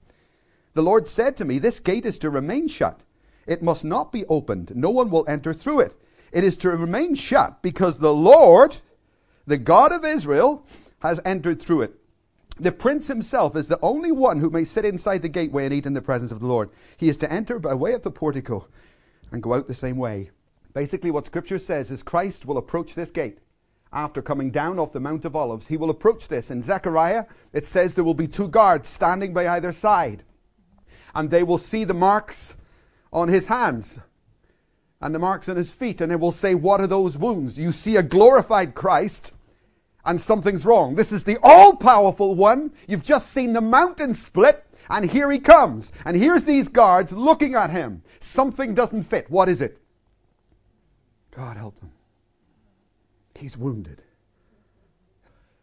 The 0.74 0.84
Lord 0.84 1.08
said 1.08 1.38
to 1.38 1.46
me, 1.46 1.60
This 1.60 1.80
gate 1.80 2.06
is 2.06 2.20
to 2.20 2.30
remain 2.30 2.68
shut. 2.68 3.00
It 3.48 3.64
must 3.64 3.86
not 3.86 4.12
be 4.12 4.26
opened. 4.26 4.76
No 4.76 4.90
one 4.90 5.10
will 5.10 5.24
enter 5.30 5.54
through 5.54 5.80
it. 5.80 5.96
It 6.32 6.44
is 6.44 6.58
to 6.58 6.70
remain 6.70 7.16
shut 7.16 7.62
because 7.62 8.00
the 8.00 8.14
Lord, 8.14 8.78
the 9.46 9.58
God 9.58 9.92
of 9.92 10.06
Israel, 10.06 10.66
has 11.00 11.20
entered 11.26 11.62
through 11.62 11.82
it. 11.82 11.96
The 12.60 12.72
prince 12.72 13.08
himself 13.08 13.56
is 13.56 13.68
the 13.68 13.80
only 13.82 14.12
one 14.12 14.40
who 14.40 14.50
may 14.50 14.64
sit 14.64 14.86
inside 14.86 15.24
the 15.24 15.30
gateway 15.30 15.66
and 15.66 15.74
eat 15.74 15.86
in 15.86 15.94
the 15.94 16.02
presence 16.02 16.32
of 16.32 16.40
the 16.40 16.48
Lord. 16.48 16.70
He 16.98 17.10
is 17.10 17.18
to 17.18 17.32
enter 17.32 17.60
by 17.60 17.74
way 17.74 17.94
of 17.94 18.04
the 18.04 18.12
portico 18.12 18.68
and 19.32 19.42
go 19.42 19.54
out 19.54 19.68
the 19.68 19.74
same 19.74 19.98
way. 19.98 20.30
Basically, 20.74 21.12
what 21.12 21.26
Scripture 21.26 21.60
says 21.60 21.92
is 21.92 22.04
Christ 22.04 22.46
will 22.46 22.58
approach 22.58 22.94
this 22.94 23.12
gate 23.12 23.40
after 23.92 24.22
coming 24.22 24.52
down 24.52 24.80
off 24.80 24.94
the 24.94 25.00
Mount 25.00 25.26
of 25.26 25.36
Olives. 25.36 25.68
He 25.68 25.76
will 25.76 25.90
approach 25.90 26.28
this. 26.28 26.52
In 26.52 26.64
Zechariah, 26.64 27.26
it 27.52 27.66
says 27.66 27.94
there 27.94 28.04
will 28.04 28.14
be 28.14 28.28
two 28.28 28.48
guards 28.48 28.88
standing 28.88 29.34
by 29.34 29.48
either 29.50 29.72
side, 29.72 30.24
and 31.14 31.30
they 31.30 31.44
will 31.44 31.58
see 31.58 31.84
the 31.84 31.94
marks 31.94 32.54
on 33.12 33.28
his 33.28 33.48
hands 33.48 34.00
and 35.02 35.14
the 35.14 35.20
marks 35.20 35.50
on 35.50 35.56
his 35.56 35.72
feet, 35.72 36.00
and 36.00 36.12
they 36.12 36.16
will 36.16 36.32
say, 36.32 36.56
What 36.56 36.80
are 36.80 36.88
those 36.88 37.18
wounds? 37.18 37.60
You 37.60 37.72
see 37.72 37.96
a 37.96 38.04
glorified 38.04 38.76
Christ, 38.76 39.32
and 40.06 40.22
something's 40.22 40.66
wrong. 40.66 40.96
This 40.96 41.12
is 41.12 41.24
the 41.24 41.38
all 41.42 41.76
powerful 41.76 42.36
one. 42.36 42.72
You've 42.88 43.04
just 43.04 43.32
seen 43.32 43.54
the 43.54 43.62
mountain 43.62 44.14
split, 44.14 44.66
and 44.90 45.10
here 45.10 45.32
he 45.32 45.40
comes. 45.40 45.92
And 46.06 46.16
here's 46.16 46.44
these 46.44 46.68
guards 46.68 47.12
looking 47.12 47.56
at 47.56 47.70
him. 47.70 48.04
Something 48.20 48.74
doesn't 48.74 49.04
fit. 49.04 49.30
What 49.30 49.50
is 49.50 49.62
it? 49.62 49.78
God 51.32 51.58
help 51.58 51.80
them. 51.80 51.92
He's 53.36 53.58
wounded. 53.58 54.04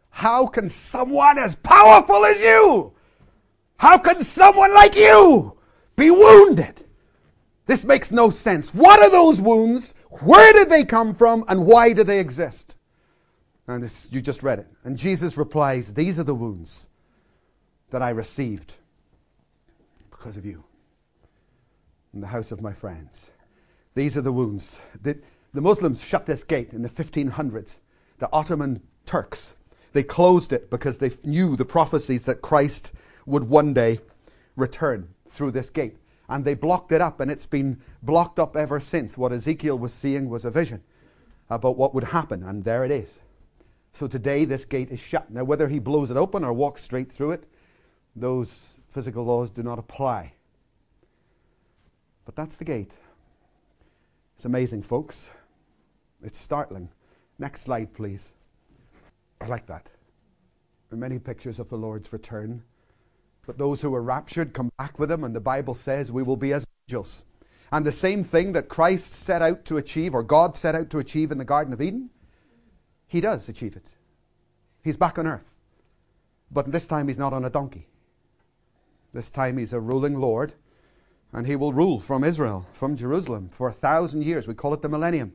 How 0.09 0.47
can 0.47 0.67
someone 0.67 1.37
as 1.37 1.55
powerful 1.55 2.25
as 2.25 2.41
you, 2.41 2.91
how 3.77 3.97
can 3.97 4.21
someone 4.21 4.73
like 4.73 4.95
you 4.95 5.57
be 5.95 6.11
wounded? 6.11 6.83
This 7.69 7.85
makes 7.85 8.11
no 8.11 8.31
sense. 8.31 8.73
What 8.73 8.99
are 8.99 9.11
those 9.11 9.39
wounds? 9.39 9.93
Where 10.21 10.53
did 10.53 10.71
they 10.71 10.83
come 10.83 11.13
from? 11.13 11.45
And 11.47 11.67
why 11.67 11.93
do 11.93 12.03
they 12.03 12.19
exist? 12.19 12.73
And 13.67 13.83
this, 13.83 14.09
you 14.11 14.21
just 14.21 14.41
read 14.41 14.57
it. 14.57 14.65
And 14.85 14.97
Jesus 14.97 15.37
replies, 15.37 15.93
These 15.93 16.17
are 16.17 16.23
the 16.23 16.33
wounds 16.33 16.89
that 17.91 18.01
I 18.01 18.09
received 18.09 18.77
because 20.09 20.35
of 20.35 20.47
you 20.47 20.63
in 22.15 22.21
the 22.21 22.25
house 22.25 22.51
of 22.51 22.59
my 22.59 22.73
friends. 22.73 23.29
These 23.93 24.17
are 24.17 24.21
the 24.21 24.31
wounds. 24.31 24.81
The, 25.03 25.19
the 25.53 25.61
Muslims 25.61 26.03
shut 26.03 26.25
this 26.25 26.43
gate 26.43 26.73
in 26.73 26.81
the 26.81 26.89
1500s. 26.89 27.77
The 28.17 28.33
Ottoman 28.33 28.81
Turks, 29.05 29.53
they 29.93 30.01
closed 30.01 30.53
it 30.53 30.71
because 30.71 30.97
they 30.97 31.11
knew 31.23 31.55
the 31.55 31.65
prophecies 31.65 32.23
that 32.23 32.41
Christ 32.41 32.93
would 33.27 33.43
one 33.43 33.75
day 33.75 33.99
return 34.55 35.07
through 35.29 35.51
this 35.51 35.69
gate 35.69 35.97
and 36.29 36.45
they 36.45 36.53
blocked 36.53 36.91
it 36.91 37.01
up, 37.01 37.19
and 37.19 37.29
it's 37.29 37.45
been 37.45 37.81
blocked 38.03 38.39
up 38.39 38.55
ever 38.55 38.79
since. 38.79 39.17
What 39.17 39.33
Ezekiel 39.33 39.77
was 39.77 39.93
seeing 39.93 40.29
was 40.29 40.45
a 40.45 40.51
vision 40.51 40.81
about 41.49 41.75
what 41.75 41.93
would 41.93 42.03
happen, 42.03 42.43
and 42.43 42.63
there 42.63 42.85
it 42.85 42.91
is. 42.91 43.19
So 43.93 44.07
today, 44.07 44.45
this 44.45 44.63
gate 44.65 44.91
is 44.91 44.99
shut. 44.99 45.29
Now, 45.31 45.43
whether 45.43 45.67
he 45.67 45.79
blows 45.79 46.11
it 46.11 46.17
open 46.17 46.43
or 46.43 46.53
walks 46.53 46.83
straight 46.83 47.11
through 47.11 47.31
it, 47.31 47.43
those 48.15 48.75
physical 48.91 49.25
laws 49.25 49.49
do 49.49 49.63
not 49.63 49.79
apply. 49.79 50.33
But 52.25 52.35
that's 52.35 52.55
the 52.55 52.65
gate. 52.65 52.91
It's 54.35 54.45
amazing, 54.45 54.83
folks. 54.83 55.29
It's 56.23 56.39
startling. 56.39 56.89
Next 57.39 57.61
slide, 57.61 57.93
please. 57.93 58.31
I 59.41 59.47
like 59.47 59.65
that. 59.67 59.87
Many 60.91 61.19
pictures 61.19 61.59
of 61.59 61.69
the 61.69 61.77
Lord's 61.77 62.11
return. 62.13 62.63
But 63.49 63.57
those 63.57 63.81
who 63.81 63.95
are 63.95 64.03
raptured 64.03 64.53
come 64.53 64.69
back 64.77 64.99
with 64.99 65.11
him, 65.11 65.23
and 65.23 65.35
the 65.35 65.39
Bible 65.39 65.73
says 65.73 66.11
we 66.11 66.21
will 66.21 66.37
be 66.37 66.53
as 66.53 66.63
angels. 66.87 67.25
And 67.71 67.83
the 67.83 67.91
same 67.91 68.23
thing 68.23 68.53
that 68.53 68.69
Christ 68.69 69.11
set 69.11 69.41
out 69.41 69.65
to 69.65 69.77
achieve, 69.77 70.13
or 70.13 70.21
God 70.21 70.55
set 70.55 70.75
out 70.75 70.91
to 70.91 70.99
achieve 70.99 71.31
in 71.31 71.39
the 71.39 71.43
Garden 71.43 71.73
of 71.73 71.81
Eden, 71.81 72.11
he 73.07 73.21
does 73.21 73.49
achieve 73.49 73.75
it. 73.75 73.87
He's 74.83 74.97
back 74.97 75.17
on 75.17 75.25
earth. 75.25 75.51
But 76.51 76.71
this 76.71 76.85
time 76.85 77.07
he's 77.07 77.17
not 77.17 77.33
on 77.33 77.43
a 77.43 77.49
donkey. 77.49 77.87
This 79.15 79.31
time 79.31 79.57
he's 79.57 79.73
a 79.73 79.79
ruling 79.79 80.19
Lord, 80.19 80.53
and 81.33 81.47
he 81.47 81.55
will 81.55 81.73
rule 81.73 81.99
from 81.99 82.23
Israel, 82.23 82.67
from 82.73 82.95
Jerusalem, 82.95 83.49
for 83.51 83.67
a 83.67 83.73
thousand 83.73 84.25
years. 84.25 84.47
We 84.47 84.53
call 84.53 84.75
it 84.75 84.83
the 84.83 84.89
millennium. 84.89 85.33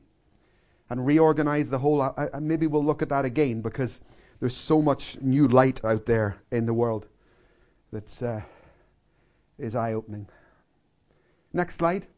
And 0.89 1.05
reorganize 1.05 1.69
the 1.69 1.81
whole. 1.81 2.01
Uh, 2.01 2.29
maybe 2.41 2.69
we'll 2.69 2.85
look 2.85 3.03
at 3.03 3.09
that 3.09 3.25
again 3.25 3.61
because 3.61 4.01
there's 4.39 4.57
so 4.57 4.81
much 4.81 5.21
new 5.21 5.49
light 5.49 5.85
out 5.85 6.07
there 6.07 6.37
in 6.53 6.65
the 6.65 6.75
world 6.75 7.09
that 7.95 8.23
uh, 8.25 8.41
is 9.57 9.77
eye 9.77 9.93
opening. 9.93 10.27
Next 11.53 11.77
slide. 11.77 12.09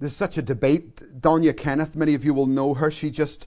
There's 0.00 0.16
such 0.16 0.38
a 0.38 0.42
debate. 0.42 1.20
Donia 1.20 1.56
Kenneth, 1.56 1.94
many 1.94 2.14
of 2.14 2.24
you 2.24 2.34
will 2.34 2.48
know 2.48 2.74
her. 2.74 2.90
She 2.90 3.08
just 3.08 3.46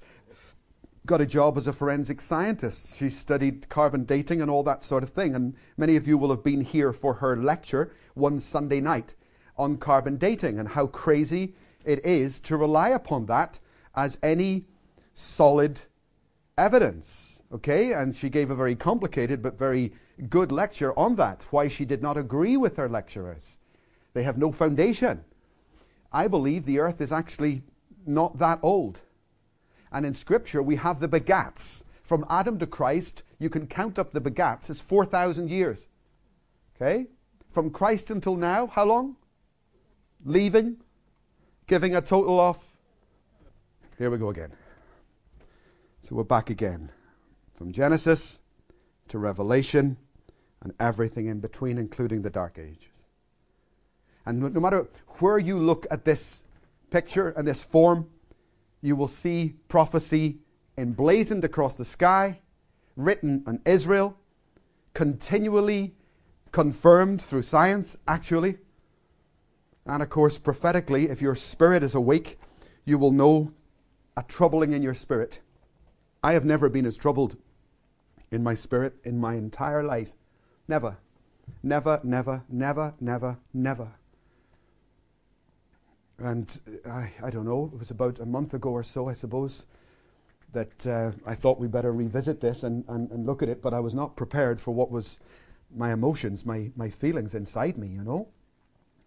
got 1.05 1.19
a 1.19 1.25
job 1.25 1.57
as 1.57 1.67
a 1.67 1.73
forensic 1.73 2.21
scientist. 2.21 2.97
She 2.97 3.09
studied 3.09 3.67
carbon 3.67 4.05
dating 4.05 4.41
and 4.41 4.49
all 4.49 4.63
that 4.63 4.81
sort 4.81 5.03
of 5.03 5.09
thing. 5.09 5.35
And 5.35 5.53
many 5.75 5.97
of 5.97 6.07
you 6.07 6.17
will 6.17 6.29
have 6.29 6.41
been 6.41 6.61
here 6.61 6.93
for 6.93 7.13
her 7.15 7.35
lecture 7.35 7.91
one 8.13 8.39
Sunday 8.39 8.79
night 8.79 9.13
on 9.57 9.75
carbon 9.75 10.15
dating 10.15 10.57
and 10.59 10.69
how 10.69 10.87
crazy 10.87 11.53
it 11.83 12.05
is 12.05 12.39
to 12.41 12.55
rely 12.55 12.89
upon 12.89 13.25
that 13.25 13.59
as 13.93 14.17
any 14.23 14.67
solid 15.15 15.81
evidence. 16.57 17.41
Okay? 17.51 17.91
And 17.91 18.15
she 18.15 18.29
gave 18.29 18.51
a 18.51 18.55
very 18.55 18.75
complicated 18.75 19.41
but 19.41 19.59
very 19.59 19.91
good 20.29 20.51
lecture 20.51 20.97
on 20.97 21.15
that, 21.15 21.45
why 21.51 21.67
she 21.67 21.85
did 21.85 22.01
not 22.01 22.17
agree 22.17 22.57
with 22.57 22.77
her 22.77 22.89
lecturers. 22.89 23.57
They 24.13 24.23
have 24.23 24.37
no 24.37 24.51
foundation. 24.51 25.23
I 26.11 26.27
believe 26.27 26.65
the 26.65 26.79
earth 26.79 27.01
is 27.01 27.11
actually 27.11 27.61
not 28.05 28.37
that 28.39 28.59
old. 28.61 29.01
And 29.91 30.05
in 30.05 30.13
Scripture, 30.13 30.63
we 30.63 30.75
have 30.77 30.99
the 30.99 31.09
begats. 31.09 31.83
From 32.03 32.25
Adam 32.29 32.59
to 32.59 32.67
Christ, 32.67 33.23
you 33.39 33.49
can 33.49 33.67
count 33.67 33.99
up 33.99 34.11
the 34.11 34.21
begats 34.21 34.69
as 34.69 34.79
4,000 34.79 35.49
years. 35.49 35.87
Okay? 36.75 37.07
From 37.51 37.69
Christ 37.69 38.11
until 38.11 38.35
now, 38.35 38.67
how 38.67 38.85
long? 38.85 39.15
Leaving, 40.23 40.77
giving 41.67 41.95
a 41.95 42.01
total 42.01 42.39
of. 42.39 42.63
Here 43.97 44.09
we 44.09 44.17
go 44.17 44.29
again. 44.29 44.51
So 46.03 46.15
we're 46.15 46.23
back 46.23 46.49
again. 46.49 46.91
From 47.55 47.71
Genesis 47.71 48.39
to 49.07 49.17
Revelation, 49.17 49.97
and 50.65 50.73
everything 50.79 51.27
in 51.27 51.39
between, 51.39 51.77
including 51.77 52.23
the 52.23 52.29
dark 52.29 52.57
ages. 52.57 53.05
And 54.25 54.41
no, 54.41 54.59
matter 54.59 54.87
where 55.19 55.37
you 55.37 55.59
look 55.59 55.85
at 55.91 56.03
this 56.03 56.43
picture 56.89 57.29
and 57.29 57.47
this 57.47 57.61
form, 57.61 58.09
you 58.81 58.95
will 58.95 59.07
see 59.07 59.53
prophecy 59.67 60.39
emblazoned 60.77 61.45
across 61.45 61.77
the 61.77 61.85
sky, 61.85 62.39
written 62.95 63.43
on 63.45 63.61
Israel, 63.65 64.17
continually 64.95 65.93
confirmed 66.51 67.21
through 67.21 67.43
science, 67.43 67.95
actually. 68.07 68.57
And 69.85 70.01
of 70.01 70.09
course, 70.09 70.39
prophetically, 70.39 71.09
if 71.09 71.21
your 71.21 71.35
spirit 71.35 71.83
is 71.83 71.93
awake, 71.93 72.39
you 72.85 72.97
will 72.97 73.11
know 73.11 73.53
a 74.17 74.23
troubling 74.23 74.73
in 74.73 74.81
your 74.81 74.95
spirit. 74.95 75.39
I 76.23 76.33
have 76.33 76.43
never 76.43 76.69
been 76.69 76.87
as 76.87 76.97
troubled 76.97 77.37
in 78.31 78.41
my 78.41 78.55
spirit 78.55 78.95
in 79.03 79.19
my 79.19 79.35
entire 79.35 79.83
life. 79.83 80.11
Never. 80.67 80.97
Never, 81.63 81.99
never, 82.03 82.43
never, 82.49 82.93
never, 82.99 83.37
never. 83.53 83.91
And 86.17 86.59
I, 86.89 87.11
I 87.23 87.29
don't 87.29 87.45
know, 87.45 87.69
it 87.73 87.77
was 87.77 87.91
about 87.91 88.19
a 88.19 88.25
month 88.25 88.53
ago 88.53 88.69
or 88.69 88.83
so, 88.83 89.09
I 89.09 89.13
suppose, 89.13 89.65
that 90.53 90.87
uh, 90.87 91.11
I 91.25 91.35
thought 91.35 91.59
we 91.59 91.67
better 91.67 91.91
revisit 91.91 92.39
this 92.39 92.63
and, 92.63 92.85
and, 92.87 93.11
and 93.11 93.25
look 93.25 93.43
at 93.43 93.49
it, 93.49 93.61
but 93.61 93.73
I 93.73 93.79
was 93.79 93.93
not 93.93 94.15
prepared 94.15 94.61
for 94.61 94.73
what 94.73 94.91
was 94.91 95.19
my 95.75 95.91
emotions, 95.91 96.45
my, 96.45 96.71
my 96.75 96.89
feelings 96.89 97.35
inside 97.35 97.77
me, 97.77 97.87
you 97.87 98.03
know. 98.03 98.29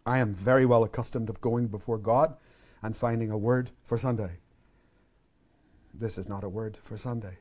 I 0.04 0.18
am 0.18 0.34
very 0.34 0.66
well 0.66 0.84
accustomed 0.84 1.28
of 1.28 1.40
going 1.40 1.66
before 1.68 1.98
God 1.98 2.36
and 2.82 2.96
finding 2.96 3.30
a 3.30 3.38
word 3.38 3.70
for 3.84 3.98
Sunday. 3.98 4.38
This 5.94 6.18
is 6.18 6.28
not 6.28 6.44
a 6.44 6.48
word 6.48 6.76
for 6.76 6.96
Sunday. 6.96 7.38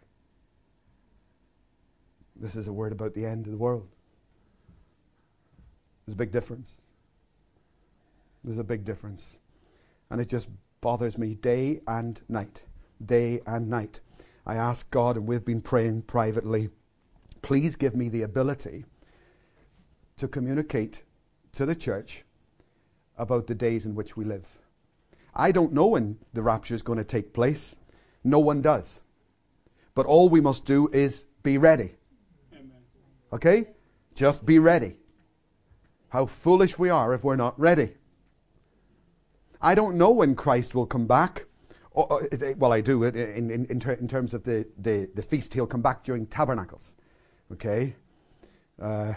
This 2.36 2.56
is 2.56 2.68
a 2.68 2.74
word 2.74 2.92
about 2.92 3.14
the 3.14 3.26
end 3.26 3.46
of 3.46 3.52
the 3.52 3.58
world. 3.58 3.88
There's 6.08 6.14
a 6.14 6.18
big 6.18 6.32
difference. 6.32 6.80
There's 8.46 8.60
a 8.60 8.64
big 8.64 8.86
difference. 8.86 9.40
And 10.10 10.22
it 10.22 10.30
just 10.30 10.48
bothers 10.80 11.18
me 11.18 11.36
day 11.36 11.82
and 11.86 12.20
night. 12.30 12.64
Day 13.06 13.42
and 13.46 13.70
night. 13.70 14.00
I 14.46 14.56
ask 14.56 14.90
God, 14.90 15.18
and 15.18 15.28
we've 15.28 15.44
been 15.44 15.62
praying 15.62 16.04
privately, 16.04 16.70
please 17.42 17.76
give 17.76 17.94
me 17.94 18.08
the 18.08 18.22
ability 18.22 18.86
to 20.16 20.30
communicate 20.30 21.04
to 21.52 21.66
the 21.66 21.76
church 21.76 22.24
about 23.18 23.46
the 23.46 23.56
days 23.56 23.86
in 23.86 23.94
which 23.94 24.16
we 24.16 24.24
live. 24.24 24.48
I 25.36 25.52
don't 25.52 25.74
know 25.74 25.88
when 25.88 26.18
the 26.34 26.42
rapture 26.42 26.74
is 26.74 26.82
going 26.82 27.00
to 27.00 27.04
take 27.04 27.34
place. 27.34 27.78
No 28.24 28.40
one 28.40 28.62
does. 28.62 29.02
But 29.94 30.06
all 30.06 30.30
we 30.30 30.40
must 30.40 30.64
do 30.64 30.88
is 30.94 31.26
be 31.44 31.58
ready. 31.58 31.96
Okay? 33.34 33.68
Just 34.16 34.46
be 34.46 34.58
ready. 34.60 34.96
How 36.10 36.26
foolish 36.26 36.80
we 36.80 36.90
are 36.90 37.14
if 37.14 37.24
we're 37.24 37.36
not 37.36 37.60
ready. 37.60 37.94
I 39.62 39.76
don't 39.76 39.98
know 39.98 40.12
when 40.12 40.36
Christ 40.36 40.76
will 40.76 40.86
come 40.86 41.08
back. 41.08 41.46
well, 41.94 42.72
I 42.72 42.82
do, 42.82 43.04
in, 43.04 43.16
in, 43.16 43.66
in, 43.66 43.68
in 43.70 44.08
terms 44.08 44.34
of 44.34 44.44
the, 44.44 44.66
the, 44.78 45.10
the, 45.16 45.22
feast, 45.22 45.54
he'll 45.54 45.68
come 45.68 45.82
back 45.82 46.04
during 46.04 46.28
tabernacles. 46.28 46.96
Okay? 47.52 47.96
Uh, 48.80 49.14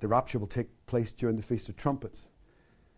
the 0.00 0.08
rapture 0.08 0.38
will 0.38 0.46
take 0.46 0.68
place 0.86 1.12
during 1.12 1.36
the 1.36 1.42
Feast 1.42 1.68
of 1.68 1.76
Trumpets. 1.76 2.28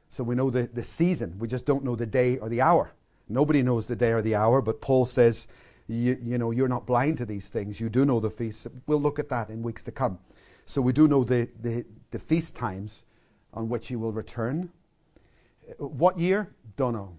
So 0.09 0.23
we 0.23 0.35
know 0.35 0.49
the, 0.49 0.69
the 0.73 0.85
season, 0.85 1.35
we 1.39 1.49
just 1.49 1.67
don't 1.67 1.85
know 1.85 1.97
the 1.97 2.07
day 2.07 2.39
or 2.39 2.49
the 2.49 2.61
hour. 2.61 2.93
Nobody 3.29 3.63
knows 3.63 3.87
the 3.87 3.97
day 3.97 4.13
or 4.13 4.23
the 4.23 4.37
hour, 4.37 4.63
but 4.63 4.81
Paul 4.81 5.07
says, 5.07 5.49
you, 5.89 6.17
you 6.23 6.39
know, 6.39 6.51
you're 6.51 6.69
not 6.69 6.87
blind 6.87 7.19
to 7.19 7.27
these 7.27 7.49
things. 7.49 7.81
You 7.81 7.89
do 7.89 8.05
know 8.05 8.21
the 8.21 8.31
feast. 8.31 8.69
We'll 8.87 9.01
look 9.01 9.19
at 9.19 9.29
that 9.31 9.51
in 9.51 9.63
weeks 9.63 9.83
to 9.85 9.93
come. 9.93 10.19
So 10.67 10.81
we 10.81 10.93
do 10.93 11.09
know 11.09 11.25
the, 11.25 11.49
the, 11.61 11.85
the 12.15 12.19
feast 12.21 12.55
times 12.55 13.05
on 13.53 13.69
which 13.69 13.89
he 13.89 13.97
will 13.97 14.13
return. 14.13 14.71
What 15.79 16.17
year? 16.17 16.55
Don't 16.77 16.93
know. 16.93 17.19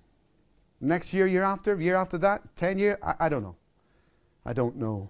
Next 0.80 1.14
year, 1.14 1.28
year 1.28 1.44
after, 1.44 1.80
year 1.80 1.98
after 1.98 2.18
that, 2.20 2.42
10 2.56 2.80
year? 2.80 2.98
I, 3.04 3.26
I 3.26 3.30
don't 3.30 3.44
know. 3.44 3.58
I 4.46 4.54
don't 4.54 4.78
know. 4.78 5.10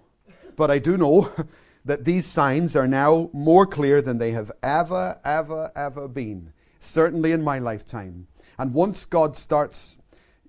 But 0.56 0.72
I 0.72 0.80
do 0.80 0.98
know 0.98 1.32
that 1.86 2.04
these 2.04 2.26
signs 2.26 2.76
are 2.76 2.88
now 2.88 3.30
more 3.32 3.68
clear 3.68 4.02
than 4.02 4.18
they 4.18 4.32
have 4.32 4.52
ever, 4.64 5.20
ever, 5.24 5.72
ever 5.76 6.08
been. 6.08 6.52
Certainly 6.80 7.32
in 7.34 7.44
my 7.44 7.60
lifetime. 7.60 8.26
And 8.58 8.74
once 8.74 9.06
God 9.06 9.38
starts, 9.38 9.98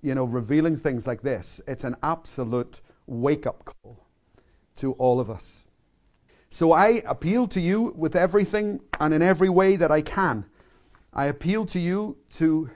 you 0.01 0.15
know, 0.15 0.23
revealing 0.23 0.79
things 0.79 1.05
like 1.05 1.21
this, 1.21 1.61
it's 1.67 1.83
an 1.83 1.95
absolute 2.01 2.81
wake 3.05 3.45
up 3.45 3.65
call 3.65 4.03
to 4.77 4.93
all 4.93 5.19
of 5.19 5.29
us. 5.29 5.66
So 6.49 6.71
I 6.71 7.01
appeal 7.05 7.47
to 7.49 7.61
you 7.61 7.93
with 7.95 8.15
everything 8.15 8.79
and 8.99 9.13
in 9.13 9.21
every 9.21 9.49
way 9.49 9.75
that 9.75 9.91
I 9.91 10.01
can 10.01 10.45
I 11.17 11.25
appeal 11.25 11.65
to 11.67 11.79
you 11.79 12.15
to 12.33 12.69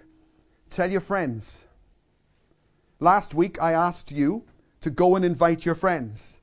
tell 0.72 0.92
your 0.92 1.00
friends. 1.00 1.60
Last 3.00 3.36
week, 3.36 3.62
I 3.62 3.74
asked 3.74 4.12
you 4.12 4.44
to 4.82 4.90
go 4.90 5.16
and 5.16 5.24
invite 5.24 5.64
your 5.64 5.76
friends 5.76 6.40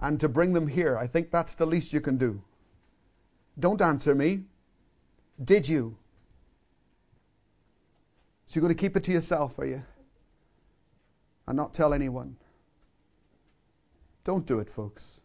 and 0.00 0.18
to 0.18 0.28
bring 0.28 0.52
them 0.52 0.66
here. 0.66 0.98
I 0.98 1.06
think 1.06 1.30
that's 1.30 1.54
the 1.54 1.64
least 1.64 1.92
you 1.92 2.00
can 2.00 2.18
do. 2.18 2.42
Don't 3.60 3.80
answer 3.80 4.16
me. 4.16 4.42
Did 5.44 5.68
you? 5.68 5.96
So 8.48 8.56
you're 8.58 8.62
going 8.62 8.76
to 8.76 8.80
keep 8.80 8.96
it 8.96 9.04
to 9.04 9.12
yourself, 9.12 9.58
are 9.60 9.66
you? 9.66 9.82
And 11.46 11.56
not 11.56 11.72
tell 11.72 11.94
anyone. 11.94 12.36
Don't 14.24 14.44
do 14.44 14.58
it, 14.58 14.68
folks. 14.68 15.20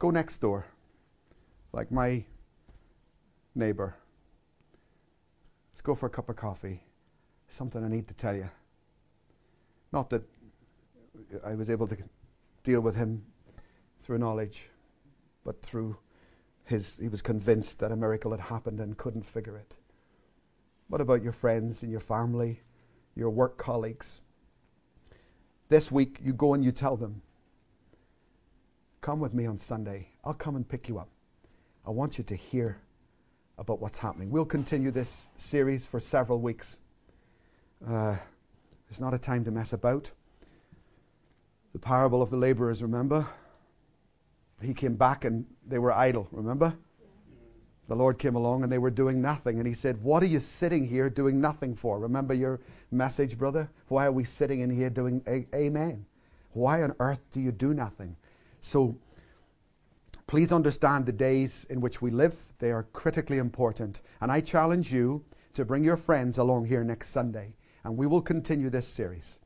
Go 0.00 0.10
next 0.10 0.38
door, 0.38 0.64
like 1.74 1.92
my 1.92 2.24
neighbor. 3.54 3.94
Let's 5.70 5.82
go 5.82 5.94
for 5.94 6.06
a 6.06 6.10
cup 6.10 6.30
of 6.30 6.36
coffee. 6.36 6.82
Something 7.48 7.84
I 7.84 7.88
need 7.88 8.08
to 8.08 8.14
tell 8.14 8.34
you. 8.34 8.48
Not 9.92 10.08
that 10.08 10.22
I 11.44 11.54
was 11.54 11.68
able 11.68 11.86
to 11.86 11.98
deal 12.64 12.80
with 12.80 12.94
him 12.94 13.22
through 14.00 14.16
knowledge, 14.16 14.70
but 15.44 15.60
through 15.60 15.98
his, 16.64 16.96
he 16.98 17.08
was 17.08 17.20
convinced 17.20 17.78
that 17.80 17.92
a 17.92 17.96
miracle 17.96 18.30
had 18.30 18.40
happened 18.40 18.80
and 18.80 18.96
couldn't 18.96 19.26
figure 19.26 19.58
it. 19.58 19.74
What 20.88 21.02
about 21.02 21.22
your 21.22 21.32
friends 21.32 21.82
and 21.82 21.92
your 21.92 22.00
family, 22.00 22.62
your 23.14 23.28
work 23.28 23.58
colleagues? 23.58 24.22
This 25.68 25.92
week, 25.92 26.20
you 26.24 26.32
go 26.32 26.54
and 26.54 26.64
you 26.64 26.72
tell 26.72 26.96
them, 26.96 27.20
Come 29.00 29.18
with 29.18 29.32
me 29.32 29.46
on 29.46 29.58
Sunday. 29.58 30.08
I'll 30.24 30.34
come 30.34 30.56
and 30.56 30.68
pick 30.68 30.86
you 30.88 30.98
up. 30.98 31.08
I 31.86 31.90
want 31.90 32.18
you 32.18 32.24
to 32.24 32.34
hear 32.36 32.78
about 33.56 33.80
what's 33.80 33.96
happening. 33.96 34.30
We'll 34.30 34.44
continue 34.44 34.90
this 34.90 35.28
series 35.36 35.86
for 35.86 35.98
several 36.00 36.38
weeks. 36.38 36.80
Uh, 37.86 38.16
it's 38.90 39.00
not 39.00 39.14
a 39.14 39.18
time 39.18 39.42
to 39.44 39.50
mess 39.50 39.72
about. 39.72 40.10
The 41.72 41.78
parable 41.78 42.20
of 42.20 42.28
the 42.28 42.36
laborers, 42.36 42.82
remember? 42.82 43.26
He 44.60 44.74
came 44.74 44.96
back 44.96 45.24
and 45.24 45.46
they 45.66 45.78
were 45.78 45.92
idle, 45.92 46.28
remember? 46.30 46.74
The 47.88 47.96
Lord 47.96 48.18
came 48.18 48.34
along 48.34 48.64
and 48.64 48.70
they 48.70 48.78
were 48.78 48.90
doing 48.90 49.22
nothing. 49.22 49.58
And 49.58 49.66
he 49.66 49.74
said, 49.74 50.02
What 50.02 50.22
are 50.22 50.26
you 50.26 50.40
sitting 50.40 50.86
here 50.86 51.08
doing 51.08 51.40
nothing 51.40 51.74
for? 51.74 51.98
Remember 51.98 52.34
your 52.34 52.60
message, 52.90 53.38
brother? 53.38 53.70
Why 53.88 54.06
are 54.06 54.12
we 54.12 54.24
sitting 54.24 54.60
in 54.60 54.68
here 54.68 54.90
doing 54.90 55.22
a- 55.26 55.46
Amen? 55.54 56.04
Why 56.52 56.82
on 56.82 56.94
earth 57.00 57.20
do 57.32 57.40
you 57.40 57.50
do 57.50 57.72
nothing? 57.72 58.14
So 58.60 58.96
Please 60.30 60.52
understand 60.52 61.06
the 61.06 61.12
days 61.12 61.66
in 61.70 61.80
which 61.80 62.00
we 62.00 62.08
live, 62.12 62.52
they 62.60 62.70
are 62.70 62.84
critically 62.92 63.38
important. 63.38 64.00
And 64.20 64.30
I 64.30 64.40
challenge 64.40 64.92
you 64.92 65.24
to 65.54 65.64
bring 65.64 65.82
your 65.82 65.96
friends 65.96 66.38
along 66.38 66.66
here 66.66 66.84
next 66.84 67.08
Sunday, 67.10 67.56
and 67.82 67.96
we 67.96 68.06
will 68.06 68.22
continue 68.22 68.70
this 68.70 68.86
series. 68.86 69.39